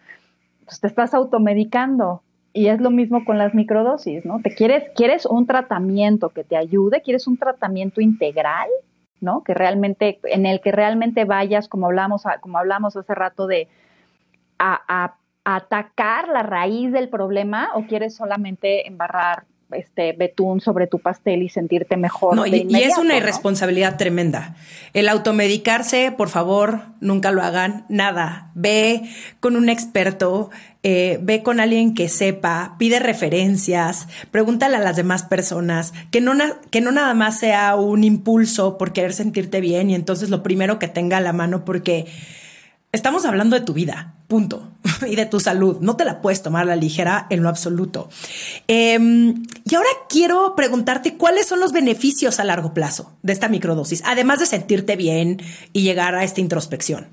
Pues 0.65 0.81
te 0.81 0.89
estás 0.89 1.15
automedicando. 1.15 2.23
Y 2.53 2.69
es 2.69 2.81
lo 2.81 2.91
mismo 2.91 3.23
con 3.27 3.37
las 3.37 3.55
microdosis, 3.55 4.25
¿no? 4.25 4.41
Te 4.41 4.55
quieres, 4.55 4.85
quieres 4.97 5.27
un 5.27 5.47
tratamiento 5.47 6.31
que 6.31 6.43
te 6.43 6.57
ayude, 6.57 7.03
quieres 7.03 7.27
un 7.27 7.37
tratamiento 7.37 8.01
integral, 8.01 8.69
¿no? 9.21 9.45
Que 9.45 9.53
realmente, 9.53 10.19
en 10.25 10.47
el 10.47 10.63
que 10.63 10.73
realmente 10.73 11.27
vayas, 11.27 11.69
como 11.69 11.85
hablamos, 11.87 12.25
como 12.41 12.57
hablamos 12.57 12.97
hace 12.97 13.15
rato 13.15 13.47
de 13.47 13.69
a, 14.59 15.17
atacar 15.47 16.27
la 16.27 16.43
raíz 16.43 16.91
del 16.93 17.09
problema 17.09 17.71
o 17.75 17.87
quieres 17.87 18.17
solamente 18.17 18.89
embarrar 18.89 19.45
este 19.71 20.13
betún 20.13 20.61
sobre 20.61 20.89
tu 20.89 20.99
pastel 20.99 21.43
y 21.43 21.49
sentirte 21.49 21.97
mejor. 21.97 22.35
No, 22.35 22.47
y, 22.47 22.67
es 22.75 22.99
una 22.99 23.17
irresponsabilidad 23.17 23.97
tremenda. 23.97 24.57
El 24.93 25.09
automedicarse, 25.09 26.11
por 26.11 26.31
favor, 26.31 26.81
nunca 27.01 27.31
lo 27.31 27.43
hagan, 27.43 27.87
nada. 27.89 28.51
Ve 28.55 29.03
con 29.39 29.55
un 29.55 29.69
experto, 29.69 30.51
eh, 30.83 31.19
ve 31.23 31.45
con 31.45 31.61
alguien 31.61 31.95
que 31.95 32.09
sepa, 32.09 32.75
pide 32.77 32.99
referencias, 32.99 34.09
pregúntale 34.33 34.77
a 34.77 34.81
las 34.81 34.97
demás 34.97 35.23
personas, 35.23 35.95
que 36.11 36.21
no, 36.21 36.33
que 36.73 36.81
no 36.81 36.91
nada 36.91 37.15
más 37.15 37.39
sea 37.39 37.77
un 37.77 38.03
impulso 38.03 38.79
por 38.79 38.93
querer 38.93 39.13
sentirte 39.13 39.61
bien 39.61 39.91
y 39.91 39.95
entonces 39.95 40.29
lo 40.29 40.43
primero 40.43 40.81
que 40.81 40.89
tenga 40.89 41.19
a 41.19 41.21
la 41.21 41.33
mano 41.33 41.65
porque 41.65 42.07
estamos 42.91 43.25
hablando 43.25 43.57
de 43.59 43.65
tu 43.65 43.73
vida 43.73 44.16
punto, 44.27 44.69
y 45.09 45.17
de 45.17 45.27
tu 45.27 45.41
salud. 45.41 45.79
No 45.81 45.97
te 45.97 46.05
la 46.05 46.21
puedes 46.21 46.43
tomar 46.43 46.63
a 46.63 46.67
la 46.67 46.77
ligera 46.77 47.27
en 47.31 47.43
lo 47.43 47.49
absoluto. 47.49 48.09
Em, 48.67 49.43
y 49.65 49.75
ahora 49.75 49.89
quiero 50.09 50.55
preguntarte 50.57 51.17
cuáles 51.17 51.47
son 51.47 51.61
los 51.61 51.73
beneficios 51.73 52.41
a 52.41 52.45
largo 52.45 52.75
plazo 52.75 53.13
de 53.23 53.33
esta 53.33 53.49
microdosis, 53.49 54.03
además 54.07 54.41
de 54.41 54.47
sentirte 54.47 54.97
bien 54.97 55.39
y 55.73 55.83
llegar 55.83 56.15
a 56.15 56.25
esta 56.25 56.41
introspección. 56.41 57.07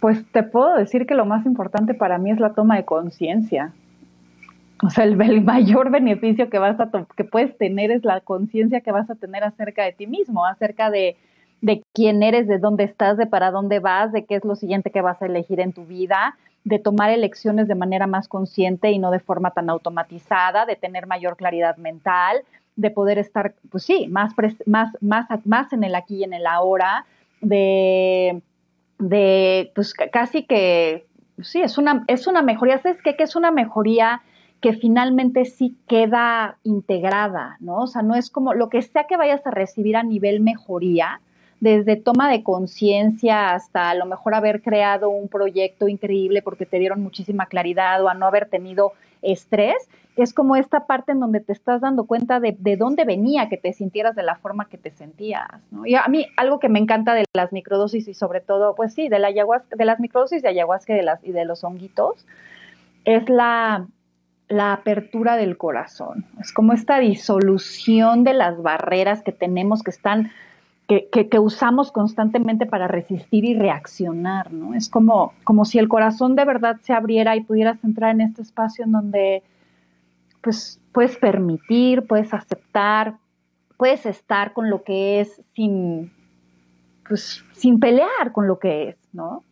Pues 0.00 0.24
te 0.32 0.42
puedo 0.42 0.76
decir 0.76 1.06
que 1.06 1.14
lo 1.14 1.26
más 1.26 1.44
importante 1.44 1.94
para 1.94 2.18
mí 2.18 2.30
es 2.30 2.40
la 2.40 2.54
toma 2.54 2.76
de 2.76 2.84
conciencia. 2.84 3.72
O 4.82 4.88
sea, 4.88 5.04
el, 5.04 5.16
mayor 5.42 5.90
beneficio 5.90 6.48
que 6.48 6.58
vas 6.58 6.80
a 6.80 6.90
que 7.14 7.24
puedes 7.24 7.56
tener 7.58 7.90
es 7.90 8.02
la 8.02 8.20
conciencia 8.20 8.80
que 8.80 8.92
vas 8.92 9.10
a 9.10 9.14
tener 9.14 9.44
acerca 9.44 9.84
de 9.84 9.92
ti 9.92 10.06
mismo, 10.06 10.46
acerca 10.46 10.90
de, 10.90 11.16
de 11.60 11.82
quién 11.92 12.22
eres, 12.22 12.46
de 12.46 12.58
dónde 12.58 12.84
estás, 12.84 13.16
de 13.16 13.26
para 13.26 13.50
dónde 13.50 13.80
vas, 13.80 14.12
de 14.12 14.24
qué 14.24 14.36
es 14.36 14.44
lo 14.44 14.56
siguiente 14.56 14.90
que 14.90 15.02
vas 15.02 15.20
a 15.20 15.26
elegir 15.26 15.60
en 15.60 15.72
tu 15.72 15.84
vida, 15.84 16.36
de 16.64 16.78
tomar 16.78 17.10
elecciones 17.10 17.68
de 17.68 17.74
manera 17.74 18.06
más 18.06 18.28
consciente 18.28 18.90
y 18.90 18.98
no 18.98 19.10
de 19.10 19.20
forma 19.20 19.50
tan 19.50 19.70
automatizada, 19.70 20.66
de 20.66 20.76
tener 20.76 21.06
mayor 21.06 21.36
claridad 21.36 21.76
mental, 21.76 22.42
de 22.76 22.90
poder 22.90 23.18
estar, 23.18 23.54
pues 23.70 23.84
sí, 23.84 24.08
más, 24.08 24.32
más, 24.66 24.90
más, 25.00 25.26
más 25.44 25.72
en 25.72 25.84
el 25.84 25.94
aquí 25.94 26.16
y 26.16 26.24
en 26.24 26.32
el 26.32 26.46
ahora, 26.46 27.04
de, 27.40 28.42
de 28.98 29.72
pues 29.74 29.94
casi 29.94 30.44
que, 30.44 31.06
sí, 31.42 31.60
es 31.60 31.78
una, 31.78 32.04
es 32.06 32.26
una 32.26 32.42
mejoría. 32.42 32.78
¿Sabes 32.78 33.02
qué? 33.02 33.16
Que 33.16 33.24
es 33.24 33.36
una 33.36 33.50
mejoría 33.50 34.22
que 34.60 34.74
finalmente 34.74 35.46
sí 35.46 35.76
queda 35.88 36.58
integrada, 36.64 37.56
¿no? 37.60 37.82
O 37.82 37.86
sea, 37.86 38.02
no 38.02 38.14
es 38.14 38.30
como 38.30 38.52
lo 38.52 38.68
que 38.68 38.82
sea 38.82 39.04
que 39.04 39.16
vayas 39.16 39.46
a 39.46 39.50
recibir 39.50 39.96
a 39.96 40.02
nivel 40.02 40.40
mejoría, 40.40 41.20
desde 41.60 41.96
toma 41.96 42.30
de 42.30 42.42
conciencia 42.42 43.50
hasta 43.50 43.90
a 43.90 43.94
lo 43.94 44.06
mejor 44.06 44.34
haber 44.34 44.62
creado 44.62 45.10
un 45.10 45.28
proyecto 45.28 45.88
increíble 45.88 46.42
porque 46.42 46.66
te 46.66 46.78
dieron 46.78 47.02
muchísima 47.02 47.46
claridad 47.46 48.02
o 48.02 48.08
a 48.08 48.14
no 48.14 48.26
haber 48.26 48.48
tenido 48.48 48.92
estrés, 49.22 49.88
es 50.16 50.32
como 50.32 50.56
esta 50.56 50.86
parte 50.86 51.12
en 51.12 51.20
donde 51.20 51.40
te 51.40 51.52
estás 51.52 51.82
dando 51.82 52.04
cuenta 52.04 52.40
de, 52.40 52.56
de 52.58 52.76
dónde 52.76 53.04
venía 53.04 53.48
que 53.48 53.58
te 53.58 53.72
sintieras 53.72 54.16
de 54.16 54.22
la 54.22 54.36
forma 54.36 54.68
que 54.68 54.78
te 54.78 54.90
sentías. 54.90 55.48
¿no? 55.70 55.86
Y 55.86 55.94
a 55.94 56.06
mí 56.08 56.26
algo 56.36 56.58
que 56.58 56.68
me 56.68 56.78
encanta 56.78 57.14
de 57.14 57.24
las 57.34 57.52
microdosis 57.52 58.08
y 58.08 58.14
sobre 58.14 58.40
todo, 58.40 58.74
pues 58.74 58.94
sí, 58.94 59.08
de, 59.08 59.18
la 59.18 59.28
ayahuasca, 59.28 59.76
de 59.76 59.84
las 59.84 60.00
microdosis 60.00 60.42
de 60.42 60.48
ayahuasca 60.48 60.94
y 60.94 60.96
de, 60.96 61.02
las, 61.02 61.24
y 61.24 61.32
de 61.32 61.44
los 61.44 61.62
honguitos, 61.62 62.26
es 63.04 63.28
la, 63.28 63.86
la 64.48 64.72
apertura 64.72 65.36
del 65.36 65.56
corazón. 65.56 66.26
Es 66.40 66.52
como 66.52 66.72
esta 66.72 66.98
disolución 66.98 68.24
de 68.24 68.34
las 68.34 68.62
barreras 68.62 69.22
que 69.22 69.32
tenemos 69.32 69.82
que 69.82 69.90
están 69.90 70.30
que, 70.98 71.38
usamos 71.38 71.92
constantemente 71.92 72.66
para 72.66 72.88
resistir 72.88 73.44
y 73.44 73.54
reaccionar, 73.54 74.52
¿no? 74.52 74.74
Es 74.74 74.88
como, 74.88 75.32
como 75.44 75.64
si 75.64 75.78
el 75.78 75.88
corazón 75.88 76.34
de 76.34 76.44
verdad 76.44 76.78
se 76.82 76.92
abriera 76.92 77.36
y 77.36 77.42
pudieras 77.42 77.82
entrar 77.84 78.10
en 78.10 78.22
este 78.22 78.42
espacio 78.42 78.84
en 78.84 78.92
donde 78.92 79.44
pues 80.40 80.80
puedes 80.92 81.16
permitir, 81.16 82.06
puedes 82.08 82.34
aceptar, 82.34 83.18
puedes 83.76 84.04
estar 84.04 84.52
con 84.52 84.68
lo 84.68 84.82
que 84.82 85.20
es 85.20 85.40
sin, 85.54 86.10
pues, 87.08 87.44
sin 87.52 87.78
pelear 87.78 88.32
con 88.32 88.48
lo 88.48 88.58
que 88.58 88.88
es, 88.88 88.96
¿no? 89.12 89.44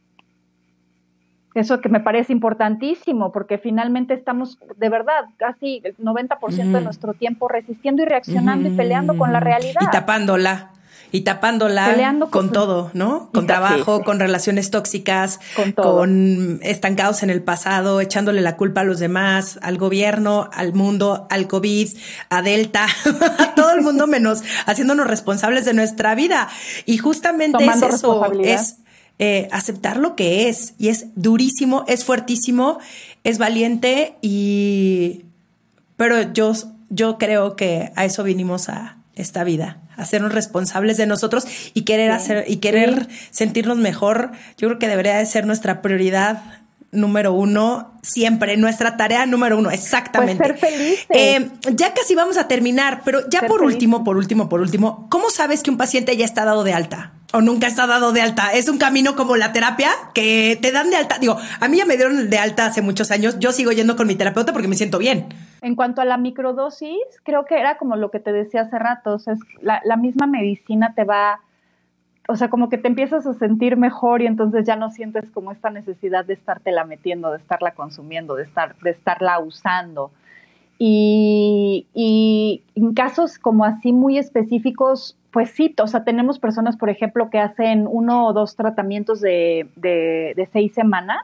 Eso 1.54 1.80
que 1.80 1.88
me 1.88 2.00
parece 2.00 2.32
importantísimo, 2.32 3.30
porque 3.30 3.58
finalmente 3.58 4.14
estamos, 4.14 4.58
de 4.76 4.88
verdad, 4.88 5.26
casi 5.36 5.82
el 5.84 5.96
90% 5.98 6.72
de 6.72 6.80
nuestro 6.80 7.14
tiempo 7.14 7.48
resistiendo 7.48 8.02
y 8.02 8.06
reaccionando 8.06 8.68
y 8.68 8.72
peleando 8.72 9.16
con 9.16 9.32
la 9.32 9.40
realidad. 9.40 9.80
Y 9.82 9.90
tapándola 9.90 10.72
y 11.10 11.22
tapándola 11.22 12.18
con, 12.30 12.52
todo, 12.52 12.90
¿no? 12.92 13.30
Con 13.32 13.46
trabajo, 13.46 14.02
con 14.04 14.20
relaciones 14.20 14.70
tóxicas, 14.70 15.40
con, 15.74 16.60
estancados 16.62 17.22
en 17.22 17.30
el 17.30 17.42
pasado, 17.42 18.00
echándole 18.00 18.42
la 18.42 18.56
culpa 18.56 18.82
a 18.82 18.84
los 18.84 18.98
demás, 18.98 19.58
al 19.62 19.78
gobierno, 19.78 20.50
al 20.52 20.74
mundo, 20.74 21.26
al 21.30 21.48
COVID, 21.48 21.88
a 22.28 22.42
Delta, 22.42 22.86
a 23.38 23.54
todo 23.54 23.72
el 23.72 23.80
mundo 23.80 24.06
menos 24.06 24.42
haciéndonos 24.66 25.06
responsables 25.06 25.64
de 25.64 25.72
nuestra 25.72 26.14
vida. 26.14 26.48
Y 26.84 26.98
justamente 26.98 27.64
es 27.64 27.82
eso, 27.82 28.30
es 28.42 28.76
eh, 29.18 29.48
aceptar 29.50 29.96
lo 29.96 30.14
que 30.14 30.48
es. 30.48 30.74
Y 30.78 30.88
es 30.88 31.06
durísimo, 31.14 31.84
es 31.88 32.04
fuertísimo, 32.04 32.78
es 33.24 33.38
valiente 33.38 34.16
y... 34.20 35.24
Pero 35.96 36.32
yo, 36.32 36.52
yo 36.90 37.18
creo 37.18 37.56
que 37.56 37.90
a 37.96 38.04
eso 38.04 38.22
vinimos 38.22 38.68
a 38.68 38.98
esta 39.16 39.42
vida 39.42 39.78
hacernos 39.98 40.32
responsables 40.32 40.96
de 40.96 41.06
nosotros 41.06 41.46
y 41.74 41.82
querer 41.82 42.10
hacer 42.10 42.44
y 42.46 42.56
querer 42.56 43.08
sentirnos 43.30 43.76
mejor, 43.76 44.32
yo 44.56 44.68
creo 44.68 44.78
que 44.78 44.88
debería 44.88 45.16
de 45.16 45.26
ser 45.26 45.46
nuestra 45.46 45.82
prioridad 45.82 46.42
número 46.90 47.32
uno 47.32 47.92
siempre, 48.02 48.56
nuestra 48.56 48.96
tarea 48.96 49.26
número 49.26 49.58
uno, 49.58 49.70
exactamente. 49.70 50.54
Pues 50.54 50.72
ser. 50.72 50.98
Eh, 51.10 51.50
ya 51.72 51.92
casi 51.92 52.14
vamos 52.14 52.38
a 52.38 52.48
terminar, 52.48 53.02
pero 53.04 53.28
ya 53.28 53.42
por 53.42 53.62
último, 53.62 54.04
por 54.04 54.16
último, 54.16 54.48
por 54.48 54.60
último, 54.60 55.06
¿cómo 55.10 55.30
sabes 55.30 55.62
que 55.62 55.70
un 55.70 55.76
paciente 55.76 56.16
ya 56.16 56.24
está 56.24 56.44
dado 56.44 56.64
de 56.64 56.72
alta? 56.72 57.12
O 57.32 57.40
nunca 57.42 57.66
está 57.66 57.86
dado 57.86 58.12
de 58.12 58.22
alta. 58.22 58.52
Es 58.52 58.68
un 58.68 58.78
camino 58.78 59.14
como 59.14 59.36
la 59.36 59.52
terapia 59.52 59.90
que 60.14 60.58
te 60.62 60.72
dan 60.72 60.90
de 60.90 60.96
alta. 60.96 61.18
Digo, 61.18 61.36
a 61.60 61.68
mí 61.68 61.76
ya 61.76 61.84
me 61.84 61.96
dieron 61.96 62.30
de 62.30 62.38
alta 62.38 62.66
hace 62.66 62.80
muchos 62.80 63.10
años. 63.10 63.38
Yo 63.38 63.52
sigo 63.52 63.70
yendo 63.72 63.96
con 63.96 64.06
mi 64.06 64.14
terapeuta 64.14 64.52
porque 64.52 64.68
me 64.68 64.76
siento 64.76 64.98
bien. 64.98 65.26
En 65.60 65.74
cuanto 65.74 66.00
a 66.00 66.04
la 66.04 66.16
microdosis, 66.16 66.98
creo 67.24 67.44
que 67.44 67.58
era 67.58 67.76
como 67.76 67.96
lo 67.96 68.10
que 68.10 68.20
te 68.20 68.32
decía 68.32 68.62
hace 68.62 68.78
rato. 68.78 69.14
O 69.14 69.18
sea, 69.18 69.34
la, 69.60 69.82
la 69.84 69.96
misma 69.96 70.26
medicina 70.26 70.94
te 70.94 71.04
va 71.04 71.40
o 72.30 72.36
sea, 72.36 72.50
como 72.50 72.68
que 72.68 72.76
te 72.76 72.88
empiezas 72.88 73.26
a 73.26 73.32
sentir 73.32 73.78
mejor 73.78 74.20
y 74.20 74.26
entonces 74.26 74.66
ya 74.66 74.76
no 74.76 74.90
sientes 74.90 75.30
como 75.30 75.50
esta 75.50 75.70
necesidad 75.70 76.26
de 76.26 76.34
estártela 76.34 76.84
metiendo, 76.84 77.30
de 77.30 77.38
estarla 77.38 77.70
consumiendo, 77.72 78.34
de, 78.34 78.42
estar, 78.42 78.76
de 78.80 78.90
estarla 78.90 79.38
usando. 79.38 80.10
Y, 80.78 81.86
y, 81.92 82.62
en 82.76 82.94
casos 82.94 83.38
como 83.38 83.64
así 83.64 83.92
muy 83.92 84.16
específicos, 84.16 85.16
pues 85.32 85.50
sí, 85.50 85.74
o 85.82 85.86
sea, 85.86 86.04
tenemos 86.04 86.38
personas, 86.38 86.76
por 86.76 86.88
ejemplo, 86.88 87.30
que 87.30 87.38
hacen 87.38 87.86
uno 87.90 88.26
o 88.26 88.32
dos 88.32 88.54
tratamientos 88.54 89.20
de, 89.20 89.68
de, 89.76 90.34
de 90.36 90.48
seis 90.52 90.72
semanas 90.72 91.18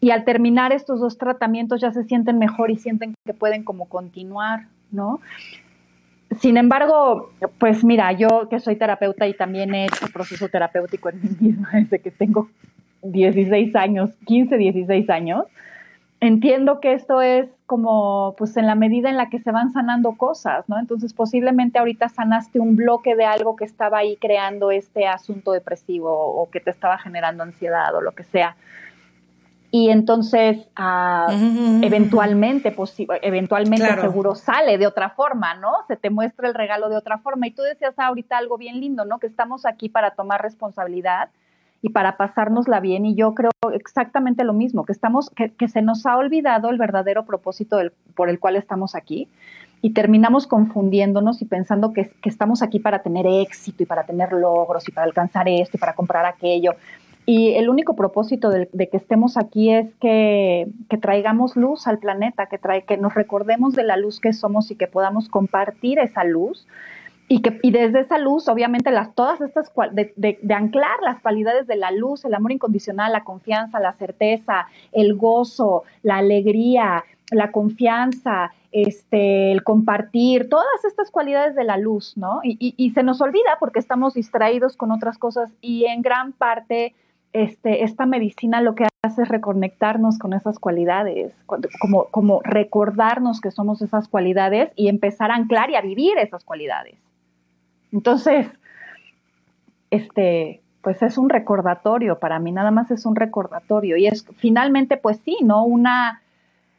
y 0.00 0.10
al 0.10 0.24
terminar 0.24 0.72
estos 0.72 1.00
dos 1.00 1.18
tratamientos 1.18 1.80
ya 1.80 1.92
se 1.92 2.04
sienten 2.04 2.38
mejor 2.38 2.70
y 2.70 2.76
sienten 2.76 3.14
que 3.24 3.34
pueden 3.34 3.64
como 3.64 3.86
continuar, 3.86 4.66
¿no? 4.90 5.20
Sin 6.40 6.56
embargo, 6.56 7.32
pues 7.58 7.84
mira, 7.84 8.12
yo 8.12 8.48
que 8.48 8.60
soy 8.60 8.76
terapeuta 8.76 9.26
y 9.26 9.34
también 9.34 9.74
he 9.74 9.86
hecho 9.86 10.06
proceso 10.12 10.48
terapéutico 10.48 11.08
en 11.08 11.22
mí 11.22 11.28
misma 11.40 11.70
desde 11.72 12.00
que 12.00 12.10
tengo 12.10 12.48
16 13.02 13.74
años, 13.76 14.10
15, 14.26 14.56
16 14.56 15.10
años, 15.10 15.44
entiendo 16.20 16.80
que 16.80 16.92
esto 16.92 17.22
es 17.22 17.48
como, 17.68 18.34
pues 18.36 18.56
en 18.56 18.66
la 18.66 18.74
medida 18.74 19.08
en 19.08 19.16
la 19.16 19.30
que 19.30 19.38
se 19.38 19.52
van 19.52 19.70
sanando 19.70 20.16
cosas, 20.16 20.68
¿no? 20.68 20.80
Entonces, 20.80 21.12
posiblemente 21.12 21.78
ahorita 21.78 22.08
sanaste 22.08 22.58
un 22.58 22.74
bloque 22.74 23.14
de 23.14 23.26
algo 23.26 23.54
que 23.54 23.64
estaba 23.64 23.98
ahí 23.98 24.16
creando 24.16 24.72
este 24.72 25.06
asunto 25.06 25.52
depresivo 25.52 26.10
o 26.10 26.50
que 26.50 26.58
te 26.58 26.70
estaba 26.70 26.98
generando 26.98 27.44
ansiedad 27.44 27.94
o 27.94 28.00
lo 28.00 28.12
que 28.12 28.24
sea 28.24 28.56
y 29.70 29.90
entonces 29.90 30.66
ah, 30.76 31.26
eventualmente, 31.82 32.74
eventualmente 33.20 34.00
seguro 34.00 34.34
sale 34.34 34.78
de 34.78 34.86
otra 34.86 35.10
forma, 35.10 35.54
¿no? 35.54 35.72
Se 35.88 35.96
te 35.96 36.08
muestra 36.08 36.48
el 36.48 36.54
regalo 36.54 36.88
de 36.88 36.96
otra 36.96 37.18
forma. 37.18 37.46
Y 37.46 37.50
tú 37.50 37.62
decías 37.62 37.98
ahorita 37.98 38.38
algo 38.38 38.56
bien 38.56 38.80
lindo, 38.80 39.04
¿no? 39.04 39.18
Que 39.18 39.26
estamos 39.26 39.66
aquí 39.66 39.90
para 39.90 40.12
tomar 40.12 40.40
responsabilidad 40.40 41.28
y 41.82 41.90
para 41.90 42.16
pasárnosla 42.16 42.80
bien. 42.80 43.06
Y 43.06 43.14
yo 43.14 43.34
creo 43.34 43.50
exactamente 43.72 44.44
lo 44.44 44.52
mismo, 44.52 44.84
que 44.84 44.92
estamos, 44.92 45.30
que, 45.30 45.68
se 45.68 45.82
nos 45.82 46.06
ha 46.06 46.16
olvidado 46.16 46.70
el 46.70 46.78
verdadero 46.78 47.24
propósito 47.24 47.78
por 48.14 48.28
el 48.28 48.38
cual 48.38 48.56
estamos 48.56 48.94
aquí 48.94 49.28
y 49.80 49.90
terminamos 49.90 50.46
confundiéndonos 50.46 51.40
y 51.40 51.44
pensando 51.44 51.92
que, 51.92 52.10
que, 52.20 52.28
estamos 52.28 52.62
aquí 52.62 52.80
para 52.80 53.02
tener 53.02 53.26
éxito 53.26 53.84
y 53.84 53.86
para 53.86 54.04
tener 54.04 54.32
logros 54.32 54.88
y 54.88 54.92
para 54.92 55.06
alcanzar 55.06 55.48
esto 55.48 55.76
y 55.76 55.80
para 55.80 55.94
comprar 55.94 56.26
aquello. 56.26 56.72
Y 57.26 57.50
el 57.56 57.68
único 57.68 57.94
propósito 57.94 58.48
de, 58.48 58.70
de 58.72 58.88
que 58.88 58.96
estemos 58.96 59.36
aquí 59.36 59.70
es 59.70 59.94
que, 60.00 60.66
que, 60.88 60.96
traigamos 60.96 61.56
luz 61.56 61.86
al 61.86 61.98
planeta, 61.98 62.46
que, 62.46 62.56
trae, 62.56 62.84
que 62.84 62.96
nos 62.96 63.12
recordemos 63.12 63.74
de 63.74 63.84
la 63.84 63.98
luz 63.98 64.18
que 64.18 64.32
somos 64.32 64.70
y 64.70 64.76
que 64.76 64.86
podamos 64.86 65.28
compartir 65.28 65.98
esa 65.98 66.24
luz. 66.24 66.66
Y, 67.28 67.42
que, 67.42 67.60
y 67.62 67.70
desde 67.70 68.00
esa 68.00 68.18
luz, 68.18 68.48
obviamente, 68.48 68.90
las, 68.90 69.14
todas 69.14 69.40
estas, 69.42 69.70
de, 69.92 70.12
de, 70.16 70.54
anclar 70.54 70.98
las 71.02 71.20
cualidades 71.20 71.66
de 71.66 71.76
la 71.76 71.90
luz, 71.90 72.24
el 72.24 72.34
amor 72.34 72.52
incondicional, 72.52 73.12
la 73.12 73.24
confianza, 73.24 73.80
la 73.80 73.92
certeza, 73.92 74.66
el 74.92 75.14
gozo, 75.14 75.84
la 76.02 76.16
alegría, 76.16 77.04
la 77.30 77.52
confianza, 77.52 78.52
este, 78.72 79.52
el 79.52 79.62
compartir, 79.62 80.48
todas 80.48 80.84
estas 80.86 81.10
cualidades 81.10 81.54
de 81.54 81.64
la 81.64 81.76
luz, 81.76 82.16
¿no? 82.16 82.40
Y, 82.42 82.56
y, 82.58 82.74
y, 82.78 82.90
se 82.92 83.02
nos 83.02 83.20
olvida 83.20 83.58
porque 83.60 83.78
estamos 83.78 84.14
distraídos 84.14 84.76
con 84.76 84.90
otras 84.90 85.18
cosas 85.18 85.52
y 85.60 85.84
en 85.84 86.00
gran 86.00 86.32
parte 86.32 86.94
este, 87.32 87.84
esta 87.84 88.06
medicina 88.06 88.60
lo 88.60 88.74
que 88.74 88.86
hace 89.02 89.22
es 89.22 89.28
reconectarnos 89.28 90.18
con 90.18 90.32
esas 90.32 90.58
cualidades, 90.58 91.34
como, 91.46 92.06
como 92.06 92.40
recordarnos 92.42 93.40
que 93.40 93.50
somos 93.50 93.82
esas 93.82 94.08
cualidades 94.08 94.70
y 94.76 94.88
empezar 94.88 95.30
a 95.30 95.36
anclar 95.36 95.70
y 95.70 95.76
a 95.76 95.82
vivir 95.82 96.16
esas 96.18 96.44
cualidades. 96.44 96.96
Entonces, 97.92 98.46
este, 99.90 100.60
pues 100.82 101.02
es 101.02 101.18
un 101.18 101.28
recordatorio 101.28 102.18
para 102.18 102.38
mí, 102.38 102.52
nada 102.52 102.70
más 102.70 102.90
es 102.90 103.06
un 103.06 103.16
recordatorio 103.16 103.96
y 103.96 104.06
es 104.06 104.24
finalmente, 104.36 104.96
pues 104.96 105.20
sí, 105.24 105.36
¿no? 105.42 105.64
Una, 105.64 106.22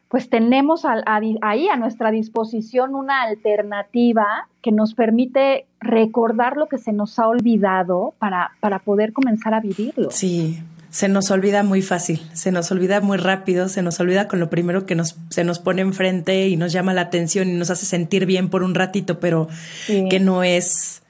pues 0.08 0.30
tenemos 0.30 0.86
a, 0.86 0.94
a, 1.06 1.22
ahí 1.42 1.68
a 1.68 1.76
nuestra 1.76 2.12
disposición 2.12 2.96
una 2.96 3.24
alternativa 3.24 4.48
que 4.62 4.72
nos 4.72 4.94
permite 4.94 5.66
recordar 5.80 6.58
lo 6.58 6.68
que 6.68 6.78
se 6.78 6.94
nos 6.94 7.20
ha 7.20 7.28
olvidado 7.28 8.14
para, 8.20 8.52
para 8.60 8.80
poder 8.80 9.14
comenzar 9.14 9.54
a 9.54 9.60
vivirlo. 9.60 10.10
Sí, 10.12 10.60
se 10.90 11.08
nos 11.08 11.30
olvida 11.32 11.64
muy 11.64 11.82
fácil, 11.82 12.22
se 12.34 12.52
nos 12.52 12.72
olvida 12.72 13.02
muy 13.02 13.18
rápido, 13.18 13.70
se 13.70 13.82
nos 13.82 14.00
olvida 14.00 14.28
con 14.28 14.40
lo 14.40 14.50
primero 14.50 14.86
que 14.86 14.96
nos, 14.96 15.18
se 15.30 15.44
nos 15.44 15.60
pone 15.60 15.82
enfrente 15.82 16.48
y 16.48 16.58
nos 16.58 16.72
llama 16.72 16.94
la 16.94 17.02
atención 17.02 17.50
y 17.50 17.54
nos 17.54 17.70
hace 17.70 17.86
sentir 17.86 18.26
bien 18.26 18.50
por 18.50 18.64
un 18.64 18.74
ratito, 18.74 19.20
pero 19.20 19.48
sí. 19.86 20.08
que 20.10 20.20
no 20.20 20.44
es 20.44 21.04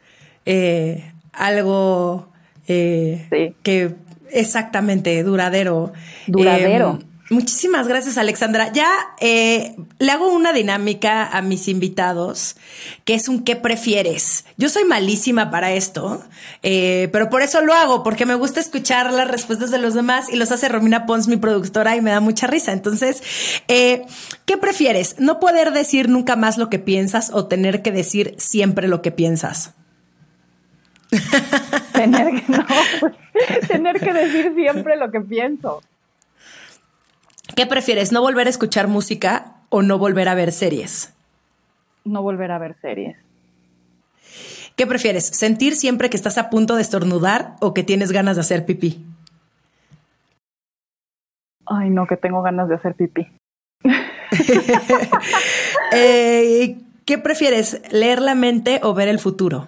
eh, 0.46 1.12
algo 1.32 2.30
eh, 2.68 3.28
sí. 3.32 3.56
que 3.64 3.96
exactamente 4.32 5.24
duradero. 5.24 5.94
Duradero. 6.28 7.00
Eh, 7.02 7.09
Muchísimas 7.32 7.88
gracias, 7.88 8.18
Alexandra. 8.18 8.72
Ya 8.74 8.90
eh, 9.20 9.76
le 10.00 10.12
hago 10.12 10.34
una 10.34 10.52
dinámica 10.52 11.28
a 11.28 11.44
mis 11.44 11.68
invitados, 11.68 12.56
que 13.06 13.14
es 13.14 13.30
un 13.30 13.44
¿qué 13.44 13.56
prefieres? 13.56 14.46
Yo 14.58 14.68
soy 14.68 14.84
malísima 14.86 15.52
para 15.52 15.72
esto, 15.72 16.24
eh, 16.64 17.08
pero 17.12 17.30
por 17.30 17.44
eso 17.44 17.62
lo 17.62 17.74
hago, 17.74 18.02
porque 18.02 18.26
me 18.26 18.34
gusta 18.34 18.60
escuchar 18.60 19.14
las 19.14 19.30
respuestas 19.30 19.70
de 19.70 19.78
los 19.78 19.94
demás 19.94 20.28
y 20.34 20.38
los 20.38 20.52
hace 20.52 20.70
Romina 20.70 21.06
Pons, 21.06 21.28
mi 21.28 21.38
productora, 21.38 21.96
y 21.96 22.02
me 22.02 22.10
da 22.10 22.20
mucha 22.20 22.48
risa. 22.48 22.72
Entonces, 22.72 23.22
eh, 23.68 24.02
¿qué 24.46 24.58
prefieres? 24.58 25.18
¿No 25.20 25.40
poder 25.40 25.72
decir 25.72 26.10
nunca 26.10 26.36
más 26.36 26.58
lo 26.58 26.72
que 26.72 26.80
piensas 26.80 27.30
o 27.32 27.46
tener 27.46 27.84
que 27.84 27.92
decir 27.92 28.34
siempre 28.38 28.88
lo 28.88 29.04
que 29.04 29.12
piensas? 29.12 29.76
tener 31.94 32.42
que, 32.42 32.52
no, 32.52 32.66
tener 33.68 34.00
que 34.00 34.14
decir 34.14 34.54
siempre 34.56 34.98
lo 34.98 35.12
que 35.12 35.22
pienso. 35.22 35.84
¿Qué 37.56 37.66
prefieres, 37.66 38.12
no 38.12 38.22
volver 38.22 38.48
a 38.48 38.50
escuchar 38.50 38.88
música 38.88 39.56
o 39.70 39.82
no 39.82 39.98
volver 39.98 40.30
a 40.30 40.36
ver 40.36 40.52
series? 40.52 41.14
No 42.06 42.22
volver 42.22 42.52
a 42.52 42.58
ver 42.58 42.76
series. 42.82 43.18
¿Qué 44.76 44.88
prefieres, 44.88 45.26
sentir 45.26 45.76
siempre 45.76 46.10
que 46.10 46.16
estás 46.16 46.38
a 46.38 46.50
punto 46.50 46.76
de 46.76 46.82
estornudar 46.82 47.56
o 47.60 47.74
que 47.74 47.84
tienes 47.84 48.12
ganas 48.12 48.38
de 48.38 48.42
hacer 48.42 48.66
pipí? 48.66 49.06
Ay, 51.66 51.90
no, 51.90 52.08
que 52.08 52.18
tengo 52.18 52.42
ganas 52.42 52.70
de 52.70 52.76
hacer 52.76 52.96
pipí. 52.96 53.28
eh, 55.92 56.78
¿Qué 57.06 57.18
prefieres, 57.18 57.82
leer 57.92 58.22
la 58.22 58.36
mente 58.36 58.80
o 58.84 58.94
ver 58.94 59.10
el 59.10 59.20
futuro? 59.20 59.68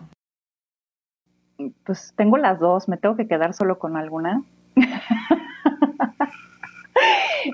Pues 1.84 2.14
tengo 2.16 2.38
las 2.38 2.60
dos, 2.60 2.88
me 2.88 2.98
tengo 2.98 3.16
que 3.16 3.28
quedar 3.28 3.54
solo 3.54 3.80
con 3.80 3.98
alguna. 3.98 4.44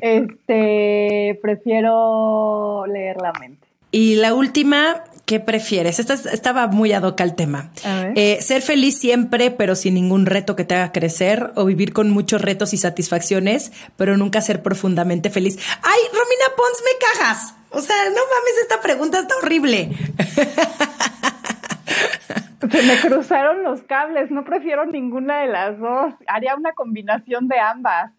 Este, 0.01 1.39
prefiero 1.41 2.85
leer 2.87 3.17
la 3.17 3.33
mente. 3.33 3.67
Y 3.89 4.15
la 4.15 4.33
última, 4.33 5.05
¿qué 5.25 5.39
prefieres? 5.39 5.99
Esta 5.99 6.13
estaba 6.13 6.67
muy 6.67 6.91
ad 6.91 7.03
hoc 7.03 7.21
al 7.21 7.35
tema. 7.35 7.71
Eh, 8.15 8.37
ser 8.41 8.61
feliz 8.61 8.99
siempre, 8.99 9.49
pero 9.49 9.75
sin 9.75 9.93
ningún 9.93 10.25
reto 10.25 10.55
que 10.57 10.65
te 10.65 10.75
haga 10.75 10.91
crecer, 10.91 11.51
o 11.55 11.63
vivir 11.65 11.93
con 11.93 12.09
muchos 12.11 12.41
retos 12.41 12.73
y 12.73 12.77
satisfacciones, 12.77 13.71
pero 13.95 14.17
nunca 14.17 14.41
ser 14.41 14.61
profundamente 14.61 15.29
feliz. 15.29 15.57
¡Ay, 15.81 15.99
Romina 16.11 16.55
Pons, 16.55 16.83
me 16.83 16.91
cajas! 16.99 17.55
O 17.69 17.79
sea, 17.79 17.95
no 18.09 18.15
mames, 18.15 18.57
esta 18.61 18.81
pregunta 18.81 19.19
está 19.19 19.35
horrible. 19.37 19.91
Se 22.69 22.81
me 22.83 22.99
cruzaron 22.99 23.63
los 23.63 23.81
cables, 23.83 24.31
no 24.31 24.43
prefiero 24.43 24.85
ninguna 24.85 25.41
de 25.41 25.47
las 25.47 25.79
dos. 25.79 26.13
Haría 26.27 26.55
una 26.55 26.73
combinación 26.73 27.47
de 27.47 27.59
ambas. 27.59 28.11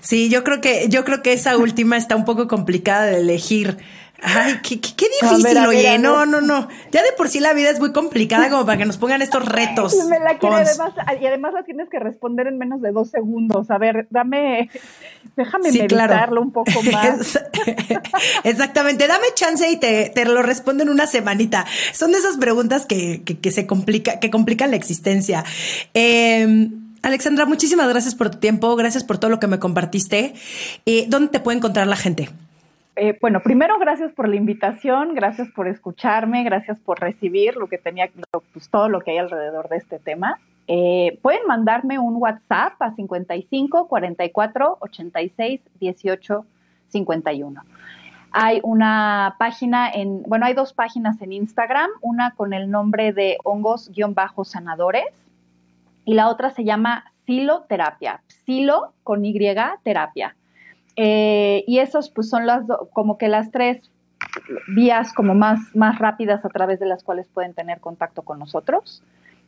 Sí, 0.00 0.28
yo 0.28 0.44
creo 0.44 0.60
que, 0.60 0.88
yo 0.88 1.04
creo 1.04 1.22
que 1.22 1.32
esa 1.32 1.56
última 1.56 1.96
está 1.96 2.16
un 2.16 2.24
poco 2.24 2.46
complicada 2.46 3.06
de 3.06 3.20
elegir. 3.20 3.78
Ay, 4.22 4.60
qué, 4.62 4.80
qué, 4.80 4.90
qué 4.96 5.06
difícil, 5.20 5.46
a 5.46 5.48
ver, 5.48 5.58
a 5.58 5.66
ver, 5.66 5.76
oye, 5.76 5.98
no, 5.98 6.24
no, 6.24 6.40
no. 6.40 6.68
Ya 6.92 7.02
de 7.02 7.12
por 7.12 7.28
sí 7.28 7.40
la 7.40 7.52
vida 7.52 7.68
es 7.70 7.78
muy 7.78 7.92
complicada 7.92 8.48
como 8.48 8.64
para 8.64 8.78
que 8.78 8.86
nos 8.86 8.96
pongan 8.96 9.20
estos 9.20 9.44
retos. 9.44 9.94
Me 10.08 10.18
la 10.18 10.38
quiere, 10.38 10.56
además, 10.56 10.92
y 11.20 11.26
además 11.26 11.52
la 11.52 11.62
tienes 11.64 11.90
que 11.90 11.98
responder 11.98 12.46
en 12.46 12.56
menos 12.56 12.80
de 12.80 12.92
dos 12.92 13.10
segundos. 13.10 13.70
A 13.70 13.76
ver, 13.76 14.06
dame, 14.10 14.70
déjame 15.36 15.70
sí, 15.70 15.78
meditarlo 15.78 16.06
claro. 16.16 16.40
un 16.40 16.52
poco 16.52 16.70
más. 16.92 17.38
Exactamente, 18.44 19.06
dame 19.06 19.26
chance 19.34 19.68
y 19.68 19.76
te, 19.78 20.10
te, 20.14 20.24
lo 20.24 20.42
respondo 20.42 20.84
en 20.84 20.88
una 20.90 21.06
semanita. 21.06 21.66
Son 21.92 22.12
de 22.12 22.18
esas 22.18 22.38
preguntas 22.38 22.86
que, 22.86 23.22
que, 23.24 23.38
que 23.38 23.50
se 23.50 23.66
complica, 23.66 24.20
que 24.20 24.30
complican 24.30 24.70
la 24.70 24.76
existencia. 24.76 25.44
Eh, 25.92 26.68
Alexandra, 27.04 27.44
muchísimas 27.44 27.86
gracias 27.86 28.14
por 28.14 28.30
tu 28.30 28.38
tiempo, 28.38 28.74
gracias 28.76 29.04
por 29.04 29.18
todo 29.18 29.30
lo 29.30 29.38
que 29.38 29.46
me 29.46 29.58
compartiste. 29.58 30.32
Eh, 30.86 31.04
¿Dónde 31.06 31.28
te 31.28 31.38
puede 31.38 31.58
encontrar 31.58 31.86
la 31.86 31.96
gente? 31.96 32.30
Eh, 32.96 33.18
bueno, 33.20 33.42
primero 33.42 33.78
gracias 33.78 34.10
por 34.12 34.26
la 34.26 34.36
invitación, 34.36 35.14
gracias 35.14 35.48
por 35.48 35.68
escucharme, 35.68 36.44
gracias 36.44 36.80
por 36.80 37.00
recibir 37.00 37.56
lo 37.56 37.66
que 37.66 37.76
tenía, 37.76 38.08
pues, 38.54 38.70
todo 38.70 38.88
lo 38.88 39.00
que 39.00 39.10
hay 39.10 39.18
alrededor 39.18 39.68
de 39.68 39.76
este 39.76 39.98
tema. 39.98 40.38
Eh, 40.66 41.18
pueden 41.20 41.46
mandarme 41.46 41.98
un 41.98 42.16
WhatsApp 42.16 42.80
a 42.80 42.94
55 42.94 43.86
44 43.86 44.78
86 44.80 45.60
18 45.80 46.46
51. 46.88 47.62
Hay 48.32 48.60
una 48.62 49.36
página 49.38 49.90
en, 49.92 50.22
bueno, 50.22 50.46
hay 50.46 50.54
dos 50.54 50.72
páginas 50.72 51.20
en 51.20 51.34
Instagram, 51.34 51.90
una 52.00 52.30
con 52.30 52.54
el 52.54 52.70
nombre 52.70 53.12
de 53.12 53.36
hongos-sanadores 53.44 55.23
y 56.04 56.14
la 56.14 56.28
otra 56.28 56.50
se 56.50 56.64
llama 56.64 57.12
Siloterapia, 57.26 58.22
Silo 58.44 58.92
con 59.02 59.24
Y 59.24 59.38
terapia. 59.82 60.36
Eh, 60.96 61.64
y 61.66 61.78
esos 61.78 62.10
pues 62.10 62.28
son 62.28 62.46
las 62.46 62.64
como 62.92 63.18
que 63.18 63.28
las 63.28 63.50
tres 63.50 63.90
vías 64.68 65.12
como 65.12 65.34
más, 65.34 65.58
más 65.74 65.98
rápidas 65.98 66.44
a 66.44 66.48
través 66.48 66.80
de 66.80 66.86
las 66.86 67.02
cuales 67.02 67.26
pueden 67.28 67.54
tener 67.54 67.80
contacto 67.80 68.22
con 68.22 68.38
nosotros 68.38 69.02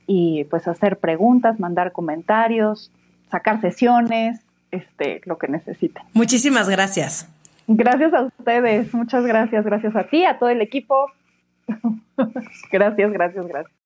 y 0.06 0.44
pues 0.44 0.68
hacer 0.68 0.98
preguntas, 0.98 1.58
mandar 1.58 1.92
comentarios, 1.92 2.90
sacar 3.30 3.60
sesiones, 3.60 4.40
este, 4.70 5.20
lo 5.24 5.38
que 5.38 5.48
necesiten. 5.48 6.02
Muchísimas 6.12 6.68
gracias. 6.68 7.28
Gracias 7.68 8.14
a 8.14 8.22
ustedes, 8.22 8.94
muchas 8.94 9.24
gracias, 9.24 9.64
gracias 9.64 9.96
a 9.96 10.04
ti, 10.04 10.24
a 10.24 10.38
todo 10.38 10.50
el 10.50 10.60
equipo. 10.60 11.10
gracias, 12.70 13.12
gracias, 13.12 13.46
gracias. 13.46 13.85